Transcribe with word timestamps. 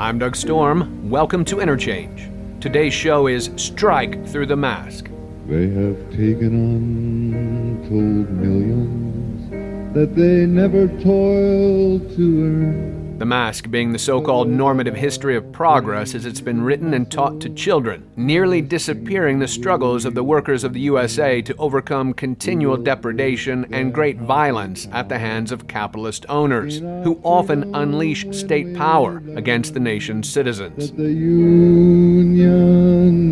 I'm 0.00 0.18
Doug 0.18 0.34
Storm. 0.34 1.10
Welcome 1.10 1.44
to 1.44 1.60
Interchange. 1.60 2.30
Today's 2.58 2.94
show 2.94 3.26
is 3.26 3.50
Strike 3.56 4.26
Through 4.28 4.46
the 4.46 4.56
Mask. 4.56 5.10
They 5.46 5.68
have 5.68 6.10
taken 6.12 7.34
untold 7.34 8.30
millions 8.30 9.92
that 9.92 10.16
they 10.16 10.46
never 10.46 10.88
toiled 11.02 12.16
to 12.16 12.44
earn. 12.44 12.99
The 13.20 13.26
Mask 13.26 13.70
being 13.70 13.92
the 13.92 13.98
so 13.98 14.22
called 14.22 14.48
normative 14.48 14.96
history 14.96 15.36
of 15.36 15.52
progress 15.52 16.14
as 16.14 16.24
it's 16.24 16.40
been 16.40 16.62
written 16.62 16.94
and 16.94 17.12
taught 17.12 17.38
to 17.42 17.50
children, 17.50 18.10
nearly 18.16 18.62
disappearing 18.62 19.38
the 19.38 19.46
struggles 19.46 20.06
of 20.06 20.14
the 20.14 20.24
workers 20.24 20.64
of 20.64 20.72
the 20.72 20.80
USA 20.80 21.42
to 21.42 21.54
overcome 21.56 22.14
continual 22.14 22.78
depredation 22.78 23.66
and 23.74 23.92
great 23.92 24.16
violence 24.16 24.88
at 24.90 25.10
the 25.10 25.18
hands 25.18 25.52
of 25.52 25.68
capitalist 25.68 26.24
owners, 26.30 26.78
who 26.78 27.20
often 27.22 27.74
unleash 27.74 28.24
state 28.30 28.74
power 28.74 29.22
against 29.36 29.74
the 29.74 29.80
nation's 29.80 30.26
citizens. 30.26 30.90
The 30.92 31.12
union 31.12 32.48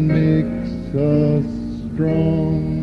makes 0.07 0.95
us 0.95 1.47
strong. 1.95 2.78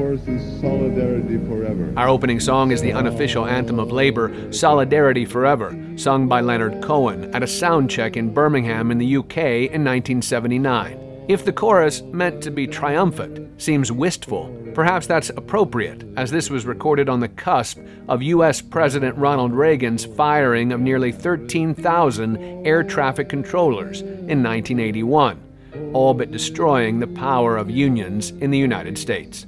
Chorus 0.00 0.26
is 0.28 0.60
solidarity 0.62 1.36
forever. 1.46 1.92
Our 1.94 2.08
opening 2.08 2.40
song 2.40 2.72
is 2.72 2.80
the 2.80 2.94
unofficial 2.94 3.44
anthem 3.44 3.78
of 3.78 3.92
labor, 3.92 4.50
Solidarity 4.50 5.26
Forever, 5.26 5.78
sung 5.96 6.26
by 6.26 6.40
Leonard 6.40 6.82
Cohen 6.82 7.34
at 7.34 7.42
a 7.42 7.46
sound 7.46 7.90
check 7.90 8.16
in 8.16 8.32
Birmingham 8.32 8.90
in 8.90 8.96
the 8.96 9.16
UK 9.18 9.36
in 9.36 9.84
1979. 9.84 11.26
If 11.28 11.44
the 11.44 11.52
chorus, 11.52 12.00
meant 12.00 12.42
to 12.44 12.50
be 12.50 12.66
triumphant, 12.66 13.60
seems 13.60 13.92
wistful, 13.92 14.48
perhaps 14.72 15.06
that's 15.06 15.28
appropriate, 15.28 16.02
as 16.16 16.30
this 16.30 16.48
was 16.48 16.64
recorded 16.64 17.10
on 17.10 17.20
the 17.20 17.28
cusp 17.28 17.78
of 18.08 18.22
U.S. 18.22 18.62
President 18.62 19.14
Ronald 19.18 19.52
Reagan's 19.52 20.06
firing 20.06 20.72
of 20.72 20.80
nearly 20.80 21.12
13,000 21.12 22.66
air 22.66 22.82
traffic 22.82 23.28
controllers 23.28 24.00
in 24.00 24.42
1981, 24.42 25.38
all 25.92 26.14
but 26.14 26.30
destroying 26.30 27.00
the 27.00 27.06
power 27.06 27.58
of 27.58 27.68
unions 27.68 28.30
in 28.30 28.50
the 28.50 28.56
United 28.58 28.96
States. 28.96 29.44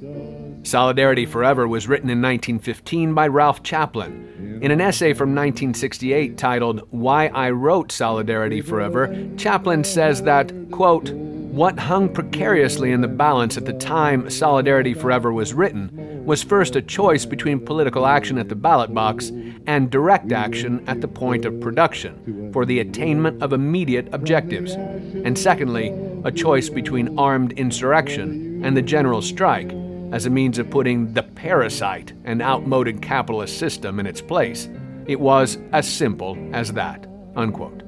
Solidarity 0.63 1.25
Forever 1.25 1.67
was 1.67 1.89
written 1.89 2.09
in 2.09 2.21
1915 2.21 3.13
by 3.13 3.27
Ralph 3.27 3.63
Chaplin. 3.63 4.59
In 4.61 4.71
an 4.71 4.79
essay 4.79 5.13
from 5.13 5.35
1968 5.35 6.37
titled 6.37 6.87
Why 6.89 7.27
I 7.27 7.49
Wrote 7.49 7.91
Solidarity 7.91 8.61
Forever, 8.61 9.13
Chaplin 9.35 9.83
says 9.83 10.21
that, 10.23 10.53
quote, 10.71 11.11
what 11.11 11.77
hung 11.77 12.11
precariously 12.11 12.93
in 12.93 13.01
the 13.01 13.07
balance 13.09 13.57
at 13.57 13.65
the 13.65 13.73
time 13.73 14.29
Solidarity 14.29 14.93
Forever 14.93 15.33
was 15.33 15.53
written 15.53 16.23
was 16.25 16.41
first 16.41 16.77
a 16.77 16.81
choice 16.81 17.25
between 17.25 17.59
political 17.59 18.07
action 18.07 18.37
at 18.37 18.47
the 18.47 18.55
ballot 18.55 18.93
box 18.93 19.31
and 19.67 19.91
direct 19.91 20.31
action 20.31 20.81
at 20.87 21.01
the 21.01 21.07
point 21.07 21.43
of 21.43 21.59
production 21.59 22.51
for 22.53 22.65
the 22.65 22.79
attainment 22.79 23.43
of 23.43 23.51
immediate 23.51 24.07
objectives, 24.13 24.71
and 24.73 25.37
secondly, 25.37 25.93
a 26.23 26.31
choice 26.31 26.69
between 26.69 27.19
armed 27.19 27.51
insurrection 27.53 28.63
and 28.63 28.77
the 28.77 28.81
general 28.81 29.21
strike 29.21 29.71
as 30.13 30.27
a 30.27 30.29
means 30.29 30.59
of 30.59 30.69
putting 30.69 31.11
the 31.11 31.23
parasite 31.23 32.13
and 32.23 32.39
outmoded 32.39 33.01
capitalist 33.01 33.57
system 33.57 33.99
in 33.99 34.05
its 34.05 34.21
place. 34.21 34.69
It 35.07 35.19
was 35.19 35.57
as 35.71 35.91
simple 35.91 36.37
as 36.53 36.71
that. 36.73 37.07
Unquote. 37.35 37.81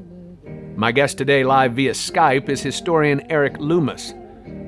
My 0.76 0.92
guest 0.92 1.20
today, 1.20 1.44
live 1.44 1.74
via 1.74 1.92
Skype, 1.92 2.50
is 2.50 2.64
historian 2.64 3.22
Erik 3.32 3.60
Loomis. 3.60 4.16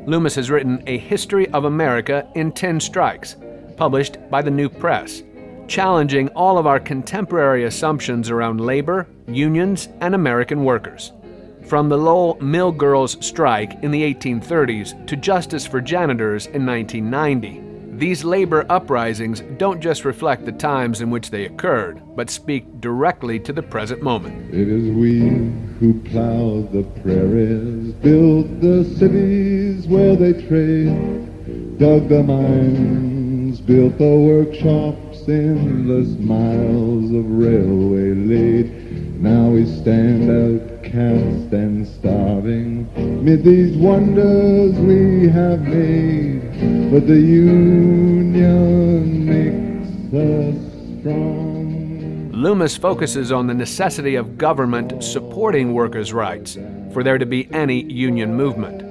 Loomis 0.06 0.36
has 0.36 0.52
written 0.52 0.84
A 0.86 1.00
History 1.00 1.50
of 1.50 1.66
America 1.66 2.30
in 2.36 2.52
10 2.52 2.80
Strikes, 2.80 3.36
published 3.76 4.18
by 4.30 4.44
the 4.44 4.52
New 4.52 4.70
Press, 4.70 5.24
challenging 5.68 6.30
all 6.30 6.60
of 6.60 6.68
our 6.68 6.80
contemporary 6.80 7.64
assumptions 7.64 8.30
around 8.30 8.62
labor, 8.62 9.08
unions, 9.28 9.90
and 10.00 10.14
American 10.14 10.64
workers. 10.64 11.12
From 11.68 11.90
the 11.90 11.98
Lowell 11.98 12.38
Mill 12.40 12.72
Girls 12.72 13.18
strike 13.20 13.84
in 13.84 13.92
the 13.92 14.02
1830s 14.14 15.06
to 15.06 15.18
justice 15.18 15.68
for 15.68 15.82
janitors 15.82 16.46
in 16.46 16.66
1990, 16.66 17.98
these 17.98 18.24
labor 18.24 18.66
uprisings 18.70 19.42
don't 19.58 19.82
just 19.82 20.06
reflect 20.06 20.46
the 20.46 20.54
times 20.54 21.02
in 21.02 21.10
which 21.10 21.30
they 21.30 21.44
occurred, 21.44 22.02
but 22.16 22.30
speak 22.30 22.80
directly 22.80 23.38
to 23.42 23.52
the 23.52 23.62
present 23.62 24.02
moment. 24.02 24.54
It 24.54 24.70
is 24.70 24.90
we 24.96 25.20
who 25.80 26.00
plowed 26.06 26.72
the 26.72 26.84
prairies, 27.02 27.92
built 27.96 28.62
the 28.62 28.86
cities 28.98 29.88
where 29.88 30.16
they 30.16 30.42
trade, 30.48 31.78
dug 31.78 32.08
the 32.08 32.24
mines, 32.24 33.60
built 33.60 33.98
the 33.98 34.18
workshops, 34.18 35.28
endless 35.28 36.18
miles 36.18 37.12
of 37.12 37.30
railway 37.30 38.14
laid. 38.14 39.22
Now 39.22 39.50
we 39.50 39.66
stand 39.66 40.77
outcast 40.88 41.54
and 41.54 41.88
starving 41.88 42.88
mid 43.24 43.44
these 43.44 43.76
wonders 43.78 44.74
we 44.80 45.28
have 45.28 45.62
made. 45.62 46.42
But 46.92 47.08
the 47.08 47.20
union 47.20 48.36
makes 49.26 49.90
us 50.14 50.56
strong. 51.00 52.32
Loomis 52.32 52.78
focuses 52.78 53.32
on 53.32 53.48
the 53.48 53.54
necessity 53.54 54.16
of 54.16 54.38
government 54.38 55.04
supporting 55.04 55.74
workers' 55.74 56.14
rights 56.14 56.58
for 56.94 57.04
there 57.04 57.18
to 57.18 57.26
be 57.26 57.52
any 57.52 57.84
union 57.92 58.34
movement. 58.34 58.84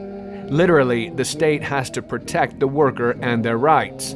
Literally, 0.50 1.10
the 1.10 1.24
state 1.24 1.62
has 1.62 1.88
to 1.90 2.02
protect 2.02 2.60
the 2.60 2.68
worker 2.68 3.12
and 3.22 3.44
their 3.44 3.58
rights 3.58 4.14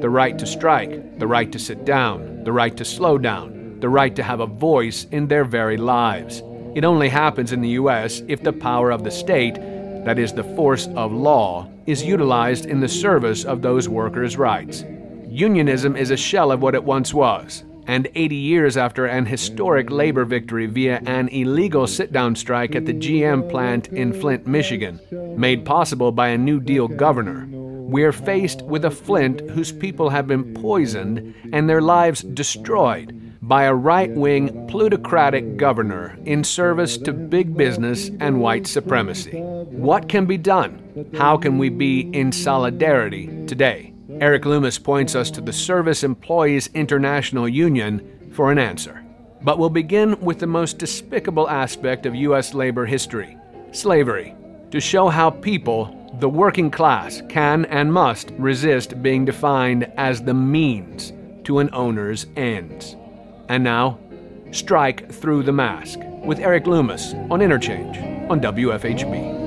the 0.00 0.08
right 0.08 0.38
to 0.38 0.46
strike, 0.46 1.18
the 1.18 1.26
right 1.26 1.50
to 1.50 1.58
sit 1.58 1.84
down, 1.84 2.44
the 2.44 2.52
right 2.52 2.76
to 2.76 2.84
slow 2.84 3.18
down, 3.18 3.80
the 3.80 3.88
right 3.88 4.14
to 4.14 4.22
have 4.22 4.38
a 4.38 4.46
voice 4.46 5.08
in 5.10 5.26
their 5.26 5.44
very 5.44 5.76
lives. 5.76 6.40
It 6.74 6.84
only 6.84 7.08
happens 7.08 7.52
in 7.52 7.60
the 7.60 7.70
U.S. 7.70 8.22
if 8.28 8.42
the 8.42 8.52
power 8.52 8.90
of 8.90 9.04
the 9.04 9.10
state, 9.10 9.54
that 9.54 10.18
is, 10.18 10.32
the 10.32 10.44
force 10.44 10.86
of 10.88 11.12
law, 11.12 11.70
is 11.86 12.04
utilized 12.04 12.66
in 12.66 12.80
the 12.80 12.88
service 12.88 13.44
of 13.44 13.62
those 13.62 13.88
workers' 13.88 14.36
rights. 14.36 14.84
Unionism 15.26 15.96
is 15.96 16.10
a 16.10 16.16
shell 16.16 16.52
of 16.52 16.62
what 16.62 16.74
it 16.74 16.84
once 16.84 17.12
was, 17.12 17.64
and 17.86 18.08
80 18.14 18.36
years 18.36 18.76
after 18.76 19.06
an 19.06 19.26
historic 19.26 19.90
labor 19.90 20.24
victory 20.24 20.66
via 20.66 21.02
an 21.06 21.28
illegal 21.28 21.86
sit 21.86 22.12
down 22.12 22.36
strike 22.36 22.74
at 22.74 22.86
the 22.86 22.94
GM 22.94 23.50
plant 23.50 23.88
in 23.88 24.12
Flint, 24.12 24.46
Michigan, 24.46 25.00
made 25.36 25.64
possible 25.64 26.12
by 26.12 26.28
a 26.28 26.38
New 26.38 26.60
Deal 26.60 26.86
governor, 26.86 27.48
we're 27.88 28.12
faced 28.12 28.60
with 28.62 28.84
a 28.84 28.90
Flint 28.90 29.40
whose 29.50 29.72
people 29.72 30.10
have 30.10 30.26
been 30.26 30.52
poisoned 30.52 31.34
and 31.54 31.70
their 31.70 31.80
lives 31.80 32.20
destroyed 32.20 33.27
by 33.42 33.64
a 33.64 33.74
right 33.74 34.10
wing 34.10 34.66
plutocratic 34.66 35.56
governor 35.56 36.18
in 36.24 36.42
service 36.42 36.96
to 36.98 37.12
big 37.12 37.56
business 37.56 38.10
and 38.20 38.40
white 38.40 38.66
supremacy. 38.66 39.40
What 39.40 40.08
can 40.08 40.26
be 40.26 40.36
done? 40.36 41.10
How 41.16 41.36
can 41.36 41.58
we 41.58 41.68
be 41.68 42.00
in 42.00 42.32
solidarity 42.32 43.26
today? 43.46 43.94
Erik 44.20 44.44
Loomis 44.44 44.78
points 44.78 45.14
us 45.14 45.30
to 45.32 45.40
the 45.40 45.52
Service 45.52 46.02
Employees 46.02 46.68
International 46.74 47.48
Union 47.48 48.30
for 48.32 48.50
an 48.50 48.58
answer. 48.58 49.04
But 49.42 49.58
we'll 49.58 49.70
begin 49.70 50.18
with 50.20 50.40
the 50.40 50.46
most 50.46 50.78
despicable 50.78 51.48
aspect 51.48 52.06
of 52.06 52.14
U.S. 52.14 52.54
labor 52.54 52.86
history 52.86 53.36
slavery, 53.72 54.34
to 54.70 54.80
show 54.80 55.08
how 55.08 55.30
people, 55.30 55.94
the 56.20 56.28
working 56.28 56.70
class, 56.70 57.22
can 57.28 57.64
and 57.66 57.92
must 57.92 58.30
resist 58.32 59.02
being 59.02 59.24
defined 59.24 59.90
as 59.96 60.22
the 60.22 60.34
means 60.34 61.12
to 61.44 61.58
an 61.58 61.70
owner's 61.72 62.26
ends. 62.36 62.96
And 63.48 63.64
now, 63.64 63.98
Strike 64.50 65.10
Through 65.10 65.44
the 65.44 65.52
Mask 65.52 65.98
with 66.22 66.38
Erik 66.38 66.66
Loomis 66.66 67.14
on 67.30 67.40
Interchange 67.40 67.96
on 68.30 68.40
WFHB. 68.40 69.38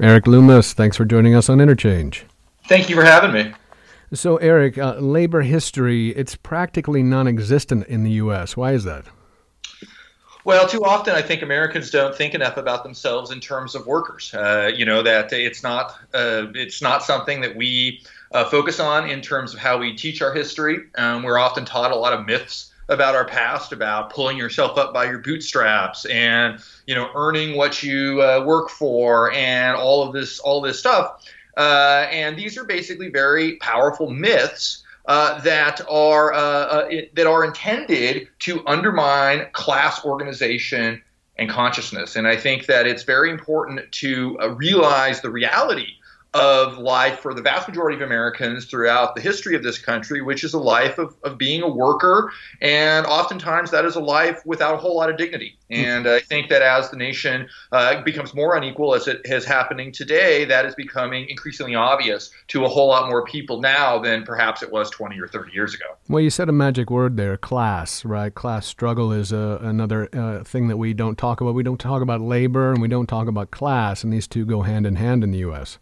Erik 0.00 0.26
Loomis, 0.26 0.74
thanks 0.74 0.96
for 0.96 1.04
joining 1.04 1.34
us 1.34 1.48
on 1.48 1.60
Interchange. 1.60 2.26
Thank 2.66 2.90
you 2.90 2.96
for 2.96 3.04
having 3.04 3.32
me. 3.32 3.54
So, 4.12 4.36
Erik, 4.36 4.76
uh, 4.76 4.96
labor 4.96 5.40
history, 5.40 6.10
it's 6.10 6.36
practically 6.36 7.02
non 7.02 7.26
existent 7.26 7.86
in 7.86 8.02
the 8.04 8.10
U.S. 8.12 8.56
Why 8.56 8.72
is 8.72 8.84
that? 8.84 9.06
Well, 10.44 10.66
too 10.66 10.84
often 10.84 11.14
I 11.14 11.22
think 11.22 11.42
Americans 11.42 11.90
don't 11.90 12.14
think 12.14 12.34
enough 12.34 12.56
about 12.56 12.82
themselves 12.82 13.30
in 13.30 13.38
terms 13.38 13.74
of 13.74 13.86
workers. 13.86 14.34
Uh, 14.34 14.70
you 14.74 14.84
know 14.84 15.02
that 15.02 15.32
it's 15.32 15.62
not 15.62 15.92
uh, 16.12 16.46
it's 16.54 16.82
not 16.82 17.04
something 17.04 17.40
that 17.42 17.54
we 17.54 18.02
uh, 18.32 18.44
focus 18.48 18.80
on 18.80 19.08
in 19.08 19.20
terms 19.20 19.54
of 19.54 19.60
how 19.60 19.78
we 19.78 19.94
teach 19.94 20.22
our 20.22 20.32
history. 20.32 20.80
Um, 20.96 21.22
we're 21.22 21.38
often 21.38 21.64
taught 21.64 21.92
a 21.92 21.96
lot 21.96 22.12
of 22.12 22.26
myths 22.26 22.72
about 22.88 23.14
our 23.14 23.24
past, 23.24 23.72
about 23.72 24.10
pulling 24.10 24.36
yourself 24.36 24.76
up 24.76 24.92
by 24.92 25.04
your 25.04 25.18
bootstraps 25.18 26.04
and 26.06 26.60
you 26.86 26.94
know 26.94 27.10
earning 27.14 27.56
what 27.56 27.82
you 27.82 28.22
uh, 28.22 28.44
work 28.44 28.68
for 28.68 29.32
and 29.32 29.76
all 29.76 30.06
of 30.06 30.12
this 30.12 30.38
all 30.40 30.60
this 30.60 30.78
stuff. 30.78 31.24
Uh, 31.56 32.06
and 32.10 32.36
these 32.36 32.56
are 32.56 32.64
basically 32.64 33.10
very 33.10 33.56
powerful 33.56 34.10
myths 34.10 34.82
uh, 35.06 35.40
that 35.40 35.80
are 35.90 36.32
uh, 36.32 36.38
uh, 36.38 36.88
it, 36.90 37.14
that 37.14 37.26
are 37.26 37.44
intended 37.44 38.28
to 38.38 38.62
undermine 38.66 39.46
class 39.52 40.04
organization 40.04 41.02
and 41.36 41.50
consciousness. 41.50 42.16
And 42.16 42.28
I 42.28 42.36
think 42.36 42.66
that 42.66 42.86
it's 42.86 43.02
very 43.02 43.30
important 43.30 43.80
to 43.92 44.38
uh, 44.40 44.48
realize 44.50 45.20
the 45.20 45.30
reality 45.30 45.94
of 46.34 46.78
life 46.78 47.20
for 47.20 47.34
the 47.34 47.42
vast 47.42 47.68
majority 47.68 47.94
of 47.96 48.02
Americans 48.02 48.64
throughout 48.64 49.14
the 49.14 49.20
history 49.20 49.54
of 49.54 49.62
this 49.62 49.78
country, 49.78 50.22
which 50.22 50.44
is 50.44 50.54
a 50.54 50.58
life 50.58 50.98
of, 50.98 51.14
of 51.24 51.36
being 51.36 51.62
a 51.62 51.68
worker. 51.68 52.32
And 52.60 53.04
oftentimes 53.06 53.70
that 53.70 53.84
is 53.84 53.96
a 53.96 54.00
life 54.00 54.40
without 54.46 54.74
a 54.74 54.78
whole 54.78 54.96
lot 54.96 55.10
of 55.10 55.18
dignity. 55.18 55.58
And 55.68 56.06
I 56.06 56.20
think 56.20 56.50
that 56.50 56.60
as 56.60 56.90
the 56.90 56.96
nation 56.96 57.48
uh, 57.70 58.02
becomes 58.02 58.34
more 58.34 58.56
unequal, 58.56 58.94
as 58.94 59.08
it 59.08 59.22
is 59.24 59.44
happening 59.44 59.90
today, 59.90 60.44
that 60.44 60.66
is 60.66 60.74
becoming 60.74 61.26
increasingly 61.28 61.74
obvious 61.74 62.30
to 62.48 62.64
a 62.64 62.68
whole 62.68 62.88
lot 62.88 63.08
more 63.08 63.24
people 63.24 63.60
now 63.60 63.98
than 63.98 64.24
perhaps 64.24 64.62
it 64.62 64.70
was 64.70 64.90
20 64.90 65.18
or 65.18 65.28
30 65.28 65.52
years 65.52 65.74
ago. 65.74 65.84
Well, 66.08 66.22
you 66.22 66.30
said 66.30 66.48
a 66.48 66.52
magic 66.52 66.90
word 66.90 67.16
there 67.16 67.36
class, 67.36 68.04
right? 68.04 68.34
Class 68.34 68.66
struggle 68.66 69.12
is 69.12 69.32
uh, 69.32 69.58
another 69.62 70.08
uh, 70.14 70.44
thing 70.44 70.68
that 70.68 70.76
we 70.76 70.92
don't 70.92 71.16
talk 71.16 71.40
about. 71.40 71.54
We 71.54 71.62
don't 71.62 71.80
talk 71.80 72.02
about 72.02 72.20
labor 72.20 72.70
and 72.70 72.82
we 72.82 72.88
don't 72.88 73.06
talk 73.06 73.26
about 73.26 73.50
class, 73.50 74.04
and 74.04 74.12
these 74.12 74.26
two 74.26 74.44
go 74.44 74.62
hand 74.62 74.86
in 74.86 74.96
hand 74.96 75.24
in 75.24 75.30
the 75.30 75.38
U.S. 75.38 75.78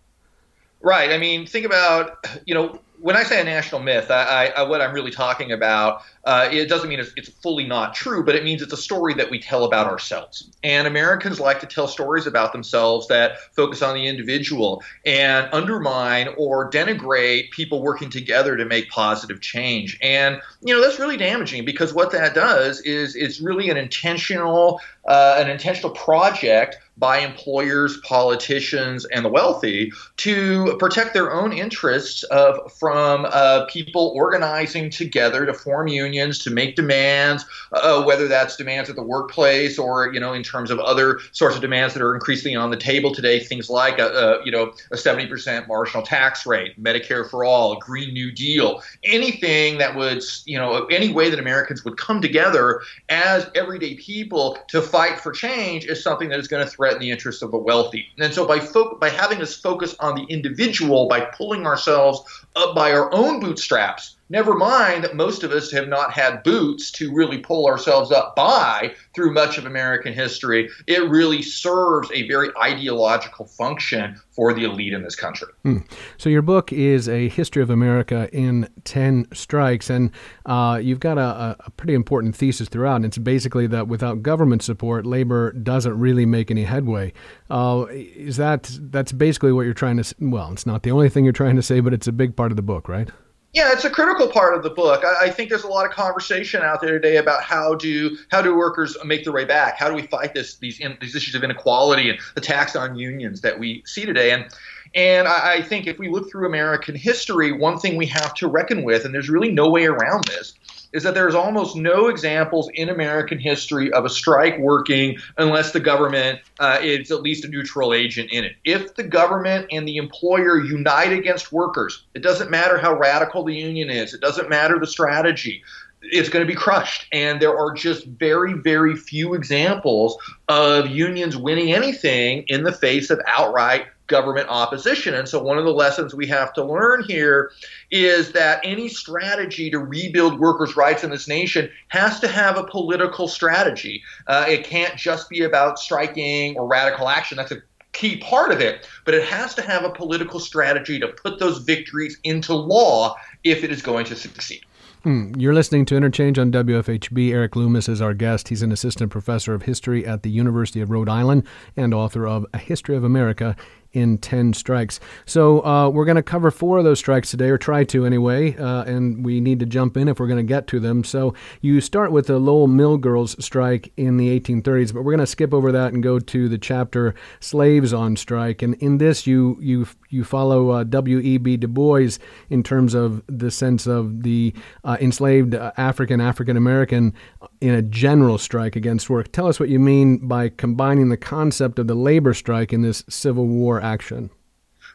Right. 0.83 1.11
I 1.11 1.19
mean, 1.19 1.47
think 1.47 1.67
about, 1.67 2.27
you 2.47 2.55
know, 2.55 2.81
when 3.01 3.17
I 3.17 3.23
say 3.23 3.41
a 3.41 3.45
national 3.45 3.83
myth, 3.83 4.11
I, 4.11 4.47
I, 4.57 4.63
what 4.63 4.81
I'm 4.81 4.95
really 4.95 5.11
talking 5.11 5.53
about, 5.53 6.03
uh, 6.25 6.49
it 6.53 6.69
doesn't 6.69 6.89
mean 6.89 7.01
it's, 7.01 7.13
it's, 7.17 7.31
fully 7.41 7.65
not 7.65 7.95
true, 7.95 8.23
but 8.23 8.35
it 8.35 8.45
means 8.45 8.61
it's 8.61 8.73
a 8.73 8.77
story 8.77 9.15
that 9.15 9.31
we 9.31 9.39
tell 9.39 9.65
about 9.65 9.87
ourselves. 9.87 10.51
And 10.63 10.87
Americans 10.87 11.41
like 11.41 11.61
to 11.61 11.67
tell 11.67 11.89
stories 11.89 12.27
about 12.27 12.53
themselves 12.53 13.09
that 13.09 13.39
focus 13.55 13.81
on 13.81 13.95
the 13.95 14.07
individual 14.07 14.83
and 15.07 15.49
undermine 15.53 16.29
or 16.37 16.71
denigrate 16.71 17.51
people 17.53 17.81
working 17.81 18.11
together 18.11 18.57
to 18.59 18.67
make 18.67 18.91
positive 18.91 19.41
change. 19.41 19.99
And 20.03 20.41
you 20.61 20.75
know 20.75 20.83
that's 20.83 20.99
really 20.99 21.17
damaging 21.17 21.65
because 21.65 21.95
what 21.95 22.13
that 22.13 22.35
does 22.35 22.81
is 22.83 23.17
it's 23.17 23.41
really 23.41 23.71
an 23.71 23.79
intentional, 23.79 24.81
uh, 25.07 25.37
an 25.39 25.49
intentional 25.49 25.93
project 25.93 26.77
by 27.01 27.19
employers, 27.21 27.97
politicians, 28.05 29.07
and 29.07 29.25
the 29.25 29.29
wealthy 29.29 29.91
to 30.19 30.77
protect 30.79 31.15
their 31.15 31.33
own 31.33 31.53
interests 31.53 32.23
of, 32.25 32.73
from 32.75 33.27
uh, 33.31 33.65
people 33.67 34.13
organizing 34.15 34.91
together 34.91 35.47
to 35.47 35.55
form 35.55 35.89
unions, 35.89 36.10
to 36.13 36.51
make 36.51 36.77
demands, 36.77 37.47
uh, 37.73 38.03
whether 38.03 38.29
that's 38.29 38.57
demands 38.57 38.91
at 38.91 38.97
the 38.97 39.03
workplace 39.03 39.79
or 39.79 40.13
you 40.13 40.21
know 40.21 40.35
in 40.35 40.43
terms 40.43 40.71
of 40.71 40.79
other 40.81 41.21
sorts 41.33 41.57
of 41.57 41.63
demands 41.63 41.95
that 41.95 42.03
are 42.03 42.15
increasingly 42.15 42.57
on 42.57 42.71
the 42.71 42.77
table 42.77 43.15
today, 43.15 43.41
things 43.41 43.71
like 43.71 43.99
a, 43.99 44.09
a 44.09 44.45
you 44.45 44.53
know 44.53 44.73
a 44.91 44.97
70% 44.97 45.67
marginal 45.69 46.05
tax 46.05 46.45
rate, 46.45 46.81
Medicare 46.83 47.29
for 47.29 47.45
all, 47.45 47.73
a 47.73 47.79
Green 47.79 48.13
New 48.13 48.31
Deal, 48.31 48.83
anything 49.05 49.79
that 49.79 49.97
would 49.97 50.23
you 50.45 50.59
know 50.59 50.85
any 50.87 51.13
way 51.13 51.31
that 51.31 51.39
Americans 51.39 51.85
would 51.85 51.97
come 51.97 52.21
together 52.21 52.83
as 53.09 53.51
everyday 53.55 53.95
people 53.95 54.59
to 54.69 54.83
fight 54.83 55.19
for 55.19 55.33
change 55.33 55.87
is 55.87 56.03
something 56.03 56.29
that 56.29 56.39
is 56.39 56.47
going 56.47 56.65
to 56.65 56.71
threaten 56.71 56.91
threaten 56.91 57.01
the 57.01 57.11
interests 57.11 57.43
of 57.43 57.51
the 57.51 57.59
wealthy. 57.59 58.07
And 58.19 58.33
so 58.35 58.47
by 58.47 58.59
fo- 58.59 58.97
by 58.97 59.11
having 59.11 59.41
us 59.41 59.57
focus 59.57 59.95
on 60.01 60.15
the 60.15 60.25
individual, 60.25 61.09
by 61.09 61.21
pulling 61.21 61.67
ourselves 61.67 62.21
up 62.57 62.75
by 62.75 62.93
our 62.93 63.13
own 63.13 63.41
bootstraps, 63.41 64.17
Never 64.31 64.55
mind 64.55 65.03
that 65.03 65.17
most 65.17 65.43
of 65.43 65.51
us 65.51 65.73
have 65.73 65.89
not 65.89 66.13
had 66.13 66.45
boots 66.45 66.93
to 66.93 67.13
really 67.13 67.39
pull 67.39 67.67
ourselves 67.67 68.13
up 68.13 68.37
by 68.37 68.95
through 69.13 69.35
much 69.35 69.59
of 69.59 69.67
American 69.67 70.13
history. 70.13 70.71
It 70.87 71.11
really 71.11 71.43
serves 71.43 72.09
a 72.13 72.29
very 72.29 72.51
ideological 72.57 73.47
function 73.47 74.21
for 74.31 74.55
the 74.55 74.63
elite 74.63 74.93
in 74.93 75.03
this 75.03 75.17
country. 75.17 75.49
Hmm. 75.65 75.79
So, 76.17 76.29
your 76.31 76.43
book 76.43 76.73
is 76.73 77.09
A 77.09 77.29
History 77.29 77.61
of 77.61 77.71
America 77.71 78.29
in 78.33 78.69
10 78.85 79.27
Strikes, 79.33 79.91
and 79.91 80.13
uh, 80.47 80.79
you've 80.81 81.01
got 81.01 81.19
a, 81.19 81.57
a, 81.67 81.71
pretty 81.77 81.95
important 81.95 82.37
thesis 82.37 82.69
throughout, 82.69 82.97
and 82.97 83.07
it's 83.07 83.19
basically 83.19 83.67
that 83.67 83.89
without 83.89 84.23
government 84.23 84.63
support, 84.63 85.07
labor 85.07 85.51
doesn't 85.53 85.99
really 85.99 86.25
make 86.25 86.53
any 86.53 86.63
headway. 86.63 87.13
Uh, 87.51 87.87
is 87.91 88.37
that 88.37 88.71
that's 88.81 89.11
basically 89.11 89.51
what 89.51 89.63
you're 89.63 89.75
trying 89.75 90.01
to? 90.01 90.15
Well, 90.21 90.53
it's 90.53 90.67
not 90.67 90.85
the 90.85 90.93
only 90.93 91.09
thing 91.09 91.25
you're 91.25 91.33
trying 91.33 91.57
to 91.57 91.63
say, 91.63 91.81
but 91.81 91.93
it's 91.93 92.07
a 92.07 92.13
big 92.13 92.37
part 92.37 92.53
of 92.53 92.57
the 92.57 92.63
book, 92.63 92.89
right? 92.89 93.11
Yeah, 93.53 93.73
it's 93.73 93.85
a 93.85 93.91
critical 93.91 94.29
part 94.29 94.55
of 94.55 94.63
the 94.63 94.71
book. 94.71 95.05
I, 95.05 95.27
I, 95.27 95.31
think 95.31 95.49
there's 95.49 95.65
a 95.65 95.69
lot 95.69 95.85
of 95.85 95.91
conversation 95.91 96.63
out 96.63 96.81
there 96.81 96.93
today 96.93 97.17
about 97.17 97.43
how 97.43 97.75
do 97.75 98.17
how 98.31 98.41
do 98.41 98.57
workers 98.57 98.97
make 99.05 99.25
their 99.25 99.33
way 99.33 99.45
back? 99.45 99.77
How 99.77 99.89
do 99.89 99.95
we 99.95 100.03
fight 100.03 100.35
this 100.35 100.57
these 100.57 100.79
in, 100.79 100.97
these 101.01 101.17
issues 101.17 101.35
of 101.35 101.43
inequality 101.43 102.11
and 102.11 102.19
attacks 102.37 102.77
on 102.77 102.95
unions 102.95 103.41
that 103.41 103.59
we 103.59 103.83
see 103.87 104.07
today? 104.07 104.31
And 104.31 104.47
and 104.95 105.27
I, 105.27 105.55
I 105.55 105.63
think 105.63 105.89
if 105.89 105.99
we 105.99 106.09
look 106.09 106.31
through 106.31 106.47
American 106.47 106.95
history, 106.95 107.51
one 107.51 107.79
thing 107.79 107.97
we 107.97 108.07
have 108.07 108.35
to 108.35 108.47
reckon 108.47 108.85
with, 108.85 109.05
and 109.05 109.13
there's 109.13 109.29
really 109.29 109.51
no 109.51 109.69
way 109.69 109.87
around 109.87 110.25
this, 110.25 110.55
is 110.93 111.03
that 111.03 111.15
there's 111.15 111.35
almost 111.35 111.77
no 111.77 112.09
examples 112.09 112.69
in 112.75 112.89
American 112.89 113.39
history 113.39 113.93
of 113.93 114.05
a 114.05 114.11
strike 114.11 114.59
working 114.59 115.17
unless 115.39 115.73
the 115.73 115.81
government 115.81 116.41
uh, 116.59 116.79
is 116.83 117.11
at 117.11 117.23
least 117.23 117.45
a 117.45 117.49
neutral 117.49 117.95
agent 117.95 118.31
in 118.33 118.45
it. 118.45 118.57
If 118.65 118.95
the 118.95 119.05
government 119.05 119.67
and 119.71 119.87
the 119.87 119.97
employer 119.97 120.61
unite 120.61 121.13
against 121.13 121.53
workers, 121.53 122.05
it 122.15 122.23
doesn't 122.23 122.51
matter 122.51 122.79
how 122.79 122.95
radical 122.95 123.45
the 123.45 123.55
union 123.55 123.91
is, 123.91 124.15
it 124.15 124.21
doesn't 124.21 124.51
matter 124.51 124.79
the 124.79 124.87
strategy. 124.87 125.63
It's 126.03 126.31
going 126.31 126.45
to 126.45 126.51
be 126.51 126.57
crushed. 126.57 127.07
And 127.13 127.43
there 127.43 127.57
are 127.57 127.73
just 127.75 128.07
very, 128.07 128.55
very 128.55 128.97
few 128.97 129.35
examples 129.35 130.17
of 130.49 130.89
unions 130.89 131.37
winning 131.37 131.75
anything 131.75 132.45
in 132.49 132.63
the 132.63 132.73
face 132.73 133.11
of 133.11 133.21
outright 133.27 133.87
government 134.11 134.49
opposition. 134.51 135.15
And 135.15 135.27
so, 135.27 135.43
one 135.43 135.57
of 135.57 135.65
the 135.65 135.73
lessons 135.73 136.15
we 136.15 136.27
have 136.27 136.53
to 136.55 136.65
learn 136.65 137.05
here 137.05 137.53
is 137.91 138.33
that 138.33 138.61
any 138.63 138.89
strategy 138.89 139.71
to 139.71 139.79
rebuild 139.79 140.39
workers' 140.39 140.77
rights 140.77 141.03
in 141.03 141.11
this 141.11 141.27
nation 141.27 141.71
has 141.89 142.21
to 142.21 142.29
have 142.29 142.59
a 142.59 142.65
political 142.65 143.27
strategy. 143.27 144.03
Uh, 144.27 144.45
it 144.47 144.65
can't 144.65 144.97
just 144.97 145.31
be 145.31 145.43
about 145.43 145.79
striking 145.79 146.59
or 146.59 146.67
radical 146.67 147.09
action. 147.09 147.39
That's 147.39 147.53
a 147.53 147.63
key 147.93 148.19
part 148.19 148.53
of 148.53 148.61
it, 148.61 148.87
but 149.05 149.15
it 149.15 149.25
has 149.25 149.55
to 149.55 149.63
have 149.63 149.85
a 149.85 149.91
political 149.91 150.41
strategy 150.41 150.99
to 150.99 151.09
put 151.09 151.39
those 151.39 151.59
victories 151.59 152.19
into 152.25 152.55
law 152.55 153.17
if 153.45 153.65
it 153.65 153.71
is 153.71 153.81
going 153.81 154.05
to 154.07 154.17
succeed. 154.17 154.61
Hmm. 155.03 155.33
You're 155.39 155.55
listening 155.55 155.87
to 155.87 155.97
Interchange 155.97 156.39
on 156.39 156.53
WFHB. 156.53 157.33
Erik 157.33 157.57
Loomis 157.57 157.89
is 157.89 158.03
our 158.03 158.13
guest. 158.13 158.49
He's 158.49 158.61
an 158.61 158.71
assistant 158.71 159.11
professor 159.11 159.55
of 159.55 159.63
history 159.63 160.05
at 160.05 160.23
the 160.23 160.31
University 160.31 160.83
of 160.83 160.91
Rhode 160.91 161.09
Island 161.09 161.45
and 161.75 161.95
author 161.95 162.27
of 162.27 162.45
A 162.53 162.59
History 162.59 162.95
of 162.97 163.03
America 163.03 163.57
in 163.93 164.19
10 164.19 164.53
strikes. 164.53 165.01
So 165.27 165.65
uh, 165.65 165.89
we're 165.89 166.05
going 166.05 166.17
to 166.17 166.23
cover 166.23 166.51
four 166.51 166.79
of 166.79 166.85
those 166.85 166.99
strikes 166.99 167.31
today, 167.31 167.49
or 167.49 167.59
try 167.59 167.85
to 167.85 168.07
anyway, 168.07 168.57
uh, 168.57 168.85
and 168.85 169.25
we 169.25 169.41
need 169.41 169.61
to 169.61 169.67
jump 169.67 169.97
in 169.97 170.09
if 170.09 170.21
we're 170.21 170.27
going 170.27 170.37
to 170.37 170.43
get 170.43 170.67
to 170.69 170.81
them. 170.81 171.05
So 171.05 171.35
you 171.61 171.81
start 171.81 172.13
with 172.13 172.27
the 172.27 172.39
Lowell 172.39 172.69
Mill 172.69 172.97
Girls 172.97 173.43
strike 173.45 173.93
in 173.97 174.17
the 174.17 174.39
1830s, 174.39 174.95
but 174.95 175.03
we're 175.03 175.13
going 175.13 175.19
to 175.19 175.27
skip 175.27 175.53
over 175.53 175.73
that 175.73 175.93
and 175.93 176.03
go 176.03 176.19
to 176.19 176.49
the 176.49 176.59
chapter 176.59 177.15
Slaves 177.41 177.93
on 177.93 178.17
Strike. 178.17 178.63
And 178.63 178.75
in 178.75 178.99
this, 178.99 179.27
you 179.27 179.59
you 179.61 179.87
you 180.09 180.25
follow 180.25 180.71
uh, 180.71 180.85
W.E.B. 180.85 181.57
Du 181.57 181.69
Bois 181.69 182.19
in 182.49 182.63
terms 182.63 182.95
of 182.95 183.23
the 183.27 183.51
sense 183.51 183.87
of 183.87 184.23
the 184.23 184.53
uh, 184.85 184.97
enslaved 185.01 185.55
uh, 185.55 185.73
African 185.77 186.21
African 186.21 186.57
American 186.57 187.15
in 187.61 187.75
a 187.75 187.83
general 187.83 188.39
strike 188.39 188.77
against 188.77 189.11
work. 189.11 189.33
Tell 189.33 189.47
us 189.47 189.61
what 189.61 189.69
you 189.69 189.79
mean 189.79 190.27
by 190.29 190.49
combining 190.49 191.09
the 191.09 191.17
concept 191.17 191.79
of 191.79 191.87
the 191.87 191.95
labor 191.95 192.35
strike 192.35 192.73
in 192.73 192.83
this 192.83 193.05
Civil 193.09 193.47
War 193.47 193.80
action. 193.81 194.31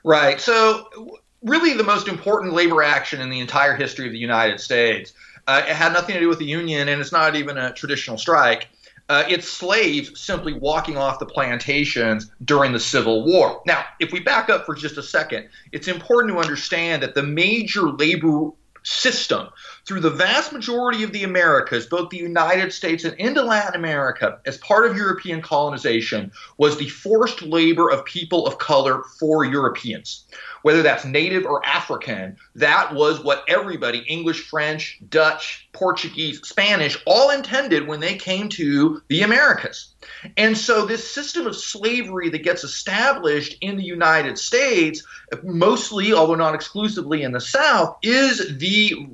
Right. 0.04 0.40
So, 0.40 1.20
really, 1.44 1.74
the 1.74 1.84
most 1.84 2.08
important 2.08 2.54
labor 2.54 2.84
action 2.84 3.22
in 3.22 3.30
the 3.30 3.40
entire 3.40 3.76
history 3.76 4.06
of 4.06 4.12
the 4.12 4.20
United 4.20 4.60
States. 4.60 5.14
Uh, 5.48 5.64
it 5.68 5.76
had 5.76 5.94
nothing 5.94 6.16
to 6.16 6.20
do 6.20 6.28
with 6.28 6.40
the 6.40 6.46
Union, 6.46 6.88
and 6.88 7.00
it's 7.00 7.12
not 7.12 7.36
even 7.36 7.58
a 7.58 7.72
traditional 7.74 8.18
strike. 8.18 8.68
Uh, 9.08 9.24
it's 9.30 9.48
slaves 9.48 10.20
simply 10.20 10.54
walking 10.54 10.98
off 10.98 11.20
the 11.20 11.26
plantations 11.26 12.32
during 12.44 12.72
the 12.72 12.80
Civil 12.80 13.24
War. 13.24 13.62
Now, 13.68 13.86
if 14.00 14.12
we 14.12 14.20
back 14.20 14.50
up 14.50 14.66
for 14.66 14.74
just 14.74 14.98
a 14.98 15.04
second, 15.04 15.48
it's 15.72 15.88
important 15.88 16.34
to 16.34 16.40
understand 16.40 17.04
that 17.04 17.14
the 17.14 17.22
major 17.22 17.84
labor 17.84 18.50
system 18.82 19.50
through 19.86 20.00
the 20.00 20.10
vast 20.10 20.52
majority 20.52 21.04
of 21.04 21.12
the 21.12 21.24
Americas, 21.24 21.86
both 21.86 22.10
the 22.10 22.18
United 22.18 22.74
States 22.74 23.04
and 23.04 23.16
into 23.20 23.44
Latin 23.44 23.76
America, 23.76 24.40
as 24.46 24.58
part 24.58 24.90
of 24.90 24.98
European 24.98 25.42
colonization, 25.42 26.32
was 26.58 26.78
the 26.78 26.90
forced 26.90 27.44
labor 27.44 27.92
of 27.92 28.04
people 28.06 28.48
of 28.48 28.58
color 28.58 29.04
for 29.20 29.46
Europeans 29.46 30.26
whether 30.66 30.82
that's 30.82 31.06
native 31.06 31.46
or 31.46 31.64
African, 31.64 32.36
that 32.56 32.92
was 32.92 33.24
what 33.24 33.44
everybody, 33.48 34.00
English, 34.08 34.50
French, 34.50 35.00
Dutch, 35.10 35.70
Portuguese, 35.74 36.42
Spanish, 36.42 36.98
all 37.06 37.30
intended 37.30 37.88
when 37.88 38.00
they 38.00 38.16
came 38.16 38.50
to 38.50 39.00
the 39.08 39.22
Americas. 39.22 39.94
And 40.38 40.58
so, 40.58 40.84
this 40.84 41.08
system 41.08 41.46
of 41.46 41.56
slavery 41.56 42.30
that 42.30 42.42
gets 42.42 42.64
established 42.64 43.58
in 43.62 43.78
the 43.78 43.84
United 43.84 44.40
States, 44.40 45.04
mostly, 45.44 46.14
although 46.14 46.34
not 46.34 46.56
exclusively 46.56 47.22
in 47.22 47.32
the 47.32 47.40
South, 47.40 47.98
is 48.02 48.58
the 48.58 49.08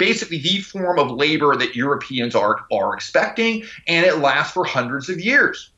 basically 0.00 0.38
the 0.38 0.58
form 0.62 0.98
of 0.98 1.12
labor 1.12 1.54
that 1.54 1.76
Europeans 1.76 2.34
are, 2.34 2.64
are 2.72 2.92
expecting, 2.94 3.62
and 3.86 4.04
it 4.04 4.18
lasts 4.18 4.52
for 4.52 4.64
hundreds 4.64 5.08
of 5.08 5.20
years. 5.20 5.70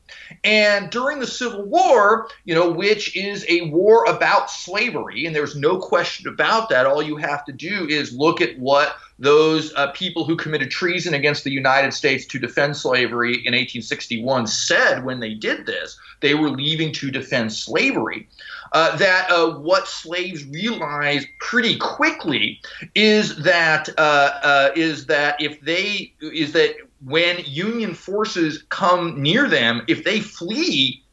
And 0.43 0.89
during 0.89 1.19
the 1.19 1.27
Civil 1.27 1.63
War, 1.63 2.27
you 2.45 2.55
know, 2.55 2.71
which 2.71 3.15
is 3.15 3.45
a 3.47 3.69
war 3.69 4.05
about 4.05 4.49
slavery, 4.49 5.25
and 5.25 5.35
there's 5.35 5.55
no 5.55 5.77
question 5.77 6.27
about 6.27 6.69
that, 6.69 6.85
all 6.85 7.01
you 7.01 7.17
have 7.17 7.45
to 7.45 7.51
do 7.51 7.87
is 7.87 8.13
look 8.13 8.41
at 8.41 8.57
what 8.57 8.95
those 9.19 9.71
uh, 9.75 9.91
people 9.91 10.25
who 10.25 10.35
committed 10.35 10.71
treason 10.71 11.13
against 11.13 11.43
the 11.43 11.51
United 11.51 11.93
States 11.93 12.25
to 12.25 12.39
defend 12.39 12.75
slavery 12.75 13.33
in 13.33 13.53
1861 13.53 14.47
said 14.47 15.05
when 15.05 15.19
they 15.19 15.35
did 15.35 15.65
this, 15.67 15.99
they 16.21 16.33
were 16.33 16.49
leaving 16.49 16.91
to 16.93 17.11
defend 17.11 17.53
slavery. 17.53 18.27
Uh, 18.73 18.95
that 18.97 19.29
uh, 19.29 19.51
what 19.59 19.87
slaves 19.87 20.45
realized 20.45 21.27
pretty 21.39 21.77
quickly 21.77 22.59
is 22.95 23.35
that 23.43 23.89
uh, 23.97 24.31
uh, 24.41 24.71
is 24.75 25.05
that 25.07 25.39
if 25.41 25.59
they 25.61 26.13
is 26.21 26.53
that 26.53 26.75
when 27.03 27.39
Union 27.45 27.93
forces 27.93 28.63
come 28.69 29.21
near 29.21 29.47
them, 29.47 29.81
if 29.87 30.03
they 30.03 30.19
flee, 30.19 31.03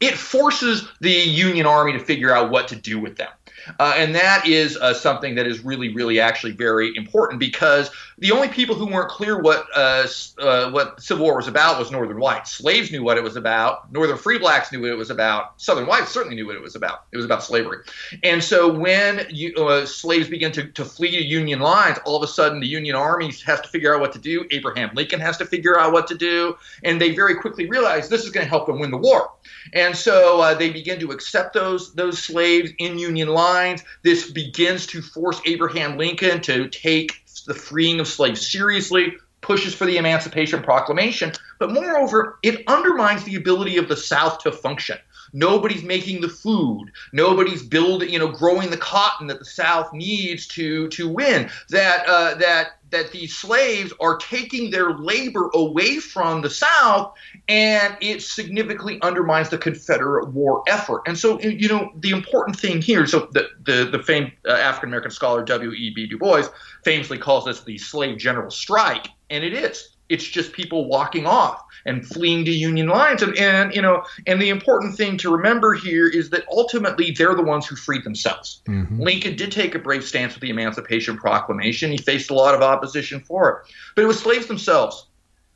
it 0.00 0.14
forces 0.14 0.88
the 1.00 1.12
Union 1.12 1.66
Army 1.66 1.92
to 1.92 2.00
figure 2.00 2.34
out 2.34 2.50
what 2.50 2.68
to 2.68 2.76
do 2.76 2.98
with 2.98 3.16
them. 3.16 3.30
Uh, 3.78 3.94
and 3.96 4.14
that 4.14 4.46
is 4.46 4.76
uh, 4.76 4.94
something 4.94 5.34
that 5.34 5.46
is 5.46 5.64
really, 5.64 5.94
really 5.94 6.20
actually 6.20 6.52
very 6.52 6.92
important 6.96 7.40
because 7.40 7.90
the 8.18 8.30
only 8.30 8.48
people 8.48 8.74
who 8.74 8.86
weren't 8.86 9.08
clear 9.08 9.40
what 9.40 9.66
uh, 9.74 10.06
uh, 10.38 10.70
what 10.70 11.00
Civil 11.02 11.24
War 11.24 11.36
was 11.36 11.48
about 11.48 11.78
was 11.78 11.90
Northern 11.90 12.20
whites. 12.20 12.52
Slaves 12.52 12.92
knew 12.92 13.02
what 13.02 13.16
it 13.16 13.22
was 13.22 13.36
about. 13.36 13.92
Northern 13.92 14.16
free 14.16 14.38
blacks 14.38 14.70
knew 14.72 14.80
what 14.80 14.90
it 14.90 14.96
was 14.96 15.10
about. 15.10 15.60
Southern 15.60 15.86
whites 15.86 16.10
certainly 16.10 16.36
knew 16.36 16.46
what 16.46 16.56
it 16.56 16.62
was 16.62 16.76
about. 16.76 17.04
It 17.12 17.16
was 17.16 17.24
about 17.24 17.42
slavery. 17.42 17.78
And 18.22 18.42
so 18.42 18.72
when 18.72 19.26
you, 19.30 19.54
uh, 19.56 19.86
slaves 19.86 20.28
begin 20.28 20.52
to, 20.52 20.68
to 20.68 20.84
flee 20.84 21.10
to 21.12 21.24
Union 21.24 21.60
lines, 21.60 21.98
all 22.04 22.16
of 22.16 22.22
a 22.22 22.32
sudden 22.32 22.60
the 22.60 22.66
Union 22.66 22.94
Army 22.94 23.32
has 23.46 23.60
to 23.60 23.68
figure 23.68 23.94
out 23.94 24.00
what 24.00 24.12
to 24.12 24.18
do. 24.18 24.46
Abraham 24.50 24.90
Lincoln 24.94 25.20
has 25.20 25.36
to 25.38 25.46
figure 25.46 25.78
out 25.78 25.92
what 25.92 26.06
to 26.08 26.14
do. 26.14 26.56
And 26.84 27.00
they 27.00 27.14
very 27.14 27.34
quickly 27.34 27.66
realize 27.68 28.08
this 28.08 28.24
is 28.24 28.30
going 28.30 28.44
to 28.44 28.50
help 28.50 28.66
them 28.66 28.78
win 28.78 28.90
the 28.90 28.98
war. 28.98 29.30
And 29.72 29.96
so 29.96 30.40
uh, 30.40 30.54
they 30.54 30.70
begin 30.70 31.00
to 31.00 31.10
accept 31.10 31.54
those 31.54 31.94
those 31.94 32.18
slaves 32.18 32.70
in 32.78 32.98
Union 32.98 33.28
lines. 33.28 33.82
This 34.02 34.30
begins 34.30 34.86
to 34.88 35.02
force 35.02 35.40
Abraham 35.46 35.96
Lincoln 35.96 36.40
to 36.42 36.68
take 36.68 37.22
the 37.46 37.54
freeing 37.54 38.00
of 38.00 38.08
slaves 38.08 38.50
seriously, 38.50 39.14
pushes 39.40 39.74
for 39.74 39.84
the 39.84 39.96
Emancipation 39.96 40.62
Proclamation, 40.62 41.32
but 41.58 41.72
moreover, 41.72 42.38
it 42.42 42.62
undermines 42.66 43.24
the 43.24 43.36
ability 43.36 43.76
of 43.76 43.88
the 43.88 43.96
South 43.96 44.38
to 44.40 44.52
function. 44.52 44.98
Nobody's 45.32 45.82
making 45.82 46.20
the 46.20 46.28
food. 46.28 46.92
Nobody's 47.12 47.62
building, 47.62 48.10
you 48.10 48.18
know, 48.18 48.28
growing 48.28 48.70
the 48.70 48.76
cotton 48.76 49.28
that 49.28 49.38
the 49.38 49.44
South 49.44 49.92
needs 49.92 50.46
to 50.48 50.88
to 50.88 51.08
win. 51.08 51.50
That 51.70 52.06
uh, 52.06 52.34
that 52.34 52.78
that 52.92 53.10
these 53.10 53.36
slaves 53.36 53.92
are 54.00 54.16
taking 54.16 54.70
their 54.70 54.92
labor 54.92 55.50
away 55.54 55.98
from 55.98 56.42
the 56.42 56.50
South, 56.50 57.14
and 57.48 57.96
it 58.00 58.22
significantly 58.22 58.98
undermines 59.02 59.48
the 59.48 59.58
Confederate 59.58 60.28
war 60.28 60.62
effort. 60.68 61.02
And 61.06 61.18
so, 61.18 61.40
you 61.40 61.68
know, 61.68 61.90
the 61.96 62.10
important 62.10 62.58
thing 62.58 62.80
here. 62.80 63.06
So 63.06 63.28
the 63.32 63.48
the, 63.64 63.88
the 63.90 64.02
famed 64.02 64.32
uh, 64.46 64.52
African 64.52 64.90
American 64.90 65.10
scholar 65.10 65.42
W. 65.42 65.72
E. 65.72 65.92
B. 65.94 66.06
Du 66.06 66.18
Bois 66.18 66.44
famously 66.84 67.18
calls 67.18 67.46
this 67.46 67.62
the 67.62 67.78
slave 67.78 68.18
general 68.18 68.50
strike, 68.50 69.08
and 69.30 69.42
it 69.42 69.52
is. 69.52 69.96
It's 70.12 70.24
just 70.24 70.52
people 70.52 70.84
walking 70.84 71.26
off 71.26 71.64
and 71.86 72.06
fleeing 72.06 72.44
to 72.44 72.50
Union 72.50 72.88
lines. 72.88 73.22
And, 73.22 73.36
and 73.38 73.74
you 73.74 73.82
know, 73.82 74.04
and 74.26 74.40
the 74.40 74.50
important 74.50 74.94
thing 74.94 75.16
to 75.18 75.30
remember 75.30 75.74
here 75.74 76.06
is 76.06 76.30
that 76.30 76.44
ultimately 76.50 77.10
they're 77.10 77.34
the 77.34 77.42
ones 77.42 77.66
who 77.66 77.76
freed 77.76 78.04
themselves. 78.04 78.62
Mm-hmm. 78.68 79.00
Lincoln 79.00 79.36
did 79.36 79.50
take 79.50 79.74
a 79.74 79.78
brave 79.78 80.04
stance 80.04 80.34
with 80.34 80.42
the 80.42 80.50
Emancipation 80.50 81.16
Proclamation. 81.16 81.90
He 81.90 81.98
faced 81.98 82.30
a 82.30 82.34
lot 82.34 82.54
of 82.54 82.62
opposition 82.62 83.20
for 83.20 83.50
it, 83.50 83.72
but 83.96 84.02
it 84.02 84.06
was 84.06 84.20
slaves 84.20 84.46
themselves 84.46 85.06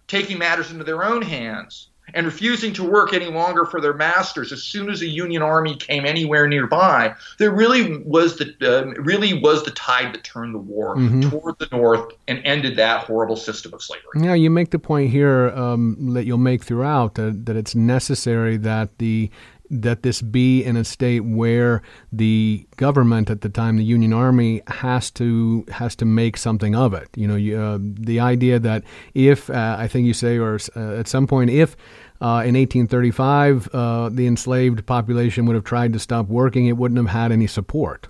taking 0.08 0.38
matters 0.38 0.70
into 0.70 0.84
their 0.84 1.04
own 1.04 1.22
hands 1.22 1.88
and 2.14 2.26
refusing 2.26 2.72
to 2.74 2.84
work 2.84 3.12
any 3.12 3.26
longer 3.26 3.64
for 3.64 3.80
their 3.80 3.94
masters 3.94 4.52
as 4.52 4.62
soon 4.62 4.90
as 4.90 5.02
a 5.02 5.06
Union 5.06 5.42
army 5.42 5.76
came 5.76 6.04
anywhere 6.04 6.46
nearby, 6.46 7.14
there 7.38 7.50
really 7.50 7.98
was 8.04 8.36
the 8.36 8.54
uh, 8.62 9.00
really 9.00 9.40
was 9.40 9.64
the 9.64 9.70
tide 9.72 10.14
that 10.14 10.24
turned 10.24 10.54
the 10.54 10.58
war 10.58 10.96
mm-hmm. 10.96 11.28
toward 11.28 11.58
the 11.58 11.68
North 11.72 12.12
and 12.28 12.40
ended 12.44 12.76
that 12.76 13.04
horrible 13.04 13.36
system 13.36 13.74
of 13.74 13.82
slavery. 13.82 14.04
Yeah, 14.16 14.34
you 14.34 14.50
make 14.50 14.70
the 14.70 14.78
point 14.78 15.10
here 15.10 15.50
um, 15.50 16.14
that 16.14 16.24
you'll 16.24 16.38
make 16.38 16.64
throughout 16.64 17.14
that, 17.14 17.46
that 17.46 17.56
it's 17.56 17.74
necessary 17.74 18.56
that 18.58 18.98
the 18.98 19.30
that 19.70 20.02
this 20.02 20.22
be 20.22 20.62
in 20.62 20.76
a 20.76 20.84
state 20.84 21.20
where 21.20 21.82
the 22.12 22.66
government 22.76 23.30
at 23.30 23.40
the 23.40 23.48
time, 23.48 23.76
the 23.76 23.84
Union 23.84 24.12
Army, 24.12 24.62
has 24.68 25.10
to 25.12 25.64
has 25.70 25.96
to 25.96 26.04
make 26.04 26.36
something 26.36 26.74
of 26.74 26.94
it. 26.94 27.08
You 27.16 27.28
know, 27.28 27.36
you, 27.36 27.58
uh, 27.58 27.78
the 27.80 28.20
idea 28.20 28.58
that 28.58 28.84
if 29.14 29.50
uh, 29.50 29.76
I 29.78 29.88
think 29.88 30.06
you 30.06 30.14
say, 30.14 30.38
or 30.38 30.58
uh, 30.76 30.94
at 30.94 31.08
some 31.08 31.26
point, 31.26 31.50
if 31.50 31.76
uh, 32.20 32.42
in 32.44 32.54
1835, 32.54 33.68
uh, 33.72 34.08
the 34.08 34.26
enslaved 34.26 34.86
population 34.86 35.46
would 35.46 35.54
have 35.54 35.64
tried 35.64 35.92
to 35.92 35.98
stop 35.98 36.28
working. 36.28 36.66
It 36.66 36.76
wouldn't 36.76 36.98
have 36.98 37.08
had 37.08 37.32
any 37.32 37.46
support. 37.46 38.08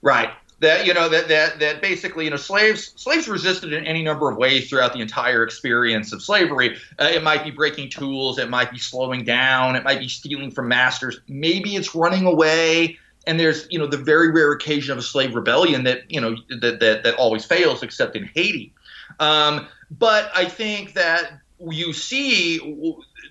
Right. 0.00 0.30
That 0.62 0.86
you 0.86 0.94
know 0.94 1.08
that 1.08 1.28
that 1.28 1.60
that 1.60 1.82
basically 1.82 2.24
you 2.24 2.30
know 2.30 2.36
slaves 2.36 2.94
slaves 2.96 3.28
resisted 3.28 3.72
in 3.72 3.84
any 3.84 4.02
number 4.02 4.30
of 4.30 4.36
ways 4.36 4.68
throughout 4.68 4.94
the 4.94 5.00
entire 5.00 5.42
experience 5.42 6.12
of 6.12 6.22
slavery. 6.22 6.78
Uh, 6.98 7.10
it 7.12 7.22
might 7.22 7.44
be 7.44 7.50
breaking 7.50 7.90
tools. 7.90 8.38
It 8.38 8.48
might 8.48 8.70
be 8.70 8.78
slowing 8.78 9.24
down. 9.24 9.76
It 9.76 9.84
might 9.84 9.98
be 9.98 10.08
stealing 10.08 10.50
from 10.50 10.68
masters. 10.68 11.20
Maybe 11.28 11.76
it's 11.76 11.94
running 11.94 12.26
away 12.26 12.98
and 13.26 13.38
there's 13.38 13.66
you 13.70 13.78
know 13.78 13.86
the 13.86 13.96
very 13.96 14.30
rare 14.30 14.52
occasion 14.52 14.92
of 14.92 14.98
a 14.98 15.02
slave 15.02 15.34
rebellion 15.34 15.84
that 15.84 16.10
you 16.10 16.20
know 16.20 16.36
that 16.60 16.80
that, 16.80 17.02
that 17.02 17.14
always 17.16 17.44
fails 17.44 17.82
except 17.82 18.16
in 18.16 18.24
Haiti 18.34 18.72
um, 19.20 19.68
but 19.90 20.30
I 20.34 20.46
think 20.46 20.94
that 20.94 21.40
you 21.70 21.92
see 21.92 22.58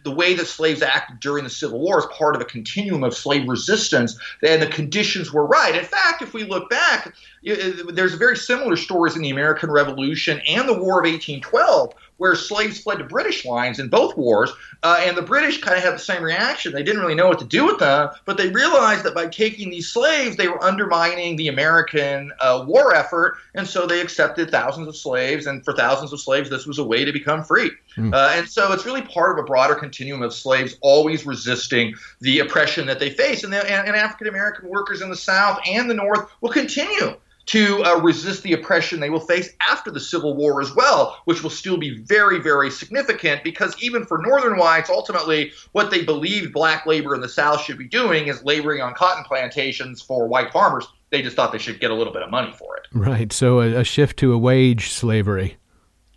the 0.04 0.12
way 0.12 0.34
that 0.34 0.48
slaves 0.48 0.82
acted 0.82 1.20
during 1.20 1.44
the 1.44 1.50
Civil 1.50 1.80
War 1.80 2.00
is 2.00 2.06
part 2.18 2.36
of 2.36 2.42
a 2.42 2.46
continuum 2.46 3.04
of 3.04 3.16
slave 3.16 3.48
resistance, 3.48 4.20
and 4.44 4.62
the 4.62 4.68
conditions 4.68 5.32
were 5.32 5.46
right. 5.46 5.76
In 5.76 5.86
fact, 5.86 6.22
if 6.22 6.34
we 6.34 6.44
look 6.44 6.70
back, 6.70 7.14
there's 7.44 8.14
very 8.14 8.36
similar 8.36 8.76
stories 8.76 9.16
in 9.16 9.22
the 9.22 9.30
American 9.30 9.72
Revolution 9.72 10.42
and 10.48 10.68
the 10.68 10.74
War 10.74 11.00
of 11.00 11.10
1812 11.10 11.94
where 12.22 12.36
slaves 12.36 12.80
fled 12.80 13.00
to 13.00 13.04
British 13.04 13.46
lines 13.46 13.80
in 13.80 13.90
both 13.90 14.16
wars, 14.16 14.52
uh, 14.84 15.02
and 15.02 15.18
the 15.18 15.24
British 15.24 15.60
kind 15.60 15.76
of 15.76 15.84
had 15.84 15.96
the 15.96 16.00
same 16.00 16.22
reaction. 16.22 16.72
They 16.72 16.84
didn't 16.84 17.02
really 17.02 17.16
know 17.16 17.28
what 17.28 17.40
to 17.40 17.46
do 17.46 17.66
with 17.66 17.80
them, 17.80 18.12
but 18.26 18.38
they 18.38 18.50
realized 18.50 19.04
that 19.06 19.16
by 19.16 19.26
taking 19.26 19.72
these 19.72 19.90
slaves, 19.90 20.38
they 20.38 20.48
were 20.48 20.64
undermining 20.64 21.36
the 21.36 21.48
American 21.48 22.32
uh, 22.40 22.64
war 22.68 22.94
effort, 22.94 23.38
and 23.56 23.68
so 23.68 23.88
they 23.88 24.02
accepted 24.02 24.52
thousands 24.52 24.88
of 24.88 24.96
slaves. 24.96 25.48
And 25.48 25.66
for 25.66 25.74
thousands 25.74 26.14
of 26.14 26.22
slaves, 26.22 26.48
this 26.48 26.68
was 26.68 26.78
a 26.78 26.84
way 26.84 27.04
to 27.06 27.12
become 27.12 27.44
free. 27.44 27.72
Mm. 27.98 28.14
Uh, 28.14 28.34
and 28.36 28.48
so 28.48 28.72
it's 28.72 28.86
really 28.86 29.02
part 29.02 29.32
of 29.32 29.44
a 29.44 29.48
broader 29.48 29.74
continuum 29.74 30.22
of 30.22 30.32
slaves 30.32 30.78
always 30.82 31.26
resisting 31.26 31.96
the 32.20 32.38
oppression 32.38 32.86
that 32.86 33.00
they 33.00 33.10
face, 33.10 33.44
and, 33.44 33.52
the, 33.52 33.64
and, 33.68 33.88
and 33.88 33.96
African 33.96 34.28
American 34.28 34.70
workers 34.70 35.02
in 35.02 35.10
the 35.10 35.16
South 35.16 35.60
and 35.68 35.90
the 35.90 35.96
North 35.96 36.30
will 36.42 36.52
continue 36.52 37.16
to 37.48 37.84
uh, 37.84 38.00
resist 38.00 38.44
the 38.44 38.54
oppression 38.54 39.00
they 39.00 39.10
will 39.10 39.20
face 39.20 39.50
after 39.68 39.92
the 39.92 40.00
Civil 40.00 40.36
War 40.36 40.62
as 40.62 40.76
well, 40.76 41.18
which 41.26 41.44
will 41.44 41.50
still 41.50 41.78
be 41.78 42.00
very, 42.04 42.40
very 42.40 42.70
significant 42.70 43.44
because 43.44 43.76
even 43.82 44.06
for 44.06 44.20
Northern 44.20 44.58
whites, 44.58 44.90
ultimately, 44.90 45.52
what 45.72 45.92
they 45.92 46.04
believed 46.04 46.54
black 46.54 46.86
labor 46.86 47.16
in 47.16 47.22
the 47.22 47.30
South 47.30 47.62
should 47.62 47.78
be 47.78 47.88
doing 47.88 48.28
is 48.28 48.44
laboring 48.44 48.82
on 48.82 48.94
cotton 48.94 49.24
plantations 49.24 50.02
for 50.02 50.28
white 50.28 50.52
farmers. 50.52 50.88
They 51.10 51.22
just 51.22 51.36
thought 51.36 51.52
they 51.52 51.58
should 51.58 51.80
get 51.80 51.92
a 51.92 51.96
little 51.96 52.14
bit 52.14 52.22
of 52.22 52.32
money 52.32 52.54
for 52.54 52.78
it. 52.78 52.88
Right. 52.94 53.34
So 53.34 53.60
a, 53.60 53.80
a 53.80 53.84
shift 53.84 54.18
to 54.20 54.34
a 54.34 54.38
wage 54.38 54.90
slavery. 54.90 55.58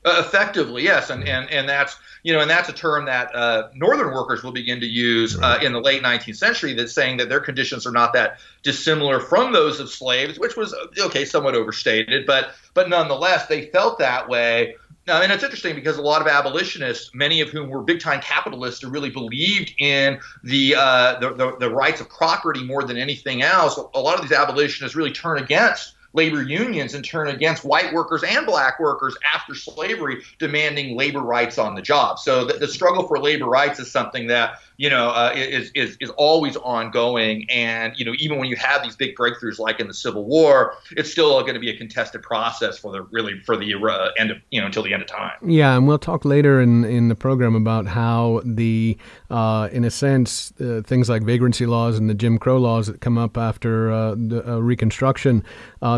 Uh, 0.04 0.16
effectively, 0.18 0.82
yes, 0.82 1.08
and, 1.08 1.26
and 1.26 1.48
and 1.50 1.66
that's 1.66 1.96
you 2.24 2.32
know, 2.34 2.40
and 2.40 2.50
that's 2.50 2.68
a 2.68 2.74
term 2.74 3.06
that 3.06 3.34
uh, 3.34 3.68
northern 3.74 4.12
workers 4.12 4.42
will 4.42 4.52
begin 4.52 4.80
to 4.80 4.86
use 4.86 5.38
uh, 5.40 5.58
in 5.62 5.72
the 5.72 5.80
late 5.80 6.02
19th 6.02 6.36
century. 6.36 6.74
That's 6.74 6.92
saying 6.92 7.16
that 7.18 7.30
their 7.30 7.40
conditions 7.40 7.86
are 7.86 7.90
not 7.90 8.12
that 8.12 8.38
dissimilar 8.62 9.18
from 9.18 9.52
those 9.52 9.80
of 9.80 9.88
slaves, 9.88 10.38
which 10.38 10.56
was 10.56 10.74
okay, 10.98 11.24
somewhat 11.24 11.54
overstated, 11.54 12.26
but 12.26 12.54
but 12.74 12.90
nonetheless, 12.90 13.46
they 13.46 13.66
felt 13.66 13.98
that 13.98 14.28
way. 14.28 14.76
Now, 15.06 15.22
and 15.22 15.32
it's 15.32 15.42
interesting 15.42 15.74
because 15.74 15.96
a 15.96 16.02
lot 16.02 16.20
of 16.20 16.26
abolitionists, 16.26 17.14
many 17.14 17.40
of 17.40 17.48
whom 17.50 17.68
were 17.68 17.82
big-time 17.82 18.20
capitalists, 18.20 18.82
who 18.82 18.88
really 18.88 19.10
believed 19.10 19.74
in 19.78 20.18
the, 20.42 20.74
uh, 20.76 21.18
the, 21.20 21.34
the 21.34 21.56
the 21.60 21.70
rights 21.70 22.00
of 22.00 22.08
property 22.08 22.62
more 22.62 22.84
than 22.84 22.96
anything 22.98 23.42
else. 23.42 23.78
A 23.94 24.00
lot 24.00 24.16
of 24.16 24.22
these 24.22 24.36
abolitionists 24.36 24.94
really 24.94 25.12
turn 25.12 25.38
against 25.38 25.93
labor 26.14 26.42
unions 26.42 26.94
and 26.94 27.04
turn 27.04 27.28
against 27.28 27.64
white 27.64 27.92
workers 27.92 28.22
and 28.22 28.46
black 28.46 28.80
workers 28.80 29.16
after 29.34 29.54
slavery 29.54 30.22
demanding 30.38 30.96
labor 30.96 31.20
rights 31.20 31.58
on 31.58 31.74
the 31.74 31.82
job. 31.82 32.18
So 32.18 32.44
the, 32.44 32.54
the 32.54 32.68
struggle 32.68 33.06
for 33.06 33.18
labor 33.18 33.46
rights 33.46 33.78
is 33.80 33.90
something 33.90 34.28
that 34.28 34.60
you 34.76 34.90
know, 34.90 35.10
uh, 35.10 35.32
is, 35.34 35.70
is, 35.74 35.96
is 36.00 36.10
always 36.10 36.56
ongoing. 36.56 37.46
And, 37.50 37.92
you 37.96 38.04
know, 38.04 38.12
even 38.18 38.38
when 38.38 38.48
you 38.48 38.56
have 38.56 38.82
these 38.82 38.96
big 38.96 39.16
breakthroughs 39.16 39.58
like 39.58 39.80
in 39.80 39.86
the 39.86 39.94
Civil 39.94 40.24
War, 40.24 40.74
it's 40.92 41.10
still 41.10 41.40
going 41.42 41.54
to 41.54 41.60
be 41.60 41.70
a 41.70 41.76
contested 41.76 42.22
process 42.22 42.78
for 42.78 42.92
the 42.92 43.02
really 43.12 43.40
for 43.40 43.56
the 43.56 43.72
end 44.18 44.30
of, 44.30 44.38
you 44.50 44.60
know, 44.60 44.66
until 44.66 44.82
the 44.82 44.92
end 44.92 45.02
of 45.02 45.08
time. 45.08 45.32
Yeah. 45.44 45.76
And 45.76 45.86
we'll 45.86 45.98
talk 45.98 46.24
later 46.24 46.60
in, 46.60 46.84
in 46.84 47.08
the 47.08 47.14
program 47.14 47.54
about 47.54 47.86
how 47.86 48.42
the, 48.44 48.96
uh, 49.30 49.68
in 49.72 49.84
a 49.84 49.90
sense, 49.90 50.52
uh, 50.60 50.82
things 50.84 51.08
like 51.08 51.22
vagrancy 51.22 51.66
laws 51.66 51.98
and 51.98 52.10
the 52.10 52.14
Jim 52.14 52.38
Crow 52.38 52.58
laws 52.58 52.86
that 52.88 53.00
come 53.00 53.18
up 53.18 53.36
after 53.36 53.92
uh, 53.92 54.14
the 54.16 54.42
uh, 54.46 54.58
Reconstruction, 54.58 55.44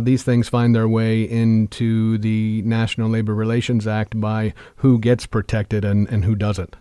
these 0.03 0.23
things 0.23 0.49
find 0.49 0.75
their 0.75 0.89
way 0.89 1.23
into 1.23 2.19
the 2.19 2.63
National 2.63 3.09
Labor 3.09 3.35
Relations 3.35 3.87
Act 3.87 4.21
by 4.21 4.53
who 4.77 4.99
gets 4.99 5.27
protected 5.27 5.85
and, 5.85 6.09
and 6.09 6.25
who 6.25 6.35
doesn't. 6.35 6.77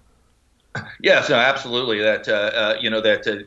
Yes, 1.01 1.29
no, 1.29 1.35
absolutely. 1.35 1.99
That 2.01 2.27
uh, 2.27 2.31
uh, 2.31 2.77
you 2.79 2.89
know 2.89 3.01
that 3.01 3.27
uh, 3.27 3.43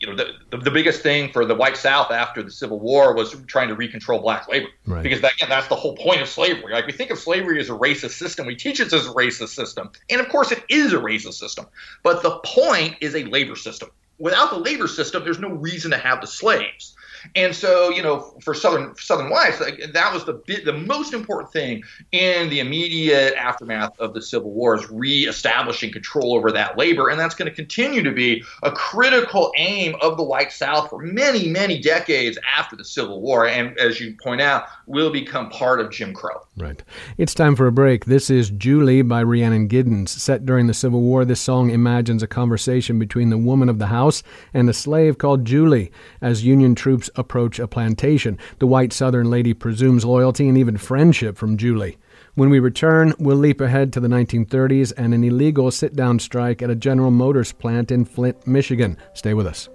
you 0.00 0.06
know, 0.06 0.14
the, 0.14 0.58
the, 0.58 0.70
biggest 0.70 1.02
thing 1.02 1.32
for 1.32 1.44
the 1.44 1.54
white 1.54 1.76
South 1.76 2.10
after 2.10 2.42
the 2.42 2.50
Civil 2.50 2.78
War 2.78 3.14
was 3.14 3.34
trying 3.46 3.68
to 3.68 3.76
recontrol 3.76 4.22
black 4.22 4.48
labor. 4.48 4.68
Right. 4.86 5.02
Because 5.02 5.20
that, 5.22 5.34
again, 5.34 5.48
that's 5.48 5.66
the 5.68 5.74
whole 5.74 5.96
point 5.96 6.20
of 6.20 6.28
slavery. 6.28 6.72
Like 6.72 6.86
we 6.86 6.92
think 6.92 7.10
of 7.10 7.18
slavery 7.18 7.60
as 7.60 7.68
a 7.68 7.72
racist 7.72 8.12
system. 8.12 8.46
We 8.46 8.54
teach 8.54 8.80
it 8.80 8.92
as 8.92 9.06
a 9.06 9.10
racist 9.10 9.48
system. 9.48 9.90
And 10.08 10.20
of 10.20 10.28
course 10.28 10.52
it 10.52 10.64
is 10.68 10.92
a 10.92 10.98
racist 10.98 11.34
system. 11.34 11.66
But 12.02 12.22
the 12.22 12.38
point 12.44 12.96
is 13.00 13.14
a 13.14 13.24
labor 13.24 13.56
system. 13.56 13.90
Without 14.18 14.50
the 14.50 14.58
labor 14.58 14.88
system, 14.88 15.24
there's 15.24 15.38
no 15.38 15.50
reason 15.50 15.90
to 15.92 15.98
have 15.98 16.20
the 16.20 16.26
slaves. 16.26 16.96
And 17.34 17.54
so, 17.54 17.90
you 17.90 18.02
know, 18.02 18.20
for 18.42 18.54
Southern 18.54 18.94
Southern 18.96 19.30
whites, 19.30 19.60
like, 19.60 19.92
that 19.92 20.12
was 20.12 20.24
the 20.24 20.42
the 20.64 20.72
most 20.72 21.12
important 21.12 21.52
thing 21.52 21.82
in 22.12 22.48
the 22.48 22.60
immediate 22.60 23.34
aftermath 23.34 23.98
of 23.98 24.14
the 24.14 24.22
Civil 24.22 24.50
War 24.50 24.76
is 24.76 24.90
reestablishing 24.90 25.92
control 25.92 26.34
over 26.34 26.52
that 26.52 26.78
labor, 26.78 27.08
and 27.08 27.18
that's 27.18 27.34
going 27.34 27.48
to 27.48 27.54
continue 27.54 28.02
to 28.02 28.12
be 28.12 28.42
a 28.62 28.70
critical 28.70 29.52
aim 29.56 29.94
of 30.00 30.16
the 30.16 30.22
white 30.22 30.52
South 30.52 30.90
for 30.90 31.02
many, 31.02 31.48
many 31.48 31.78
decades 31.78 32.38
after 32.56 32.76
the 32.76 32.84
Civil 32.84 33.20
War, 33.20 33.46
and 33.46 33.78
as 33.78 34.00
you 34.00 34.14
point 34.22 34.40
out, 34.40 34.64
will 34.86 35.10
become 35.10 35.50
part 35.50 35.80
of 35.80 35.90
Jim 35.90 36.14
Crow. 36.14 36.40
Right. 36.56 36.82
It's 37.16 37.34
time 37.34 37.54
for 37.54 37.66
a 37.66 37.72
break. 37.72 38.06
This 38.06 38.30
is 38.30 38.50
Julie 38.50 39.02
by 39.02 39.22
Rhiannon 39.22 39.68
Giddens. 39.68 40.08
Set 40.08 40.44
during 40.44 40.66
the 40.66 40.74
Civil 40.74 41.02
War, 41.02 41.24
this 41.24 41.40
song 41.40 41.70
imagines 41.70 42.22
a 42.22 42.26
conversation 42.26 42.98
between 42.98 43.30
the 43.30 43.38
woman 43.38 43.68
of 43.68 43.78
the 43.78 43.86
house 43.86 44.22
and 44.52 44.68
a 44.68 44.72
slave 44.72 45.18
called 45.18 45.44
Julie 45.44 45.92
as 46.20 46.44
Union 46.44 46.74
troops 46.74 47.08
approach 47.18 47.58
a 47.58 47.68
plantation. 47.68 48.38
The 48.58 48.66
white 48.66 48.92
Southern 48.92 49.28
lady 49.30 49.52
presumes 49.52 50.04
loyalty 50.04 50.48
and 50.48 50.56
even 50.56 50.78
friendship 50.78 51.36
from 51.36 51.56
Julie. 51.56 51.98
When 52.34 52.50
we 52.50 52.60
return, 52.60 53.14
we'll 53.18 53.36
leap 53.36 53.60
ahead 53.60 53.92
to 53.92 54.00
the 54.00 54.08
1930s 54.08 54.92
and 54.96 55.12
an 55.12 55.24
illegal 55.24 55.70
sit 55.70 55.96
down 55.96 56.20
strike 56.20 56.62
at 56.62 56.70
a 56.70 56.76
General 56.76 57.10
Motors 57.10 57.52
plant 57.52 57.90
in 57.90 58.04
Flint, 58.04 58.46
Michigan. 58.46 58.96
Stay 59.12 59.34
with 59.34 59.46
us. 59.46 59.68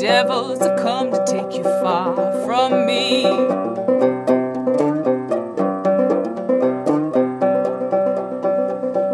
Devils 0.00 0.58
have 0.60 0.78
come 0.78 1.10
to 1.12 1.24
take 1.26 1.56
you 1.56 1.62
far 1.62 2.14
from 2.44 2.86
me. 2.86 3.22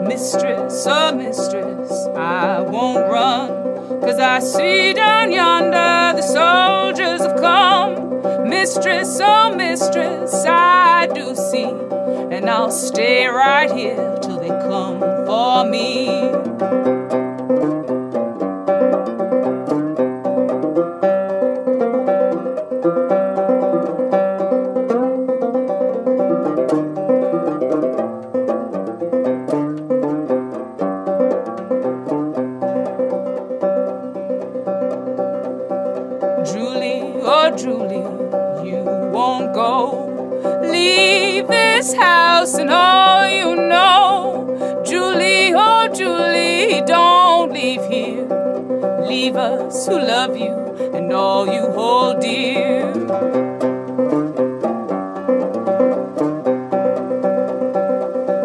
Mistress, 0.06 0.86
oh 0.88 1.14
mistress, 1.14 2.06
I 2.16 2.60
won't 2.60 3.10
run, 3.10 4.00
cause 4.00 4.18
I 4.18 4.38
see 4.38 4.92
down 4.94 5.32
yonder 5.32 6.20
the 6.20 6.22
soldiers 6.22 7.20
have 7.22 7.40
come. 7.40 8.48
Mistress, 8.48 9.18
oh 9.20 9.54
mistress, 9.54 10.44
I 10.46 11.08
do 11.14 11.34
see, 11.34 11.75
and 12.36 12.50
I'll 12.50 12.70
stay 12.70 13.26
right 13.26 13.70
here 13.70 14.18
till 14.20 14.38
they 14.38 14.48
come 14.48 15.00
for 15.26 15.64
me. 15.64 16.45
Who 49.86 49.98
love 49.98 50.36
you 50.36 50.52
and 50.94 51.12
all 51.12 51.46
you 51.46 51.62
hold 51.72 52.20
dear. 52.20 52.92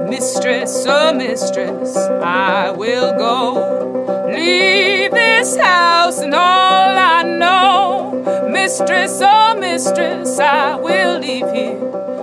Mistress, 0.08 0.86
oh 0.88 1.13
mistress, 1.13 1.97
I 1.97 2.71
will 2.71 3.17
go. 3.17 4.27
Leave 4.32 5.12
this 5.12 5.56
house 5.58 6.19
and 6.19 6.34
all 6.34 6.97
I 6.97 7.23
know. 7.23 8.47
Mistress, 8.51 9.19
oh 9.23 9.58
mistress, 9.60 10.38
I 10.39 10.75
will 10.75 11.19
leave 11.19 11.49
here. 11.51 11.80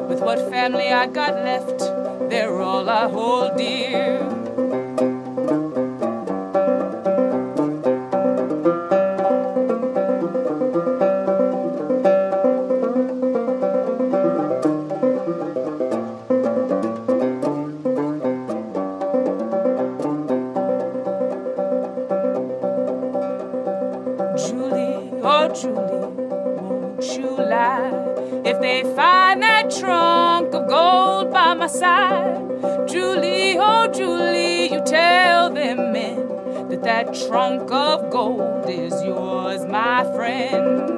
With 0.08 0.20
what 0.20 0.38
family 0.50 0.92
I 0.92 1.06
got 1.08 1.34
left, 1.34 1.80
they're 2.30 2.60
all 2.60 2.88
I 2.88 3.08
hold 3.08 3.56
dear. 3.56 4.37
Trunk 37.12 37.70
of 37.70 38.10
gold 38.10 38.68
is 38.68 38.92
yours, 39.02 39.64
my 39.66 40.04
friend. 40.14 40.88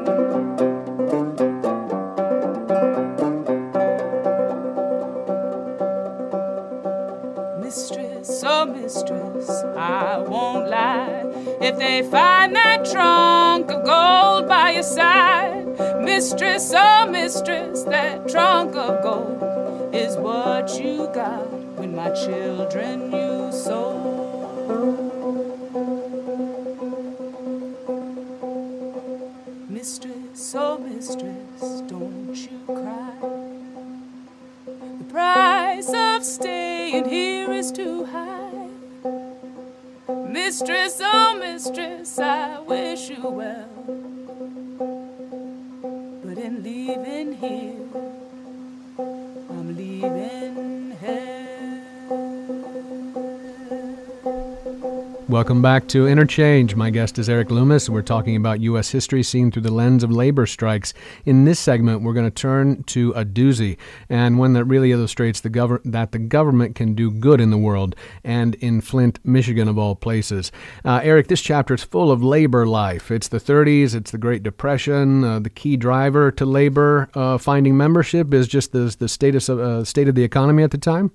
Mistress, 7.60 8.42
oh 8.44 8.66
mistress, 8.66 9.50
I 9.76 10.18
won't 10.18 10.68
lie. 10.68 11.22
If 11.60 11.78
they 11.78 12.02
find 12.02 12.56
that 12.56 12.84
trunk 12.84 13.70
of 13.70 13.84
gold 13.84 14.48
by 14.48 14.72
your 14.72 14.82
side, 14.82 15.66
mistress, 16.00 16.72
oh 16.74 17.08
mistress, 17.08 17.84
that 17.84 18.28
trunk 18.28 18.74
of 18.74 19.02
gold 19.02 19.94
is 19.94 20.16
what 20.16 20.82
you 20.82 21.08
got 21.14 21.48
when 21.78 21.94
my 21.94 22.10
children 22.10 23.10
Mistress, 31.00 31.80
don't 31.88 32.36
you 32.36 32.60
cry. 32.66 33.14
The 34.98 35.04
price 35.04 35.90
of 35.94 36.22
staying 36.22 37.08
here 37.08 37.50
is 37.52 37.72
too 37.72 38.04
high. 38.04 38.68
Mistress, 40.28 41.00
oh 41.02 41.38
mistress, 41.40 42.18
I 42.18 42.60
wish 42.60 43.08
you 43.08 43.26
well. 43.30 43.79
Welcome 55.40 55.62
back 55.62 55.88
to 55.88 56.06
Interchange. 56.06 56.76
My 56.76 56.90
guest 56.90 57.18
is 57.18 57.30
Erik 57.30 57.50
Loomis. 57.50 57.88
We're 57.88 58.02
talking 58.02 58.36
about 58.36 58.60
U.S. 58.60 58.90
history 58.90 59.22
seen 59.22 59.50
through 59.50 59.62
the 59.62 59.72
lens 59.72 60.04
of 60.04 60.12
labor 60.12 60.44
strikes. 60.44 60.92
In 61.24 61.46
this 61.46 61.58
segment, 61.58 62.02
we're 62.02 62.12
going 62.12 62.26
to 62.26 62.30
turn 62.30 62.82
to 62.82 63.12
a 63.12 63.24
doozy, 63.24 63.78
and 64.10 64.38
one 64.38 64.52
that 64.52 64.66
really 64.66 64.92
illustrates 64.92 65.40
the 65.40 65.48
gov- 65.48 65.80
that 65.82 66.12
the 66.12 66.18
government 66.18 66.74
can 66.74 66.94
do 66.94 67.10
good 67.10 67.40
in 67.40 67.48
the 67.48 67.56
world, 67.56 67.96
and 68.22 68.54
in 68.56 68.82
Flint, 68.82 69.18
Michigan, 69.24 69.66
of 69.66 69.78
all 69.78 69.94
places. 69.94 70.52
Uh, 70.84 71.00
Erik, 71.02 71.28
this 71.28 71.40
chapter 71.40 71.72
is 71.72 71.84
full 71.84 72.12
of 72.12 72.22
labor 72.22 72.66
life. 72.66 73.10
It's 73.10 73.28
the 73.28 73.40
30s, 73.40 73.94
it's 73.94 74.10
the 74.10 74.18
Great 74.18 74.42
Depression. 74.42 75.24
Uh, 75.24 75.38
the 75.38 75.48
key 75.48 75.78
driver 75.78 76.30
to 76.32 76.44
labor 76.44 77.08
uh, 77.14 77.38
finding 77.38 77.78
membership 77.78 78.34
is 78.34 78.46
just 78.46 78.72
the, 78.72 78.94
the 78.98 79.08
status 79.08 79.48
of, 79.48 79.58
uh, 79.58 79.84
state 79.84 80.06
of 80.06 80.14
the 80.14 80.22
economy 80.22 80.62
at 80.62 80.70
the 80.70 80.76
time. 80.76 81.12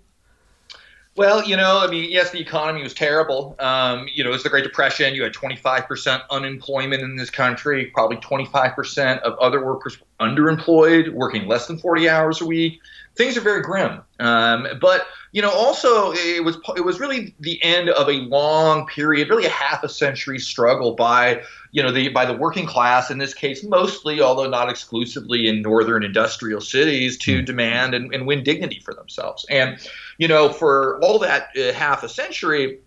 Well, 1.18 1.46
you 1.46 1.56
know, 1.56 1.80
I 1.80 1.88
mean, 1.88 2.12
yes, 2.12 2.32
the 2.32 2.42
economy 2.42 2.84
was 2.84 2.94
terrible. 2.94 3.56
Um, 3.60 4.10
you 4.14 4.22
know, 4.22 4.32
it 4.32 4.34
was 4.34 4.44
the 4.44 4.50
Great 4.50 4.66
Depression. 4.66 5.16
You 5.16 5.24
had 5.24 5.34
25% 5.34 6.22
unemployment 6.30 7.02
in 7.02 7.16
this 7.16 7.30
country. 7.30 7.86
Probably 7.86 8.18
25% 8.18 9.22
of 9.22 9.38
other 9.40 9.66
workers 9.66 9.98
were 9.98 10.28
underemployed, 10.28 11.14
working 11.14 11.48
less 11.48 11.68
than 11.68 11.78
40 11.78 12.10
hours 12.10 12.42
a 12.42 12.46
week. 12.46 12.82
Things 13.16 13.38
are 13.38 13.42
very 13.42 13.62
grim. 13.62 14.02
Um, 14.20 14.68
but 14.82 15.08
you 15.32 15.42
know, 15.42 15.52
also 15.52 16.12
it 16.14 16.44
was 16.44 16.58
it 16.76 16.84
was 16.86 17.00
really 17.00 17.34
the 17.40 17.62
end 17.64 17.90
of 17.90 18.10
a 18.10 18.14
long 18.14 18.88
period, 18.88 19.30
really 19.30 19.46
a 19.46 19.50
half 19.50 19.84
a 19.84 19.90
century 19.90 20.40
struggle 20.40 20.96
by 20.96 21.42
you 21.72 21.84
know 21.84 21.92
the 21.92 22.10
by 22.10 22.26
the 22.26 22.34
working 22.34 22.66
class 22.66 23.10
in 23.10 23.18
this 23.18 23.34
case, 23.34 23.64
mostly, 23.64 24.22
although 24.22 24.50
not 24.50 24.70
exclusively, 24.70 25.48
in 25.48 25.62
northern 25.62 26.04
industrial 26.04 26.62
cities 26.62 27.18
to 27.20 27.42
mm. 27.42 27.46
demand 27.46 27.94
and, 27.94 28.14
and 28.14 28.26
win 28.26 28.44
dignity 28.44 28.80
for 28.80 28.94
themselves. 28.94 29.46
And 29.50 29.78
you 30.18 30.28
know, 30.28 30.50
for 30.50 31.00
all 31.02 31.20
that 31.20 31.50
uh, 31.58 31.74
half 31.74 32.04
a 32.04 32.10
century, 32.10 32.80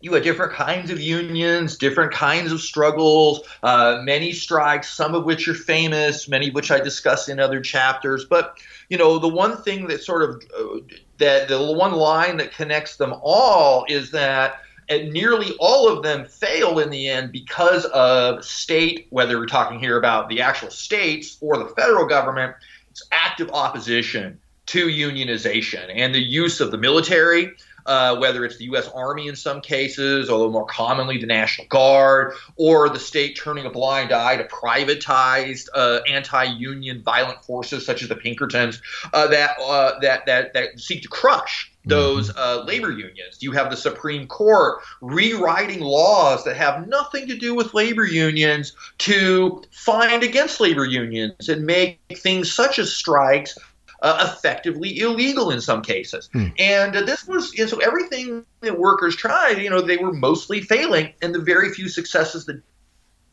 you 0.00 0.14
had 0.14 0.22
different 0.22 0.52
kinds 0.52 0.90
of 0.90 1.00
unions, 1.00 1.76
different 1.76 2.12
kinds 2.12 2.52
of 2.52 2.60
struggles, 2.60 3.42
uh, 3.62 4.00
many 4.02 4.32
strikes, 4.32 4.88
some 4.88 5.14
of 5.14 5.24
which 5.24 5.46
are 5.46 5.54
famous, 5.54 6.26
many 6.26 6.48
of 6.48 6.54
which 6.54 6.70
I 6.70 6.80
discuss 6.80 7.28
in 7.28 7.38
other 7.38 7.60
chapters. 7.60 8.24
But 8.24 8.58
you 8.88 8.96
know, 8.96 9.18
the 9.18 9.28
one 9.28 9.62
thing 9.62 9.86
that 9.88 10.02
sort 10.02 10.22
of 10.22 10.42
uh, 10.58 10.80
that 11.18 11.48
the 11.48 11.72
one 11.72 11.92
line 11.92 12.38
that 12.38 12.52
connects 12.52 12.96
them 12.96 13.14
all 13.22 13.84
is 13.88 14.10
that 14.12 14.60
nearly 14.90 15.54
all 15.60 15.88
of 15.88 16.02
them 16.02 16.24
fail 16.24 16.78
in 16.80 16.90
the 16.90 17.08
end 17.08 17.30
because 17.30 17.84
of 17.86 18.44
state, 18.44 19.06
whether 19.10 19.38
we're 19.38 19.46
talking 19.46 19.78
here 19.78 19.98
about 19.98 20.28
the 20.28 20.40
actual 20.40 20.70
states 20.70 21.36
or 21.40 21.58
the 21.58 21.66
federal 21.76 22.06
government, 22.06 22.54
it's 22.90 23.06
active 23.12 23.50
opposition 23.52 24.40
to 24.70 24.86
unionization 24.86 25.92
and 25.92 26.14
the 26.14 26.20
use 26.20 26.60
of 26.60 26.70
the 26.70 26.78
military, 26.78 27.52
uh, 27.86 28.16
whether 28.18 28.44
it's 28.44 28.56
the 28.56 28.66
U.S. 28.66 28.88
Army 28.94 29.26
in 29.26 29.34
some 29.34 29.60
cases, 29.60 30.30
although 30.30 30.48
more 30.48 30.66
commonly 30.66 31.18
the 31.18 31.26
National 31.26 31.66
Guard, 31.66 32.34
or 32.54 32.88
the 32.88 32.98
state 33.00 33.36
turning 33.36 33.66
a 33.66 33.70
blind 33.70 34.12
eye 34.12 34.36
to 34.36 34.44
privatized 34.44 35.66
uh, 35.74 36.00
anti-union 36.08 37.02
violent 37.02 37.44
forces 37.44 37.84
such 37.84 38.02
as 38.04 38.08
the 38.08 38.14
Pinkertons 38.14 38.80
uh, 39.12 39.26
that, 39.26 39.58
uh, 39.60 39.98
that 40.02 40.24
that 40.26 40.54
that 40.54 40.78
seek 40.78 41.02
to 41.02 41.08
crush 41.08 41.72
those 41.84 42.30
mm-hmm. 42.30 42.38
uh, 42.38 42.64
labor 42.64 42.90
unions. 42.90 43.38
You 43.42 43.52
have 43.52 43.70
the 43.70 43.76
Supreme 43.76 44.26
Court 44.26 44.82
rewriting 45.00 45.80
laws 45.80 46.44
that 46.44 46.56
have 46.56 46.86
nothing 46.86 47.26
to 47.28 47.36
do 47.36 47.54
with 47.54 47.74
labor 47.74 48.04
unions 48.04 48.76
to 48.98 49.62
find 49.72 50.22
against 50.22 50.60
labor 50.60 50.84
unions 50.84 51.48
and 51.48 51.64
make 51.64 51.98
things 52.14 52.52
such 52.52 52.78
as 52.78 52.94
strikes 52.94 53.56
uh, 54.02 54.30
effectively 54.32 54.98
illegal 54.98 55.50
in 55.50 55.60
some 55.60 55.82
cases. 55.82 56.28
Hmm. 56.32 56.48
And 56.58 56.96
uh, 56.96 57.02
this 57.02 57.26
was, 57.26 57.52
you 57.54 57.64
know, 57.64 57.68
so 57.68 57.78
everything 57.78 58.44
that 58.60 58.78
workers 58.78 59.16
tried, 59.16 59.58
you 59.58 59.70
know, 59.70 59.80
they 59.80 59.96
were 59.96 60.12
mostly 60.12 60.60
failing, 60.60 61.12
and 61.22 61.34
the 61.34 61.40
very 61.40 61.70
few 61.70 61.88
successes 61.88 62.46
that 62.46 62.62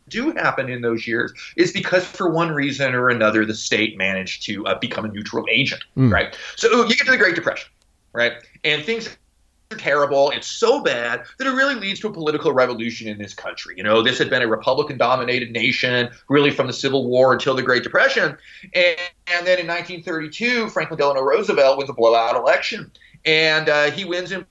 do 0.09 0.31
happen 0.31 0.69
in 0.69 0.81
those 0.81 1.05
years 1.05 1.33
is 1.57 1.73
because 1.73 2.05
for 2.05 2.29
one 2.29 2.51
reason 2.51 2.95
or 2.95 3.09
another 3.09 3.45
the 3.45 3.53
state 3.53 3.97
managed 3.97 4.43
to 4.45 4.65
uh, 4.65 4.79
become 4.79 5.03
a 5.03 5.09
neutral 5.09 5.45
agent, 5.49 5.83
hmm. 5.95 6.11
right? 6.11 6.37
So 6.55 6.85
you 6.85 6.95
get 6.95 7.05
to 7.05 7.11
the 7.11 7.17
Great 7.17 7.35
Depression, 7.35 7.69
right, 8.13 8.33
and 8.63 8.83
things 8.83 9.17
terrible. 9.75 10.29
It's 10.31 10.47
so 10.47 10.81
bad 10.81 11.23
that 11.37 11.47
it 11.47 11.51
really 11.51 11.75
leads 11.75 11.99
to 12.01 12.07
a 12.07 12.13
political 12.13 12.53
revolution 12.53 13.07
in 13.07 13.17
this 13.17 13.33
country. 13.33 13.75
You 13.77 13.83
know, 13.83 14.01
this 14.01 14.17
had 14.17 14.29
been 14.29 14.41
a 14.41 14.47
Republican 14.47 14.97
dominated 14.97 15.51
nation 15.51 16.09
really 16.29 16.51
from 16.51 16.67
the 16.67 16.73
Civil 16.73 17.07
War 17.07 17.33
until 17.33 17.55
the 17.55 17.63
Great 17.63 17.83
Depression. 17.83 18.37
And, 18.73 18.97
and 19.27 19.45
then 19.45 19.59
in 19.59 19.67
1932, 19.67 20.69
Franklin 20.69 20.97
Delano 20.97 21.21
Roosevelt 21.21 21.77
wins 21.77 21.89
a 21.89 21.93
blowout 21.93 22.35
election. 22.35 22.91
And 23.25 23.67
uh, 23.67 23.91
he 23.91 24.05
wins 24.05 24.31
in 24.31 24.45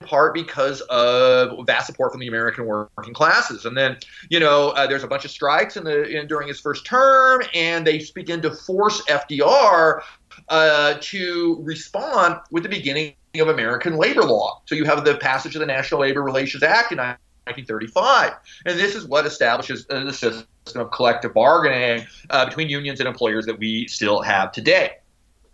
part 0.00 0.34
because 0.34 0.80
of 0.82 1.66
vast 1.66 1.86
support 1.86 2.12
from 2.12 2.20
the 2.20 2.28
American 2.28 2.66
working 2.66 3.14
classes. 3.14 3.64
And 3.64 3.76
then, 3.76 3.96
you 4.30 4.40
know, 4.40 4.70
uh, 4.70 4.86
there's 4.86 5.04
a 5.04 5.08
bunch 5.08 5.24
of 5.24 5.30
strikes 5.30 5.76
in 5.76 5.84
the 5.84 6.04
in, 6.04 6.26
during 6.26 6.48
his 6.48 6.60
first 6.60 6.86
term, 6.86 7.42
and 7.54 7.86
they 7.86 8.04
begin 8.14 8.40
to 8.42 8.50
force 8.50 9.02
FDR 9.06 10.00
uh, 10.48 10.94
to 11.00 11.58
respond 11.62 12.40
with 12.50 12.62
the 12.62 12.68
beginning 12.68 13.14
of 13.40 13.48
American 13.48 13.96
labor 13.96 14.24
law. 14.24 14.60
So 14.66 14.74
you 14.74 14.84
have 14.84 15.04
the 15.04 15.16
passage 15.16 15.54
of 15.54 15.60
the 15.60 15.66
National 15.66 16.00
Labor 16.00 16.22
Relations 16.22 16.62
Act 16.62 16.92
in 16.92 16.98
1935, 16.98 18.32
and 18.66 18.78
this 18.78 18.94
is 18.94 19.06
what 19.06 19.26
establishes 19.26 19.86
the 19.86 20.12
system 20.12 20.46
of 20.74 20.90
collective 20.90 21.34
bargaining 21.34 22.06
uh, 22.30 22.46
between 22.46 22.68
unions 22.68 23.00
and 23.00 23.08
employers 23.08 23.46
that 23.46 23.58
we 23.58 23.86
still 23.88 24.20
have 24.22 24.52
today. 24.52 24.92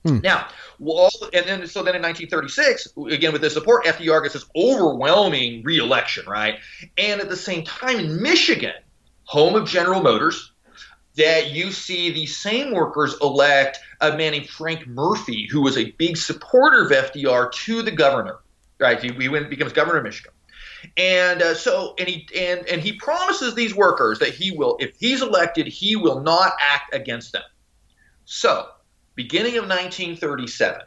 Hmm. 0.04 0.18
Now, 0.18 0.48
well, 0.78 1.10
and 1.32 1.46
then 1.46 1.66
so 1.66 1.82
then 1.82 1.94
in 1.94 2.02
1936, 2.02 2.94
again 3.10 3.32
with 3.32 3.42
the 3.42 3.50
support, 3.50 3.84
FDR 3.84 4.22
gets 4.22 4.34
this 4.34 4.46
overwhelming 4.56 5.62
reelection, 5.62 6.26
right? 6.26 6.58
And 6.98 7.20
at 7.20 7.28
the 7.28 7.36
same 7.36 7.64
time, 7.64 8.00
in 8.00 8.20
Michigan, 8.20 8.74
home 9.24 9.54
of 9.54 9.68
General 9.68 10.02
Motors, 10.02 10.51
that 11.16 11.50
you 11.50 11.70
see 11.70 12.10
these 12.10 12.36
same 12.36 12.72
workers 12.72 13.16
elect 13.20 13.78
a 14.00 14.16
man 14.16 14.32
named 14.32 14.48
Frank 14.48 14.86
Murphy, 14.86 15.46
who 15.50 15.60
was 15.60 15.76
a 15.76 15.90
big 15.92 16.16
supporter 16.16 16.84
of 16.84 16.90
FDR, 16.90 17.52
to 17.52 17.82
the 17.82 17.90
governor. 17.90 18.38
Right, 18.78 19.00
he, 19.00 19.12
he 19.12 19.28
went, 19.28 19.48
becomes 19.48 19.72
governor 19.72 19.98
of 19.98 20.04
Michigan, 20.04 20.32
and 20.96 21.40
uh, 21.40 21.54
so 21.54 21.94
and 21.98 22.08
he 22.08 22.26
and 22.36 22.66
and 22.66 22.80
he 22.80 22.94
promises 22.94 23.54
these 23.54 23.74
workers 23.74 24.18
that 24.18 24.30
he 24.30 24.50
will, 24.50 24.76
if 24.80 24.96
he's 24.98 25.22
elected, 25.22 25.68
he 25.68 25.94
will 25.94 26.20
not 26.20 26.54
act 26.60 26.92
against 26.92 27.32
them. 27.32 27.42
So, 28.24 28.66
beginning 29.14 29.52
of 29.52 29.68
1937, 29.68 30.80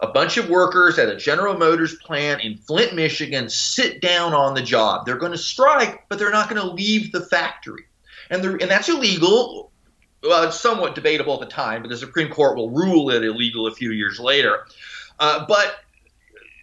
a 0.00 0.08
bunch 0.08 0.36
of 0.36 0.50
workers 0.50 0.98
at 0.98 1.08
a 1.08 1.16
General 1.16 1.56
Motors 1.56 1.94
plant 1.96 2.42
in 2.42 2.58
Flint, 2.58 2.94
Michigan, 2.94 3.48
sit 3.48 4.02
down 4.02 4.34
on 4.34 4.52
the 4.52 4.62
job. 4.62 5.06
They're 5.06 5.16
going 5.16 5.32
to 5.32 5.38
strike, 5.38 6.06
but 6.10 6.18
they're 6.18 6.30
not 6.30 6.50
going 6.50 6.60
to 6.60 6.74
leave 6.74 7.12
the 7.12 7.24
factory 7.24 7.84
and 8.32 8.42
the, 8.42 8.50
and 8.60 8.70
that's 8.70 8.88
illegal. 8.88 9.70
Well, 10.22 10.44
it's 10.44 10.58
somewhat 10.58 10.94
debatable 10.94 11.34
at 11.34 11.40
the 11.40 11.54
time, 11.54 11.82
but 11.82 11.88
the 11.88 11.96
Supreme 11.96 12.28
Court 12.28 12.56
will 12.56 12.70
rule 12.70 13.10
it 13.10 13.22
illegal 13.22 13.66
a 13.66 13.74
few 13.74 13.90
years 13.90 14.18
later. 14.18 14.66
Uh, 15.18 15.44
but 15.46 15.80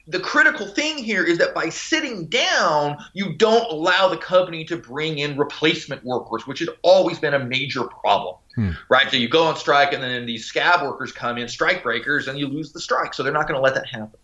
the 0.07 0.19
critical 0.19 0.65
thing 0.65 0.97
here 0.97 1.23
is 1.23 1.37
that 1.37 1.53
by 1.53 1.69
sitting 1.69 2.25
down, 2.27 2.97
you 3.13 3.33
don't 3.33 3.69
allow 3.71 4.07
the 4.07 4.17
company 4.17 4.65
to 4.65 4.77
bring 4.77 5.19
in 5.19 5.37
replacement 5.37 6.03
workers, 6.03 6.47
which 6.47 6.59
has 6.59 6.69
always 6.81 7.19
been 7.19 7.35
a 7.35 7.39
major 7.39 7.83
problem, 7.83 8.35
hmm. 8.55 8.71
right? 8.89 9.11
So 9.11 9.17
you 9.17 9.29
go 9.29 9.43
on 9.43 9.55
strike, 9.55 9.93
and 9.93 10.01
then 10.01 10.25
these 10.25 10.45
scab 10.45 10.81
workers 10.81 11.11
come 11.11 11.37
in, 11.37 11.47
strike 11.47 11.83
breakers, 11.83 12.27
and 12.27 12.39
you 12.39 12.47
lose 12.47 12.71
the 12.71 12.79
strike. 12.79 13.13
So 13.13 13.21
they're 13.21 13.33
not 13.33 13.47
going 13.47 13.57
to 13.57 13.61
let 13.61 13.75
that 13.75 13.87
happen. 13.87 14.19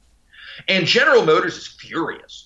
And 0.67 0.87
General 0.87 1.25
Motors 1.25 1.57
is 1.57 1.67
furious 1.67 2.44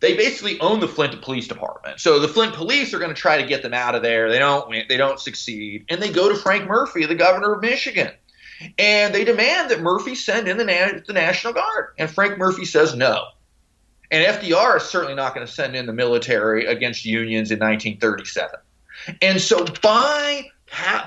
they 0.00 0.16
basically 0.16 0.60
own 0.60 0.80
the 0.80 0.88
Flint 0.88 1.20
Police 1.22 1.48
Department. 1.48 2.00
So 2.00 2.18
the 2.20 2.28
Flint 2.28 2.54
Police 2.54 2.94
are 2.94 2.98
going 2.98 3.14
to 3.14 3.20
try 3.20 3.40
to 3.40 3.46
get 3.46 3.62
them 3.62 3.74
out 3.74 3.94
of 3.94 4.02
there. 4.02 4.30
They 4.30 4.38
don't 4.38 4.70
they 4.88 4.96
don't 4.96 5.20
succeed, 5.20 5.86
and 5.88 6.00
they 6.00 6.10
go 6.10 6.28
to 6.28 6.36
Frank 6.36 6.66
Murphy, 6.66 7.04
the 7.06 7.14
governor 7.14 7.54
of 7.54 7.62
Michigan, 7.62 8.12
and 8.78 9.14
they 9.14 9.24
demand 9.24 9.70
that 9.70 9.80
Murphy 9.80 10.14
send 10.14 10.48
in 10.48 10.56
the, 10.56 10.64
Na- 10.64 11.00
the 11.06 11.12
National 11.12 11.52
Guard. 11.52 11.94
And 11.98 12.10
Frank 12.10 12.38
Murphy 12.38 12.64
says 12.64 12.94
no. 12.94 13.24
And 14.10 14.24
FDR 14.24 14.78
is 14.78 14.84
certainly 14.84 15.14
not 15.14 15.34
going 15.34 15.46
to 15.46 15.52
send 15.52 15.76
in 15.76 15.86
the 15.86 15.92
military 15.92 16.64
against 16.66 17.04
unions 17.04 17.50
in 17.50 17.58
1937. 17.58 18.58
And 19.20 19.40
so 19.40 19.66
by 19.82 20.50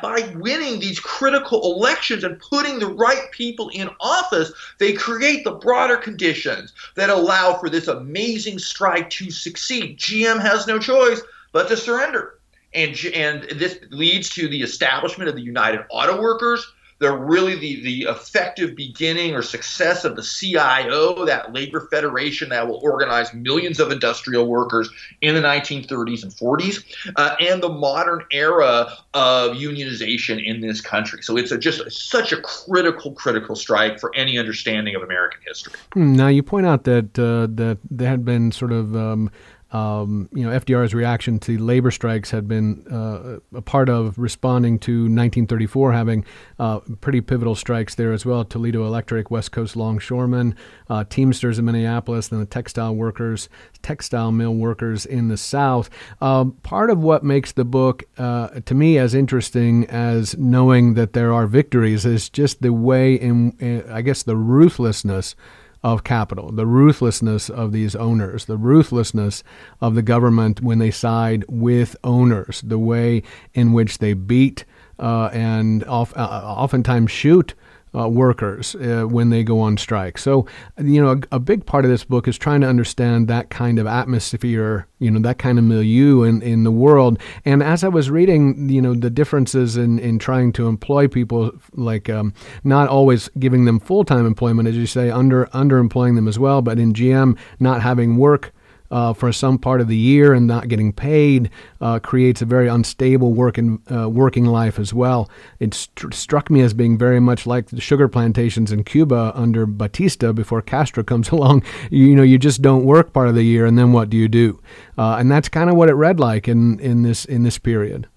by 0.01 0.33
winning 0.35 0.79
these 0.79 0.99
critical 0.99 1.75
elections 1.75 2.23
and 2.23 2.39
putting 2.39 2.79
the 2.79 2.87
right 2.87 3.31
people 3.31 3.69
in 3.69 3.89
office, 3.99 4.51
they 4.79 4.93
create 4.93 5.43
the 5.43 5.51
broader 5.51 5.97
conditions 5.97 6.73
that 6.95 7.09
allow 7.09 7.57
for 7.57 7.69
this 7.69 7.87
amazing 7.87 8.59
strike 8.59 9.09
to 9.11 9.29
succeed. 9.31 9.99
GM 9.99 10.41
has 10.41 10.67
no 10.67 10.79
choice 10.79 11.21
but 11.51 11.67
to 11.67 11.77
surrender. 11.77 12.39
And, 12.73 12.97
and 13.13 13.43
this 13.59 13.79
leads 13.89 14.29
to 14.31 14.47
the 14.47 14.61
establishment 14.61 15.29
of 15.29 15.35
the 15.35 15.41
United 15.41 15.81
Auto 15.89 16.21
Workers, 16.21 16.65
they're 17.01 17.17
really 17.17 17.55
the, 17.55 17.81
the 17.81 18.01
effective 18.11 18.75
beginning 18.75 19.33
or 19.33 19.41
success 19.41 20.05
of 20.05 20.15
the 20.15 20.21
CIO, 20.21 21.25
that 21.25 21.51
labor 21.51 21.87
federation 21.89 22.49
that 22.49 22.67
will 22.67 22.79
organize 22.83 23.33
millions 23.33 23.79
of 23.79 23.91
industrial 23.91 24.47
workers 24.47 24.87
in 25.21 25.33
the 25.33 25.41
1930s 25.41 26.21
and 26.21 26.31
40s, 26.31 26.85
uh, 27.15 27.35
and 27.39 27.61
the 27.63 27.69
modern 27.69 28.23
era 28.31 28.87
of 29.15 29.57
unionization 29.57 30.45
in 30.45 30.61
this 30.61 30.79
country. 30.79 31.23
So 31.23 31.37
it's 31.37 31.51
a, 31.51 31.57
just 31.57 31.91
such 31.91 32.31
a 32.31 32.39
critical, 32.39 33.13
critical 33.13 33.55
strike 33.55 33.99
for 33.99 34.15
any 34.15 34.37
understanding 34.37 34.95
of 34.95 35.01
American 35.01 35.41
history. 35.43 35.73
Hmm, 35.93 36.13
now 36.13 36.27
you 36.27 36.43
point 36.43 36.67
out 36.67 36.83
that 36.83 37.17
uh, 37.17 37.47
that 37.55 37.79
there 37.89 38.09
had 38.09 38.23
been 38.23 38.51
sort 38.51 38.71
of 38.71 38.95
um, 38.95 39.31
um, 39.71 40.27
you 40.33 40.43
know, 40.43 40.57
FDR's 40.57 40.93
reaction 40.93 41.39
to 41.39 41.57
labor 41.57 41.91
strikes 41.91 42.31
had 42.31 42.47
been 42.47 42.85
uh, 42.91 43.39
a 43.55 43.61
part 43.61 43.87
of 43.87 44.17
responding 44.17 44.77
to 44.79 45.03
1934 45.03 45.93
having 45.93 46.25
uh, 46.59 46.79
pretty 46.99 47.21
pivotal 47.21 47.55
strikes 47.55 47.95
there 47.95 48.11
as 48.11 48.25
well. 48.25 48.43
Toledo 48.43 48.85
Electric, 48.85 49.31
West 49.31 49.51
Coast 49.51 49.75
Longshoremen, 49.75 50.55
uh, 50.89 51.05
Teamsters 51.05 51.57
in 51.57 51.65
Minneapolis, 51.65 52.27
then 52.27 52.39
the 52.39 52.45
textile 52.45 52.93
workers, 52.93 53.47
textile 53.81 54.31
mill 54.31 54.55
workers 54.55 55.05
in 55.05 55.29
the 55.29 55.37
South. 55.37 55.89
Um, 56.19 56.53
part 56.63 56.89
of 56.89 56.99
what 56.99 57.23
makes 57.23 57.53
the 57.53 57.65
book, 57.65 58.03
uh, 58.17 58.49
to 58.65 58.75
me, 58.75 58.97
as 58.97 59.13
interesting 59.13 59.85
as 59.87 60.37
knowing 60.37 60.95
that 60.95 61.13
there 61.13 61.31
are 61.31 61.47
victories 61.47 62.05
is 62.05 62.29
just 62.29 62.61
the 62.61 62.73
way 62.73 63.13
in, 63.13 63.51
in 63.59 63.89
I 63.89 64.01
guess, 64.01 64.23
the 64.23 64.35
ruthlessness 64.35 65.35
of 65.83 66.03
capital, 66.03 66.51
the 66.51 66.67
ruthlessness 66.67 67.49
of 67.49 67.71
these 67.71 67.95
owners, 67.95 68.45
the 68.45 68.57
ruthlessness 68.57 69.43
of 69.79 69.95
the 69.95 70.01
government 70.01 70.61
when 70.61 70.79
they 70.79 70.91
side 70.91 71.43
with 71.47 71.95
owners, 72.03 72.61
the 72.61 72.77
way 72.77 73.23
in 73.53 73.73
which 73.73 73.97
they 73.97 74.13
beat 74.13 74.63
uh, 74.99 75.29
and 75.33 75.83
uh, 75.85 75.87
oftentimes 75.89 77.09
shoot 77.09 77.55
uh, 77.93 78.07
workers 78.07 78.75
uh, 78.75 79.03
when 79.03 79.29
they 79.29 79.43
go 79.43 79.59
on 79.59 79.77
strike. 79.77 80.17
So, 80.17 80.45
you 80.81 81.01
know, 81.01 81.11
a, 81.11 81.35
a, 81.35 81.39
big 81.39 81.65
part 81.65 81.83
of 81.83 81.91
this 81.91 82.05
book 82.05 82.27
is 82.27 82.37
trying 82.37 82.61
to 82.61 82.67
understand 82.67 83.27
that 83.27 83.49
kind 83.49 83.79
of 83.79 83.87
atmosphere, 83.87 84.87
you 84.99 85.11
know, 85.11 85.19
that 85.19 85.37
kind 85.37 85.57
of 85.57 85.65
milieu 85.65 86.23
in, 86.23 86.41
in 86.41 86.63
the 86.63 86.71
world. 86.71 87.19
And 87.43 87.61
as 87.61 87.83
I 87.83 87.89
was 87.89 88.09
reading, 88.09 88.69
you 88.69 88.81
know, 88.81 88.93
the 88.93 89.09
differences 89.09 89.75
in, 89.75 89.99
in 89.99 90.19
trying 90.19 90.53
to 90.53 90.67
employ 90.67 91.07
people, 91.07 91.51
like 91.73 92.09
um, 92.09 92.33
not 92.63 92.87
always 92.87 93.29
giving 93.39 93.65
them 93.65 93.79
full 93.79 94.05
time 94.05 94.25
employment, 94.25 94.69
as 94.69 94.77
you 94.77 94.85
say, 94.85 95.09
under 95.09 95.47
underemploying 95.47 96.15
them 96.15 96.27
as 96.27 96.39
well, 96.39 96.61
but 96.61 96.79
in 96.79 96.93
GM 96.93 97.37
not 97.59 97.81
having 97.81 98.15
work 98.15 98.53
uh, 98.91 99.13
for 99.13 99.31
some 99.31 99.57
part 99.57 99.81
of 99.81 99.87
the 99.87 99.97
year 99.97 100.33
and 100.33 100.45
not 100.45 100.67
getting 100.67 100.93
paid 100.93 101.49
uh, 101.79 101.99
creates 101.99 102.41
a 102.41 102.45
very 102.45 102.67
unstable 102.67 103.33
working 103.33 103.81
uh, 103.91 104.09
working 104.09 104.45
life 104.45 104.77
as 104.77 104.93
well. 104.93 105.29
It 105.59 105.73
st- 105.73 106.13
struck 106.13 106.49
me 106.49 106.61
as 106.61 106.73
being 106.73 106.97
very 106.97 107.19
much 107.19 107.47
like 107.47 107.67
the 107.67 107.81
sugar 107.81 108.07
plantations 108.07 108.71
in 108.71 108.83
Cuba 108.83 109.31
under 109.35 109.65
Batista 109.65 110.33
before 110.33 110.61
Castro 110.61 111.03
comes 111.03 111.29
along. 111.31 111.63
You, 111.89 112.05
you 112.07 112.15
know, 112.15 112.23
you 112.23 112.37
just 112.37 112.61
don't 112.61 112.83
work 112.83 113.13
part 113.13 113.29
of 113.29 113.35
the 113.35 113.43
year, 113.43 113.65
and 113.65 113.77
then 113.77 113.93
what 113.93 114.09
do 114.09 114.17
you 114.17 114.27
do? 114.27 114.59
Uh, 114.97 115.15
and 115.17 115.31
that's 115.31 115.49
kind 115.49 115.69
of 115.69 115.75
what 115.75 115.89
it 115.89 115.93
read 115.93 116.19
like 116.19 116.47
in 116.47 116.79
in 116.79 117.03
this 117.03 117.25
in 117.25 117.43
this 117.43 117.57
period. 117.57 118.07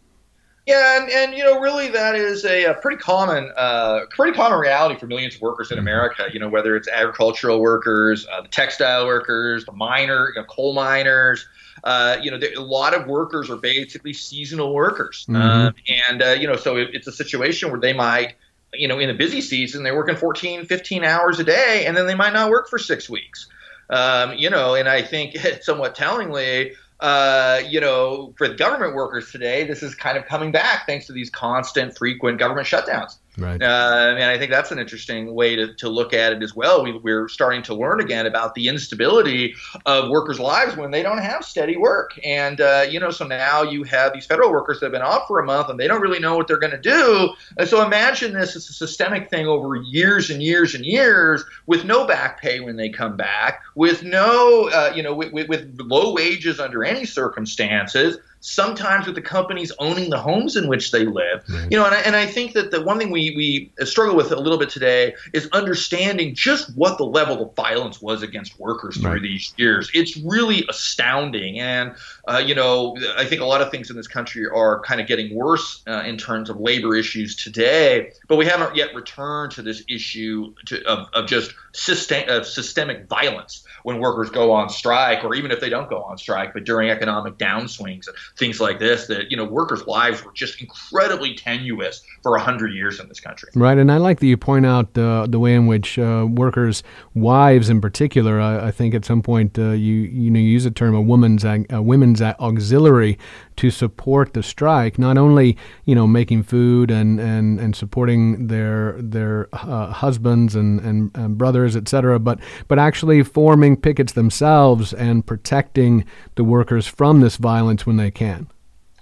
Yeah, 0.67 1.03
and, 1.03 1.11
and 1.11 1.35
you 1.35 1.45
know, 1.45 1.61
really, 1.61 1.89
that 1.89 2.15
is 2.15 2.45
a, 2.45 2.65
a 2.65 2.75
pretty 2.75 2.97
common, 2.97 3.53
uh, 3.55 4.01
pretty 4.11 4.35
common 4.35 4.59
reality 4.59 4.99
for 4.99 5.07
millions 5.07 5.35
of 5.35 5.43
workers 5.43 5.71
in. 5.71 5.79
America. 5.79 6.27
You 6.33 6.41
know, 6.41 6.49
whether 6.49 6.75
it's 6.77 6.89
agricultural 6.89 7.61
workers, 7.61 8.27
uh, 8.33 8.41
the 8.41 8.49
textile 8.49 9.07
workers, 9.07 9.67
the 9.67 9.73
miner, 9.73 10.31
you 10.35 10.41
know, 10.41 10.45
coal 10.45 10.73
miners. 10.73 11.47
Uh, 11.83 12.17
you 12.23 12.31
know, 12.31 12.39
a 12.57 12.61
lot 12.61 12.95
of 12.95 13.07
workers 13.07 13.51
are 13.51 13.57
basically 13.57 14.15
seasonal 14.15 14.73
workers, 14.73 15.27
mm-hmm. 15.29 15.37
Um, 15.37 15.75
and 16.09 16.23
uh, 16.23 16.31
you 16.31 16.47
know, 16.47 16.57
so 16.57 16.77
it, 16.77 16.91
it's 16.95 17.07
a 17.07 17.13
situation 17.13 17.71
where 17.71 17.81
they 17.81 17.93
might, 17.93 18.37
you 18.73 18.89
know, 18.89 18.99
in 18.99 19.11
a 19.11 19.15
busy 19.15 19.43
season, 19.43 19.83
they're 19.83 19.95
working 19.95 20.17
14, 20.17 20.65
15 20.65 21.05
hours 21.05 21.39
a 21.41 21.45
day, 21.45 21.85
and 21.87 21.95
then 21.95 22.07
they 22.07 22.15
might 22.15 22.33
not 22.33 22.49
work 22.49 22.71
for 22.71 22.79
six 22.79 23.11
weeks. 23.11 23.49
Um, 23.91 24.33
you 24.35 24.49
know, 24.49 24.75
and 24.75 24.89
I 24.89 25.03
think 25.03 25.37
somewhat 25.61 25.95
tellingly, 25.95 26.73
uh, 27.05 27.61
you 27.69 27.83
know, 27.83 28.33
for 28.39 28.49
government 28.49 28.95
workers 28.95 29.31
today, 29.31 29.67
this 29.67 29.83
is 29.83 29.95
kind 29.95 30.17
of 30.17 30.25
coming 30.25 30.51
back 30.51 30.87
thanks 30.87 31.07
to 31.07 31.13
these 31.13 31.29
constant, 31.29 31.99
frequent 31.99 32.39
government 32.39 32.67
shutdowns. 32.67 33.19
Right. 33.37 33.61
Uh, 33.61 34.15
and 34.17 34.25
I 34.25 34.39
think 34.39 34.53
that's 34.53 34.71
an 34.71 34.79
interesting 34.79 35.35
way 35.35 35.57
to, 35.57 35.75
to 35.75 35.89
look 35.89 36.13
at 36.13 36.33
it 36.33 36.43
as 36.43 36.55
well. 36.55 36.85
We, 36.85 37.13
are 37.13 37.29
starting 37.29 37.63
to 37.65 37.75
learn 37.75 38.01
again 38.01 38.27
about 38.27 38.55
the 38.55 38.69
instability 38.69 39.55
of 39.87 40.09
workers' 40.09 40.39
lives 40.39 40.77
when 40.77 40.93
they 40.93 41.03
don't 41.03 41.19
have 41.19 41.45
steady 41.45 41.77
work. 41.77 42.19
And, 42.25 42.61
uh, 42.61 42.87
you 42.89 43.01
know, 43.01 43.11
so 43.11 43.27
now 43.27 43.63
you 43.63 43.83
have 43.85 44.13
these 44.13 44.25
federal 44.25 44.53
workers 44.53 44.79
that 44.81 44.87
have 44.87 44.93
been 44.93 45.03
off 45.03 45.27
for 45.27 45.41
a 45.41 45.45
month 45.45 45.69
and 45.69 45.81
they 45.81 45.89
don't 45.89 46.01
really 46.01 46.21
know 46.21 46.37
what 46.37 46.47
they're 46.47 46.59
going 46.59 46.71
to 46.71 46.79
do. 46.79 47.31
And 47.59 47.69
so 47.69 47.85
imagine 47.85 48.33
this 48.35 48.55
as 48.55 48.69
a 48.69 48.73
systemic 48.73 49.31
thing 49.31 49.47
over 49.47 49.77
years 49.77 50.31
and 50.31 50.41
years 50.41 50.75
and 50.75 50.85
years 50.85 51.45
with 51.67 51.85
no 51.85 52.07
back 52.07 52.41
pay 52.41 52.61
when 52.61 52.77
they 52.77 52.89
come 52.89 53.17
back, 53.17 53.63
with 53.75 54.05
no, 54.05 54.69
uh, 54.69 54.93
you 54.95 55.03
know, 55.03 55.15
with, 55.15 55.33
with, 55.33 55.49
with 55.49 55.77
low 55.81 56.13
wages 56.13 56.61
under 56.61 56.85
any 56.85 57.05
circumstances 57.05 58.19
sometimes 58.45 59.07
with 59.07 59.15
the 59.15 59.23
companies 59.23 59.73
owning 59.79 60.11
the 60.11 60.19
homes 60.19 60.55
in 60.55 60.69
which 60.69 60.91
they 60.91 61.07
live. 61.07 61.43
Right. 61.49 61.67
You 61.71 61.79
know, 61.79 61.87
and 61.87 61.95
I, 61.95 62.01
and 62.01 62.15
I 62.15 62.27
think 62.27 62.53
that 62.53 62.71
the 62.71 62.83
one 62.83 62.99
thing 62.99 63.11
we, 63.11 63.33
we 63.35 63.87
struggle 63.87 64.15
with 64.15 64.33
a 64.33 64.37
little 64.37 64.59
bit 64.59 64.69
today 64.69 65.15
is 65.33 65.49
understanding 65.53 66.35
just 66.35 66.77
what 66.77 66.99
the 66.99 67.07
level 67.07 67.43
of 67.43 67.57
violence 67.57 68.03
was 68.03 68.23
against 68.23 68.61
workers 68.61 68.99
through 68.99 69.13
right. 69.13 69.23
these 69.23 69.55
years. 69.57 69.91
It's 69.95 70.19
really 70.19 70.67
astounding. 70.69 71.59
And, 71.59 71.95
uh, 72.29 72.43
you 72.45 72.55
know, 72.55 72.99
I 73.17 73.25
think 73.25 73.41
a 73.41 73.47
lot 73.47 73.63
of 73.63 73.71
things 73.71 73.89
in 73.89 73.97
this 73.97 74.09
country 74.09 74.47
are 74.47 74.81
kind 74.81 75.01
of 75.01 75.07
getting 75.07 75.35
worse 75.35 75.83
uh, 75.87 76.03
in 76.05 76.19
terms 76.19 76.51
of 76.51 76.61
labor 76.61 76.95
issues 76.95 77.37
today, 77.37 78.13
but 78.29 78.37
we 78.37 78.45
haven't 78.45 78.77
yet 78.77 78.95
returned 78.95 79.53
to 79.53 79.63
this 79.63 79.83
issue 79.89 80.53
to, 80.67 80.85
of, 80.85 81.09
of 81.15 81.27
just 81.27 81.55
system, 81.73 82.25
of 82.29 82.47
systemic 82.47 83.09
violence 83.09 83.65
when 83.85 84.01
workers 84.01 84.31
go 84.31 84.51
on 84.51 84.69
strike, 84.71 85.25
or 85.25 85.35
even 85.35 85.51
if 85.51 85.61
they 85.61 85.69
don't 85.69 85.91
go 85.91 86.03
on 86.03 86.17
strike, 86.17 86.55
but 86.55 86.65
during 86.65 86.89
economic 86.91 87.37
downswings, 87.37 88.09
and 88.09 88.17
things 88.37 88.59
like 88.59 88.79
this, 88.79 89.07
that 89.07 89.31
you 89.31 89.37
know 89.37 89.45
workers' 89.45 89.87
lives 89.87 90.25
were 90.25 90.33
just 90.33 90.61
incredibly 90.61 91.35
tenuous 91.35 92.03
for 92.23 92.37
hundred 92.39 92.73
years 92.73 92.99
in 92.99 93.09
this 93.09 93.21
country. 93.21 93.51
Right, 93.55 93.77
and 93.77 93.93
I 93.93 93.99
like 93.99 94.21
that 94.21 94.27
you 94.27 94.39
point 94.39 94.65
out 94.65 94.97
uh, 94.97 95.27
the 95.29 95.39
way 95.39 95.55
in 95.55 95.67
which 95.67 95.99
uh, 95.99 96.27
workers' 96.29 96.83
wives, 97.15 97.69
in 97.69 97.81
particular, 97.81 98.41
I, 98.41 98.69
I 98.69 98.71
think 98.71 98.95
at 98.95 99.05
some 99.05 99.23
point 99.23 99.59
uh, 99.59 99.73
you 99.73 99.95
you 99.95 100.31
know 100.31 100.41
you 100.41 100.49
use 100.49 100.65
the 100.65 100.71
term 100.71 100.95
a 100.95 101.03
woman's 101.03 101.45
a 101.45 101.83
women's 101.83 102.23
auxiliary 102.23 103.19
to 103.57 103.71
support 103.71 104.35
the 104.35 104.43
strike, 104.43 104.99
not 104.99 105.19
only 105.19 105.57
you 105.85 105.95
know 105.95 106.07
making 106.07 106.43
food 106.43 106.91
and 106.91 107.21
and, 107.21 107.61
and 107.61 107.77
supporting 107.77 108.49
their 108.49 109.01
their 109.01 109.49
uh, 109.53 109.93
husbands 109.93 110.55
and, 110.55 110.81
and, 110.81 111.11
and 111.15 111.39
brothers, 111.39 111.77
etc., 111.77 112.19
but 112.19 112.39
but 112.69 112.79
actually 112.79 113.23
forming 113.23 113.77
pickets 113.77 114.13
themselves 114.13 114.93
and 114.93 115.27
protecting 115.27 116.05
the 116.35 116.45
workers 116.45 116.87
from 116.87 117.21
this 117.21 117.37
violence 117.37 117.87
when 117.87 117.97
they 117.97 118.11
can. 118.11 118.49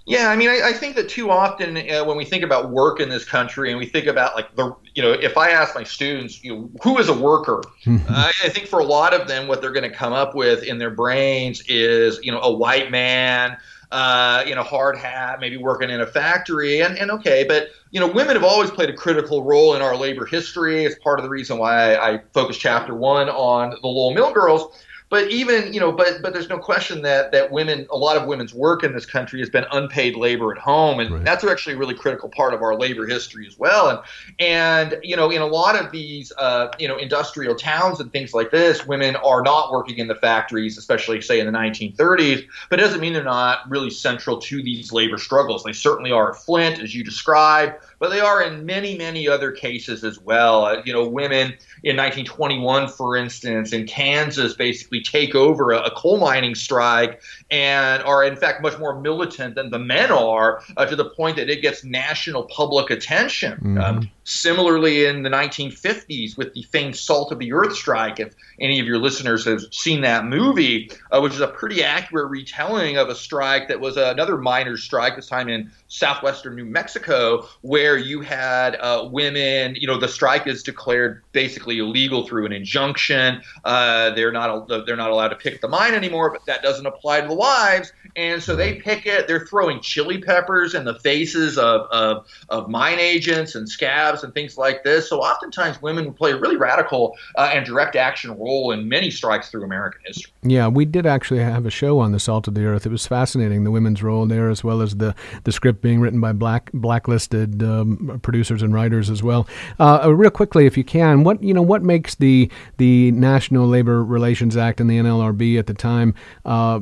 Yeah, 0.04 0.30
I 0.30 0.36
mean, 0.36 0.48
I, 0.48 0.62
I 0.64 0.72
think 0.72 0.96
that 0.96 1.08
too 1.08 1.30
often 1.30 1.76
uh, 1.76 2.04
when 2.04 2.16
we 2.16 2.24
think 2.24 2.42
about 2.42 2.70
work 2.70 2.98
in 2.98 3.08
this 3.08 3.24
country 3.24 3.70
and 3.70 3.78
we 3.78 3.86
think 3.86 4.06
about 4.06 4.34
like 4.34 4.54
the, 4.56 4.74
you 4.94 5.02
know, 5.02 5.12
if 5.12 5.36
I 5.38 5.50
ask 5.50 5.76
my 5.76 5.84
students, 5.84 6.42
you 6.42 6.54
know, 6.54 6.70
who 6.82 6.98
is 6.98 7.08
a 7.08 7.14
worker, 7.14 7.62
I, 7.86 8.32
I 8.42 8.48
think 8.48 8.66
for 8.66 8.80
a 8.80 8.84
lot 8.84 9.14
of 9.14 9.28
them, 9.28 9.46
what 9.46 9.60
they're 9.60 9.70
going 9.70 9.88
to 9.88 9.96
come 9.96 10.12
up 10.12 10.34
with 10.34 10.64
in 10.64 10.78
their 10.78 10.90
brains 10.90 11.62
is, 11.68 12.18
you 12.22 12.32
know, 12.32 12.40
a 12.40 12.52
white 12.52 12.90
man 12.90 13.56
uh, 13.92 14.42
you 14.46 14.54
know, 14.54 14.62
hard 14.62 14.96
hat, 14.96 15.38
maybe 15.38 15.58
working 15.58 15.90
in 15.90 16.00
a 16.00 16.06
factory, 16.06 16.80
and, 16.80 16.98
and 16.98 17.10
okay, 17.10 17.44
but 17.44 17.68
you 17.90 18.00
know, 18.00 18.06
women 18.06 18.34
have 18.34 18.44
always 18.44 18.70
played 18.70 18.88
a 18.88 18.94
critical 18.94 19.44
role 19.44 19.74
in 19.74 19.82
our 19.82 19.94
labor 19.94 20.24
history. 20.24 20.84
It's 20.84 20.98
part 21.00 21.18
of 21.18 21.22
the 21.22 21.28
reason 21.28 21.58
why 21.58 21.94
I, 21.94 22.14
I 22.14 22.22
focused 22.32 22.60
chapter 22.60 22.94
one 22.94 23.28
on 23.28 23.70
the 23.70 23.86
Lowell 23.86 24.14
Mill 24.14 24.32
girls 24.32 24.82
but 25.12 25.30
even 25.30 25.74
you 25.74 25.78
know 25.78 25.92
but 25.92 26.22
but 26.22 26.32
there's 26.32 26.48
no 26.48 26.58
question 26.58 27.02
that 27.02 27.32
that 27.32 27.52
women 27.52 27.86
a 27.90 27.98
lot 27.98 28.16
of 28.16 28.26
women's 28.26 28.54
work 28.54 28.82
in 28.82 28.94
this 28.94 29.04
country 29.04 29.40
has 29.40 29.50
been 29.50 29.66
unpaid 29.70 30.16
labor 30.16 30.50
at 30.50 30.58
home. 30.58 31.00
And 31.00 31.10
right. 31.10 31.22
that's 31.22 31.44
actually 31.44 31.74
a 31.74 31.76
really 31.76 31.92
critical 31.94 32.30
part 32.30 32.54
of 32.54 32.62
our 32.62 32.74
labor 32.74 33.06
history 33.06 33.46
as 33.46 33.58
well. 33.58 33.90
And 33.90 34.00
and 34.40 34.96
you 35.02 35.14
know 35.14 35.30
in 35.30 35.42
a 35.42 35.46
lot 35.46 35.76
of 35.76 35.92
these 35.92 36.32
uh, 36.38 36.68
you 36.78 36.88
know 36.88 36.96
industrial 36.96 37.54
towns 37.54 38.00
and 38.00 38.10
things 38.10 38.32
like 38.32 38.50
this 38.50 38.86
women 38.86 39.16
are 39.16 39.42
not 39.42 39.70
working 39.70 39.98
in 39.98 40.08
the 40.08 40.14
factories 40.14 40.78
especially 40.78 41.20
say 41.20 41.40
in 41.40 41.44
the 41.44 41.52
1930s 41.52 42.46
but 42.70 42.80
it 42.80 42.82
doesn't 42.82 43.00
mean 43.00 43.12
they're 43.12 43.22
not 43.22 43.68
really 43.68 43.90
central 43.90 44.38
to 44.38 44.62
these 44.62 44.92
labor 44.92 45.18
struggles. 45.18 45.62
They 45.62 45.74
certainly 45.74 46.10
are 46.10 46.30
at 46.30 46.36
flint 46.36 46.80
as 46.80 46.94
you 46.94 47.04
described. 47.04 47.74
But 47.98 48.10
they 48.10 48.20
are 48.20 48.42
in 48.42 48.64
many 48.64 48.96
many 48.96 49.28
other 49.28 49.52
cases 49.52 50.04
as 50.04 50.18
well. 50.18 50.64
Uh, 50.64 50.82
you 50.86 50.92
know 50.94 51.06
women 51.06 51.52
in 51.84 51.96
1921, 51.96 52.88
for 52.88 53.16
instance, 53.16 53.72
in 53.72 53.86
Kansas, 53.86 54.54
basically 54.54 55.02
take 55.02 55.34
over 55.34 55.72
a, 55.72 55.80
a 55.82 55.90
coal 55.90 56.18
mining 56.18 56.54
strike 56.54 57.20
and 57.50 58.02
are, 58.04 58.22
in 58.24 58.36
fact, 58.36 58.62
much 58.62 58.78
more 58.78 59.00
militant 59.00 59.54
than 59.56 59.70
the 59.70 59.78
men 59.78 60.10
are 60.10 60.62
uh, 60.76 60.86
to 60.86 60.94
the 60.94 61.06
point 61.06 61.36
that 61.36 61.50
it 61.50 61.60
gets 61.60 61.82
national 61.84 62.44
public 62.44 62.90
attention. 62.90 63.52
Mm-hmm. 63.54 63.78
Um, 63.78 64.10
similarly, 64.24 65.04
in 65.04 65.22
the 65.22 65.30
1950s, 65.30 66.36
with 66.36 66.54
the 66.54 66.62
famed 66.62 66.96
Salt 66.96 67.32
of 67.32 67.38
the 67.38 67.52
Earth 67.52 67.74
strike, 67.74 68.20
if 68.20 68.34
any 68.60 68.80
of 68.80 68.86
your 68.86 68.98
listeners 68.98 69.44
have 69.44 69.62
seen 69.72 70.02
that 70.02 70.24
movie, 70.24 70.90
uh, 71.10 71.20
which 71.20 71.34
is 71.34 71.40
a 71.40 71.48
pretty 71.48 71.82
accurate 71.82 72.30
retelling 72.30 72.96
of 72.96 73.08
a 73.08 73.14
strike 73.14 73.68
that 73.68 73.80
was 73.80 73.96
another 73.96 74.36
miners' 74.36 74.82
strike, 74.82 75.16
this 75.16 75.26
time 75.26 75.48
in 75.48 75.70
southwestern 75.88 76.56
New 76.56 76.64
Mexico, 76.64 77.46
where 77.62 77.96
you 77.96 78.20
had 78.20 78.76
uh, 78.76 79.08
women, 79.10 79.74
you 79.74 79.86
know, 79.86 79.98
the 79.98 80.08
strike 80.08 80.46
is 80.46 80.62
declared 80.62 81.22
basically 81.32 81.78
illegal 81.78 82.26
through 82.26 82.46
an 82.46 82.52
injunction. 82.52 83.42
Uh, 83.64 84.10
they're 84.10 84.32
not 84.32 84.68
they're 84.86 84.96
not 84.96 85.10
allowed 85.10 85.28
to 85.28 85.36
pick 85.36 85.60
the 85.60 85.68
mine 85.68 85.94
anymore, 85.94 86.30
but 86.30 86.44
that 86.46 86.62
doesn't 86.62 86.86
apply 86.86 87.20
to 87.20 87.28
the 87.28 87.34
wives. 87.34 87.92
And 88.14 88.42
so 88.42 88.56
they 88.56 88.74
pick 88.74 89.06
it. 89.06 89.26
They're 89.26 89.46
throwing 89.46 89.80
chili 89.80 90.18
peppers 90.18 90.74
in 90.74 90.84
the 90.84 90.98
faces 90.98 91.56
of, 91.56 91.82
of, 91.90 92.26
of 92.48 92.68
mine 92.68 92.98
agents 92.98 93.54
and 93.54 93.68
scabs 93.68 94.11
and 94.22 94.34
things 94.34 94.58
like 94.58 94.84
this. 94.84 95.08
So 95.08 95.20
oftentimes 95.20 95.80
women 95.80 96.12
play 96.12 96.32
a 96.32 96.36
really 96.36 96.56
radical 96.56 97.16
uh, 97.36 97.50
and 97.52 97.64
direct 97.64 97.96
action 97.96 98.30
role 98.38 98.72
in 98.72 98.88
many 98.88 99.10
strikes 99.10 99.50
through 99.50 99.64
American 99.64 100.00
history. 100.04 100.32
Yeah, 100.42 100.68
we 100.68 100.84
did 100.84 101.06
actually 101.06 101.40
have 101.40 101.66
a 101.66 101.70
show 101.70 101.98
on 101.98 102.12
the 102.12 102.20
Salt 102.20 102.48
of 102.48 102.54
the 102.54 102.64
Earth. 102.64 102.84
It 102.84 102.90
was 102.92 103.06
fascinating, 103.06 103.64
the 103.64 103.70
women's 103.70 104.02
role 104.02 104.26
there, 104.26 104.50
as 104.50 104.62
well 104.62 104.82
as 104.82 104.96
the, 104.96 105.14
the 105.44 105.52
script 105.52 105.80
being 105.80 106.00
written 106.00 106.20
by 106.20 106.32
black 106.32 106.70
blacklisted 106.72 107.62
um, 107.62 108.20
producers 108.22 108.62
and 108.62 108.74
writers 108.74 109.08
as 109.08 109.22
well. 109.22 109.48
Uh, 109.78 110.12
real 110.14 110.30
quickly, 110.30 110.66
if 110.66 110.76
you 110.76 110.84
can, 110.84 111.24
what 111.24 111.42
you 111.42 111.54
know, 111.54 111.62
what 111.62 111.82
makes 111.82 112.14
the 112.16 112.50
the 112.78 113.10
National 113.12 113.66
Labor 113.66 114.04
Relations 114.04 114.56
Act 114.56 114.80
and 114.80 114.90
the 114.90 114.98
NLRB 114.98 115.58
at 115.58 115.66
the 115.66 115.74
time 115.74 116.14
uh, 116.44 116.80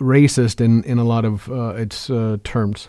racist 0.00 0.60
in, 0.60 0.82
in 0.84 0.98
a 0.98 1.04
lot 1.04 1.24
of 1.24 1.50
uh, 1.50 1.74
its 1.74 2.10
uh, 2.10 2.38
terms? 2.44 2.88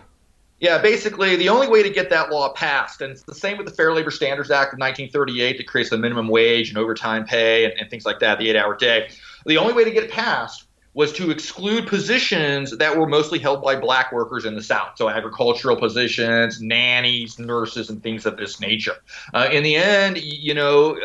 Yeah, 0.59 0.79
basically, 0.79 1.35
the 1.35 1.49
only 1.49 1.67
way 1.67 1.83
to 1.83 1.89
get 1.89 2.09
that 2.09 2.31
law 2.31 2.51
passed, 2.51 3.01
and 3.01 3.11
it's 3.11 3.21
the 3.21 3.35
same 3.35 3.57
with 3.57 3.67
the 3.67 3.73
Fair 3.73 3.93
Labor 3.93 4.09
Standards 4.09 4.49
Act 4.49 4.73
of 4.73 4.79
1938 4.79 5.57
that 5.57 5.67
creates 5.67 5.91
the 5.91 5.97
minimum 5.97 6.27
wage 6.29 6.69
and 6.69 6.79
overtime 6.79 7.25
pay 7.25 7.65
and, 7.65 7.73
and 7.79 7.89
things 7.91 8.05
like 8.05 8.19
that, 8.19 8.39
the 8.39 8.49
eight 8.49 8.55
hour 8.55 8.75
day. 8.75 9.09
The 9.45 9.57
only 9.57 9.73
way 9.73 9.83
to 9.83 9.91
get 9.91 10.03
it 10.03 10.11
passed 10.11 10.67
was 10.95 11.13
to 11.13 11.29
exclude 11.29 11.85
positions 11.85 12.75
that 12.75 12.97
were 12.97 13.05
mostly 13.05 13.37
held 13.37 13.61
by 13.61 13.75
black 13.75 14.11
workers 14.11 14.45
in 14.45 14.55
the 14.55 14.63
South. 14.63 14.93
So 14.95 15.09
agricultural 15.09 15.75
positions, 15.75 16.59
nannies, 16.59 17.37
nurses, 17.37 17.91
and 17.91 18.01
things 18.01 18.25
of 18.25 18.35
this 18.35 18.59
nature. 18.59 18.95
Uh, 19.35 19.47
in 19.51 19.61
the 19.61 19.75
end, 19.75 20.17
you 20.17 20.55
know, 20.55 20.97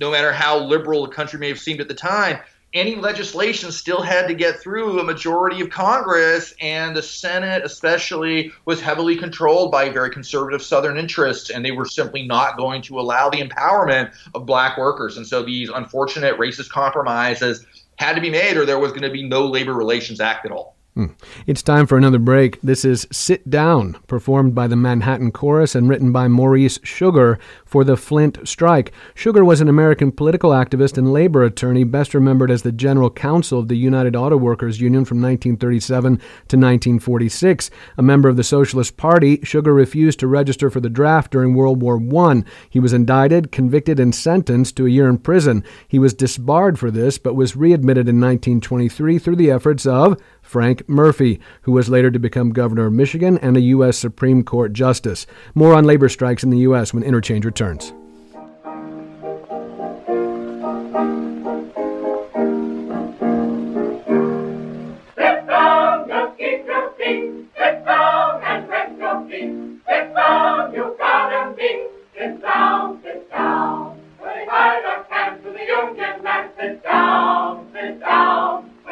no 0.00 0.12
matter 0.12 0.32
how 0.32 0.58
liberal 0.58 1.04
the 1.04 1.12
country 1.12 1.40
may 1.40 1.48
have 1.48 1.58
seemed 1.58 1.80
at 1.80 1.88
the 1.88 1.94
time, 1.94 2.38
any 2.74 2.96
legislation 2.96 3.70
still 3.70 4.02
had 4.02 4.26
to 4.26 4.34
get 4.34 4.60
through 4.60 4.98
a 4.98 5.04
majority 5.04 5.60
of 5.60 5.70
Congress, 5.70 6.54
and 6.60 6.96
the 6.96 7.02
Senate, 7.02 7.64
especially, 7.64 8.52
was 8.64 8.80
heavily 8.80 9.16
controlled 9.16 9.70
by 9.70 9.88
very 9.88 10.10
conservative 10.10 10.60
Southern 10.60 10.98
interests, 10.98 11.50
and 11.50 11.64
they 11.64 11.70
were 11.70 11.86
simply 11.86 12.26
not 12.26 12.56
going 12.56 12.82
to 12.82 12.98
allow 12.98 13.30
the 13.30 13.40
empowerment 13.40 14.12
of 14.34 14.44
black 14.44 14.76
workers. 14.76 15.16
And 15.16 15.26
so 15.26 15.42
these 15.42 15.68
unfortunate 15.68 16.36
racist 16.36 16.70
compromises 16.70 17.64
had 17.96 18.14
to 18.14 18.20
be 18.20 18.30
made, 18.30 18.56
or 18.56 18.66
there 18.66 18.80
was 18.80 18.90
going 18.90 19.02
to 19.02 19.10
be 19.10 19.22
no 19.22 19.46
Labor 19.46 19.74
Relations 19.74 20.20
Act 20.20 20.44
at 20.44 20.50
all. 20.50 20.73
Hmm. 20.94 21.06
It's 21.48 21.60
time 21.60 21.88
for 21.88 21.98
another 21.98 22.20
break. 22.20 22.60
This 22.60 22.84
is 22.84 23.08
Sit 23.10 23.50
Down, 23.50 23.98
performed 24.06 24.54
by 24.54 24.68
the 24.68 24.76
Manhattan 24.76 25.32
Chorus 25.32 25.74
and 25.74 25.88
written 25.88 26.12
by 26.12 26.28
Maurice 26.28 26.78
Sugar 26.84 27.36
for 27.64 27.82
the 27.82 27.96
Flint 27.96 28.46
strike. 28.46 28.92
Sugar 29.12 29.44
was 29.44 29.60
an 29.60 29.68
American 29.68 30.12
political 30.12 30.50
activist 30.50 30.96
and 30.96 31.12
labor 31.12 31.42
attorney, 31.42 31.82
best 31.82 32.14
remembered 32.14 32.48
as 32.48 32.62
the 32.62 32.70
general 32.70 33.10
counsel 33.10 33.58
of 33.58 33.66
the 33.66 33.76
United 33.76 34.14
Auto 34.14 34.36
Workers 34.36 34.80
Union 34.80 35.04
from 35.04 35.18
1937 35.20 36.16
to 36.16 36.56
1946. 36.56 37.70
A 37.98 38.02
member 38.02 38.28
of 38.28 38.36
the 38.36 38.44
Socialist 38.44 38.96
Party, 38.96 39.40
Sugar 39.42 39.74
refused 39.74 40.20
to 40.20 40.28
register 40.28 40.70
for 40.70 40.78
the 40.78 40.88
draft 40.88 41.32
during 41.32 41.54
World 41.54 41.82
War 41.82 42.00
I. 42.24 42.44
He 42.70 42.78
was 42.78 42.92
indicted, 42.92 43.50
convicted, 43.50 43.98
and 43.98 44.14
sentenced 44.14 44.76
to 44.76 44.86
a 44.86 44.90
year 44.90 45.08
in 45.08 45.18
prison. 45.18 45.64
He 45.88 45.98
was 45.98 46.14
disbarred 46.14 46.78
for 46.78 46.92
this, 46.92 47.18
but 47.18 47.34
was 47.34 47.56
readmitted 47.56 48.08
in 48.08 48.20
1923 48.20 49.18
through 49.18 49.34
the 49.34 49.50
efforts 49.50 49.86
of 49.86 50.22
Frank 50.44 50.88
Murphy, 50.88 51.40
who 51.62 51.72
was 51.72 51.88
later 51.88 52.10
to 52.10 52.18
become 52.20 52.50
governor 52.50 52.86
of 52.86 52.92
Michigan 52.92 53.38
and 53.38 53.56
a 53.56 53.60
U.S. 53.62 53.96
Supreme 53.98 54.44
Court 54.44 54.72
justice. 54.72 55.26
More 55.54 55.74
on 55.74 55.84
labor 55.84 56.08
strikes 56.08 56.44
in 56.44 56.50
the 56.50 56.58
U.S. 56.58 56.94
when 56.94 57.02
Interchange 57.02 57.44
returns. 57.44 57.92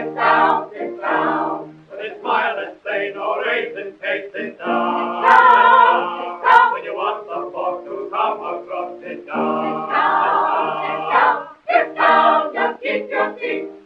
him 0.00 0.14
down, 0.14 0.74
him 0.74 0.98
down. 0.98 1.76
With 1.90 2.00
a 2.00 2.20
smile 2.20 2.56
and 2.58 2.76
say 2.84 3.12
no 3.14 3.36
reason 3.40 3.92
takes 4.00 4.34
it 4.34 4.58
down. 4.58 5.22
Down. 5.22 6.72
When 6.72 6.84
you 6.84 6.94
want 6.94 7.26
the 7.26 7.50
fork 7.52 7.84
to 7.84 8.08
come 8.10 8.40
across 8.40 9.02
it 9.02 9.26
down. 9.26 9.90
Down, 9.90 9.92
down, 9.92 11.10
down. 11.10 11.48
Down, 11.68 11.94
down, 11.94 12.54
down. 12.54 12.54
Just 12.54 12.82
keep 12.82 13.10
your 13.10 13.36
feet. 13.36 13.79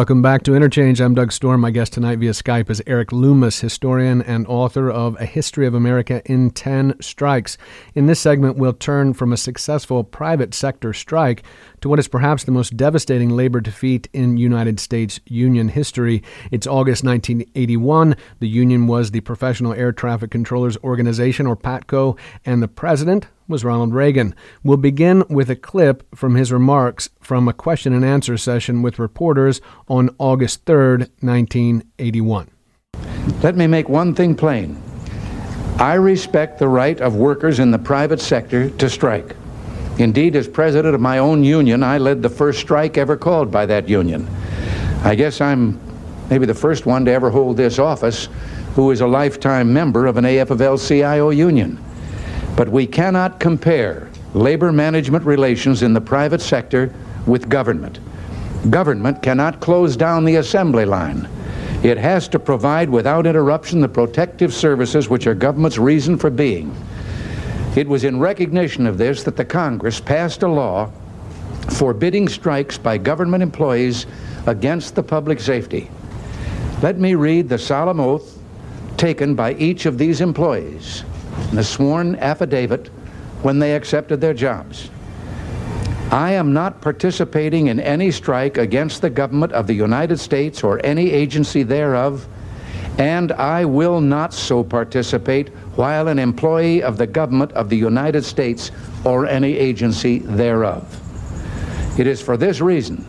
Welcome 0.00 0.22
back 0.22 0.44
to 0.44 0.54
Interchange. 0.54 0.98
I'm 0.98 1.14
Doug 1.14 1.30
Storm. 1.30 1.60
My 1.60 1.70
guest 1.70 1.92
tonight 1.92 2.20
via 2.20 2.30
Skype 2.30 2.70
is 2.70 2.82
Erik 2.86 3.12
Loomis, 3.12 3.60
historian 3.60 4.22
and 4.22 4.46
author 4.46 4.90
of 4.90 5.14
A 5.20 5.26
History 5.26 5.66
of 5.66 5.74
America 5.74 6.22
in 6.24 6.52
10 6.52 6.94
Strikes. 7.02 7.58
In 7.94 8.06
this 8.06 8.18
segment, 8.18 8.56
we'll 8.56 8.72
turn 8.72 9.12
from 9.12 9.30
a 9.30 9.36
successful 9.36 10.02
private 10.02 10.54
sector 10.54 10.94
strike 10.94 11.42
to 11.82 11.90
what 11.90 11.98
is 11.98 12.08
perhaps 12.08 12.44
the 12.44 12.50
most 12.50 12.78
devastating 12.78 13.28
labor 13.28 13.60
defeat 13.60 14.08
in 14.14 14.38
United 14.38 14.80
States 14.80 15.20
Union 15.26 15.68
history. 15.68 16.22
It's 16.50 16.66
August 16.66 17.04
1981. 17.04 18.16
The 18.38 18.48
union 18.48 18.86
was 18.86 19.10
the 19.10 19.20
Professional 19.20 19.74
Air 19.74 19.92
Traffic 19.92 20.30
Controllers 20.30 20.78
Organization, 20.78 21.46
or 21.46 21.58
PATCO, 21.58 22.16
and 22.46 22.62
the 22.62 22.68
president 22.68 23.26
was 23.50 23.64
Ronald 23.64 23.92
Reagan. 23.92 24.34
We'll 24.62 24.76
begin 24.76 25.24
with 25.28 25.50
a 25.50 25.56
clip 25.56 26.06
from 26.14 26.36
his 26.36 26.52
remarks 26.52 27.10
from 27.20 27.48
a 27.48 27.52
question 27.52 27.92
and 27.92 28.04
answer 28.04 28.38
session 28.38 28.80
with 28.80 29.00
reporters 29.00 29.60
on 29.88 30.14
August 30.18 30.64
3rd, 30.64 31.10
1981. 31.20 32.48
Let 33.42 33.56
me 33.56 33.66
make 33.66 33.88
one 33.88 34.14
thing 34.14 34.36
plain. 34.36 34.80
I 35.78 35.94
respect 35.94 36.58
the 36.58 36.68
right 36.68 37.00
of 37.00 37.16
workers 37.16 37.58
in 37.58 37.72
the 37.72 37.78
private 37.78 38.20
sector 38.20 38.70
to 38.70 38.88
strike. 38.88 39.34
Indeed, 39.98 40.36
as 40.36 40.46
president 40.46 40.94
of 40.94 41.00
my 41.00 41.18
own 41.18 41.42
union, 41.42 41.82
I 41.82 41.98
led 41.98 42.22
the 42.22 42.28
first 42.28 42.60
strike 42.60 42.96
ever 42.96 43.16
called 43.16 43.50
by 43.50 43.66
that 43.66 43.88
union. 43.88 44.28
I 45.02 45.14
guess 45.14 45.40
I'm 45.40 45.80
maybe 46.30 46.46
the 46.46 46.54
first 46.54 46.86
one 46.86 47.04
to 47.06 47.10
ever 47.10 47.30
hold 47.30 47.56
this 47.56 47.78
office 47.78 48.28
who 48.74 48.92
is 48.92 49.00
a 49.00 49.06
lifetime 49.06 49.72
member 49.72 50.06
of 50.06 50.16
an 50.16 50.24
AFL-CIO 50.24 51.30
union. 51.30 51.82
But 52.56 52.68
we 52.68 52.86
cannot 52.86 53.40
compare 53.40 54.10
labor 54.34 54.72
management 54.72 55.24
relations 55.24 55.82
in 55.82 55.92
the 55.92 56.00
private 56.00 56.40
sector 56.40 56.94
with 57.26 57.48
government. 57.48 58.00
Government 58.68 59.22
cannot 59.22 59.60
close 59.60 59.96
down 59.96 60.24
the 60.24 60.36
assembly 60.36 60.84
line. 60.84 61.28
It 61.82 61.96
has 61.96 62.28
to 62.28 62.38
provide 62.38 62.90
without 62.90 63.26
interruption 63.26 63.80
the 63.80 63.88
protective 63.88 64.52
services 64.52 65.08
which 65.08 65.26
are 65.26 65.34
government's 65.34 65.78
reason 65.78 66.18
for 66.18 66.28
being. 66.28 66.74
It 67.74 67.88
was 67.88 68.04
in 68.04 68.18
recognition 68.18 68.86
of 68.86 68.98
this 68.98 69.22
that 69.22 69.36
the 69.36 69.44
Congress 69.44 70.00
passed 70.00 70.42
a 70.42 70.48
law 70.48 70.90
forbidding 71.70 72.28
strikes 72.28 72.76
by 72.76 72.98
government 72.98 73.42
employees 73.42 74.06
against 74.46 74.94
the 74.94 75.02
public 75.02 75.40
safety. 75.40 75.90
Let 76.82 76.98
me 76.98 77.14
read 77.14 77.48
the 77.48 77.58
solemn 77.58 78.00
oath 78.00 78.38
taken 78.96 79.34
by 79.34 79.54
each 79.54 79.86
of 79.86 79.98
these 79.98 80.20
employees, 80.20 81.04
the 81.52 81.64
sworn 81.64 82.16
affidavit 82.16 82.88
when 83.42 83.58
they 83.58 83.74
accepted 83.74 84.20
their 84.20 84.34
jobs. 84.34 84.90
I 86.10 86.32
am 86.32 86.52
not 86.52 86.80
participating 86.80 87.68
in 87.68 87.78
any 87.78 88.10
strike 88.10 88.58
against 88.58 89.00
the 89.00 89.10
government 89.10 89.52
of 89.52 89.66
the 89.66 89.74
United 89.74 90.18
States 90.18 90.64
or 90.64 90.84
any 90.84 91.10
agency 91.10 91.62
thereof, 91.62 92.26
and 92.98 93.32
I 93.32 93.64
will 93.64 94.00
not 94.00 94.34
so 94.34 94.64
participate 94.64 95.48
while 95.76 96.08
an 96.08 96.18
employee 96.18 96.82
of 96.82 96.98
the 96.98 97.06
government 97.06 97.52
of 97.52 97.68
the 97.68 97.76
United 97.76 98.24
States 98.24 98.72
or 99.04 99.26
any 99.26 99.56
agency 99.56 100.18
thereof. 100.18 101.00
It 101.98 102.06
is 102.06 102.20
for 102.20 102.36
this 102.36 102.60
reason 102.60 103.06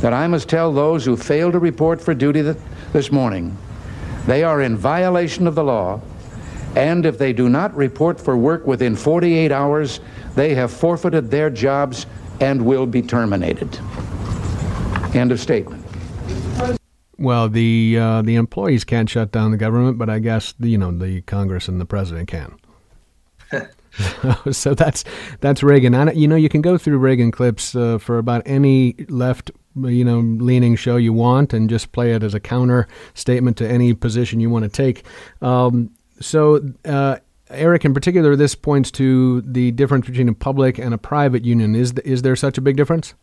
that 0.00 0.12
I 0.12 0.28
must 0.28 0.48
tell 0.48 0.72
those 0.72 1.04
who 1.04 1.16
fail 1.16 1.50
to 1.50 1.58
report 1.58 2.00
for 2.00 2.14
duty 2.14 2.42
this 2.92 3.10
morning 3.10 3.56
they 4.28 4.44
are 4.44 4.60
in 4.60 4.76
violation 4.76 5.46
of 5.46 5.54
the 5.54 5.64
law 5.64 6.02
And 6.78 7.04
if 7.04 7.18
they 7.18 7.32
do 7.32 7.48
not 7.48 7.76
report 7.76 8.20
for 8.20 8.36
work 8.36 8.64
within 8.64 8.94
48 8.94 9.50
hours, 9.50 9.98
they 10.36 10.54
have 10.54 10.72
forfeited 10.72 11.28
their 11.28 11.50
jobs 11.50 12.06
and 12.40 12.64
will 12.64 12.86
be 12.86 13.02
terminated. 13.02 13.76
End 15.12 15.32
of 15.32 15.40
statement. 15.40 15.84
Well, 17.18 17.48
the 17.48 17.98
uh, 17.98 18.22
the 18.22 18.36
employees 18.36 18.84
can't 18.84 19.10
shut 19.10 19.32
down 19.32 19.50
the 19.50 19.56
government, 19.56 19.98
but 19.98 20.08
I 20.08 20.20
guess 20.20 20.54
you 20.60 20.78
know 20.78 20.96
the 20.96 21.22
Congress 21.22 21.66
and 21.66 21.80
the 21.80 21.84
president 21.84 22.28
can. 22.28 22.56
so 24.52 24.72
that's 24.72 25.02
that's 25.40 25.64
Reagan. 25.64 25.96
I, 25.96 26.12
you 26.12 26.28
know, 26.28 26.36
you 26.36 26.48
can 26.48 26.60
go 26.60 26.78
through 26.78 26.98
Reagan 26.98 27.32
clips 27.32 27.74
uh, 27.74 27.98
for 27.98 28.18
about 28.18 28.42
any 28.46 28.94
left, 29.08 29.50
you 29.74 30.04
know, 30.04 30.20
leaning 30.20 30.76
show 30.76 30.96
you 30.96 31.12
want, 31.12 31.52
and 31.52 31.68
just 31.68 31.90
play 31.90 32.12
it 32.12 32.22
as 32.22 32.34
a 32.34 32.40
counter 32.40 32.86
statement 33.14 33.56
to 33.56 33.68
any 33.68 33.94
position 33.94 34.38
you 34.38 34.48
want 34.48 34.62
to 34.62 34.68
take. 34.68 35.04
Um, 35.42 35.90
so. 36.20 36.72
Uh, 36.84 37.16
Erik, 37.50 37.86
in 37.86 37.94
particular, 37.94 38.36
this 38.36 38.54
points 38.54 38.90
to 38.90 39.40
the 39.40 39.70
difference 39.70 40.06
between 40.06 40.28
a 40.28 40.34
public 40.34 40.76
and 40.76 40.92
a 40.92 40.98
private 40.98 41.46
union. 41.46 41.74
Is 41.74 41.92
is 42.04 42.20
there 42.20 42.36
such 42.36 42.58
a 42.58 42.60
big 42.60 42.76
difference? 42.76 43.14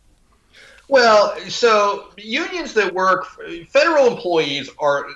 Well, 0.88 1.38
so 1.48 2.08
unions 2.16 2.74
that 2.74 2.92
work, 2.94 3.26
federal 3.68 4.06
employees 4.06 4.70
are 4.78 5.06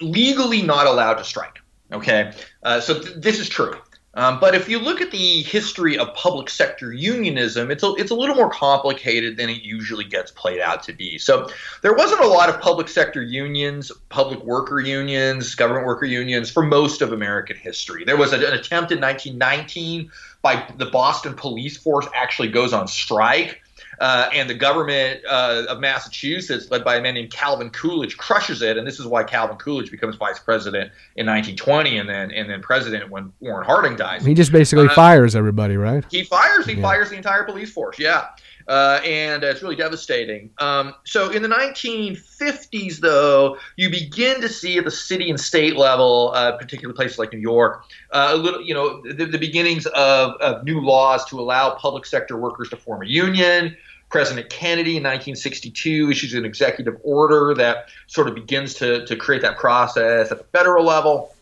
legally 0.00 0.62
not 0.62 0.86
allowed 0.86 1.14
to 1.14 1.24
strike. 1.24 1.58
Okay, 1.92 2.32
uh, 2.62 2.80
so 2.80 3.00
th- 3.00 3.16
this 3.16 3.38
is 3.38 3.48
true. 3.48 3.74
Um, 4.14 4.40
but 4.40 4.56
if 4.56 4.68
you 4.68 4.80
look 4.80 5.00
at 5.00 5.12
the 5.12 5.42
history 5.42 5.96
of 5.96 6.12
public 6.14 6.50
sector 6.50 6.92
unionism, 6.92 7.70
it's 7.70 7.84
a, 7.84 7.92
it's 7.94 8.10
a 8.10 8.14
little 8.14 8.34
more 8.34 8.50
complicated 8.50 9.36
than 9.36 9.48
it 9.48 9.62
usually 9.62 10.04
gets 10.04 10.32
played 10.32 10.60
out 10.60 10.82
to 10.84 10.92
be. 10.92 11.16
So 11.16 11.48
there 11.82 11.94
wasn't 11.94 12.22
a 12.22 12.26
lot 12.26 12.48
of 12.48 12.60
public 12.60 12.88
sector 12.88 13.22
unions, 13.22 13.92
public 14.08 14.42
worker 14.42 14.80
unions, 14.80 15.54
government 15.54 15.86
worker 15.86 16.06
unions 16.06 16.50
for 16.50 16.64
most 16.64 17.02
of 17.02 17.12
American 17.12 17.56
history. 17.56 18.04
There 18.04 18.16
was 18.16 18.32
an 18.32 18.42
attempt 18.42 18.90
in 18.90 19.00
1919 19.00 20.10
by 20.42 20.66
the 20.76 20.86
Boston 20.86 21.34
police 21.34 21.76
force 21.76 22.06
actually 22.12 22.48
goes 22.48 22.72
on 22.72 22.88
strike 22.88 23.60
uh, 24.00 24.30
and 24.32 24.48
the 24.48 24.54
government 24.54 25.20
uh, 25.28 25.64
of 25.68 25.78
Massachusetts, 25.78 26.70
led 26.70 26.82
by 26.82 26.96
a 26.96 27.02
man 27.02 27.14
named 27.14 27.30
Calvin 27.30 27.70
Coolidge, 27.70 28.16
crushes 28.16 28.62
it. 28.62 28.78
And 28.78 28.86
this 28.86 28.98
is 28.98 29.06
why 29.06 29.22
Calvin 29.24 29.58
Coolidge 29.58 29.90
becomes 29.90 30.16
vice 30.16 30.38
president 30.38 30.90
in 31.16 31.26
1920, 31.26 31.98
and 31.98 32.08
then 32.08 32.30
and 32.30 32.48
then 32.48 32.62
president 32.62 33.10
when 33.10 33.32
Warren 33.40 33.64
Harding 33.64 33.96
dies. 33.96 34.24
He 34.24 34.34
just 34.34 34.52
basically 34.52 34.88
uh, 34.88 34.94
fires 34.94 35.36
everybody, 35.36 35.76
right? 35.76 36.04
He 36.10 36.24
fires. 36.24 36.66
He 36.66 36.74
yeah. 36.74 36.82
fires 36.82 37.10
the 37.10 37.16
entire 37.16 37.44
police 37.44 37.70
force. 37.70 37.98
Yeah. 37.98 38.28
Uh, 38.68 39.00
and 39.04 39.42
it's 39.42 39.62
really 39.62 39.74
devastating. 39.74 40.48
Um, 40.58 40.94
so 41.04 41.30
in 41.30 41.42
the 41.42 41.48
1950s, 41.48 42.98
though, 42.98 43.56
you 43.74 43.90
begin 43.90 44.40
to 44.42 44.48
see 44.48 44.78
at 44.78 44.84
the 44.84 44.92
city 44.92 45.28
and 45.28 45.40
state 45.40 45.76
level, 45.76 46.30
uh, 46.34 46.56
particularly 46.56 46.94
places 46.94 47.18
like 47.18 47.32
New 47.32 47.40
York, 47.40 47.84
uh, 48.12 48.28
a 48.30 48.36
little, 48.36 48.62
you 48.62 48.72
know, 48.72 49.02
the, 49.02 49.24
the 49.24 49.38
beginnings 49.38 49.86
of, 49.86 50.34
of, 50.40 50.62
new 50.64 50.80
laws 50.80 51.24
to 51.24 51.40
allow 51.40 51.74
public 51.74 52.06
sector 52.06 52.36
workers 52.36 52.68
to 52.68 52.76
form 52.76 53.02
a 53.02 53.06
union. 53.06 53.76
President 54.10 54.50
Kennedy 54.50 54.96
in 54.96 55.04
1962 55.04 56.10
issues 56.10 56.34
an 56.34 56.44
executive 56.44 56.96
order 57.02 57.54
that 57.54 57.88
sort 58.08 58.28
of 58.28 58.34
begins 58.34 58.74
to, 58.74 59.06
to 59.06 59.16
create 59.16 59.42
that 59.42 59.56
process 59.56 60.30
at 60.32 60.38
the 60.38 60.44
federal 60.44 60.84
level. 60.84 61.34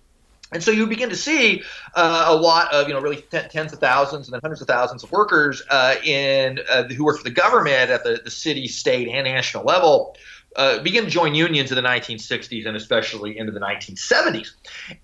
And 0.53 0.63
so 0.63 0.71
you 0.71 0.87
begin 0.87 1.11
to 1.11 1.17
see 1.17 1.63
uh, 1.95 2.27
a 2.29 2.35
lot 2.35 2.73
of, 2.73 2.89
you 2.89 2.95
know, 2.95 3.01
really 3.01 3.17
t- 3.17 3.39
tens 3.51 3.73
of 3.73 3.81
thousands 3.81 4.29
and 4.29 4.35
then 4.35 4.41
hundreds 4.43 4.63
of 4.63 4.67
thousands 4.67 5.03
of 5.03 5.13
workers 5.13 5.63
uh, 5.69 5.97
in 6.05 6.61
uh, 6.71 6.85
who 6.85 7.05
work 7.05 7.19
for 7.19 7.25
the 7.25 7.31
government 7.31 7.91
at 7.91 8.05
the, 8.05 8.21
the 8.25 8.31
city, 8.31 8.67
state, 8.67 9.09
and 9.09 9.25
national 9.25 9.65
level 9.65 10.17
uh, 10.57 10.83
begin 10.83 11.05
to 11.05 11.11
join 11.11 11.35
unions 11.35 11.71
in 11.71 11.77
the 11.77 11.89
1960s 11.89 12.67
and 12.67 12.77
especially 12.77 13.39
into 13.39 13.53
the 13.53 13.61
1970s. 13.61 14.53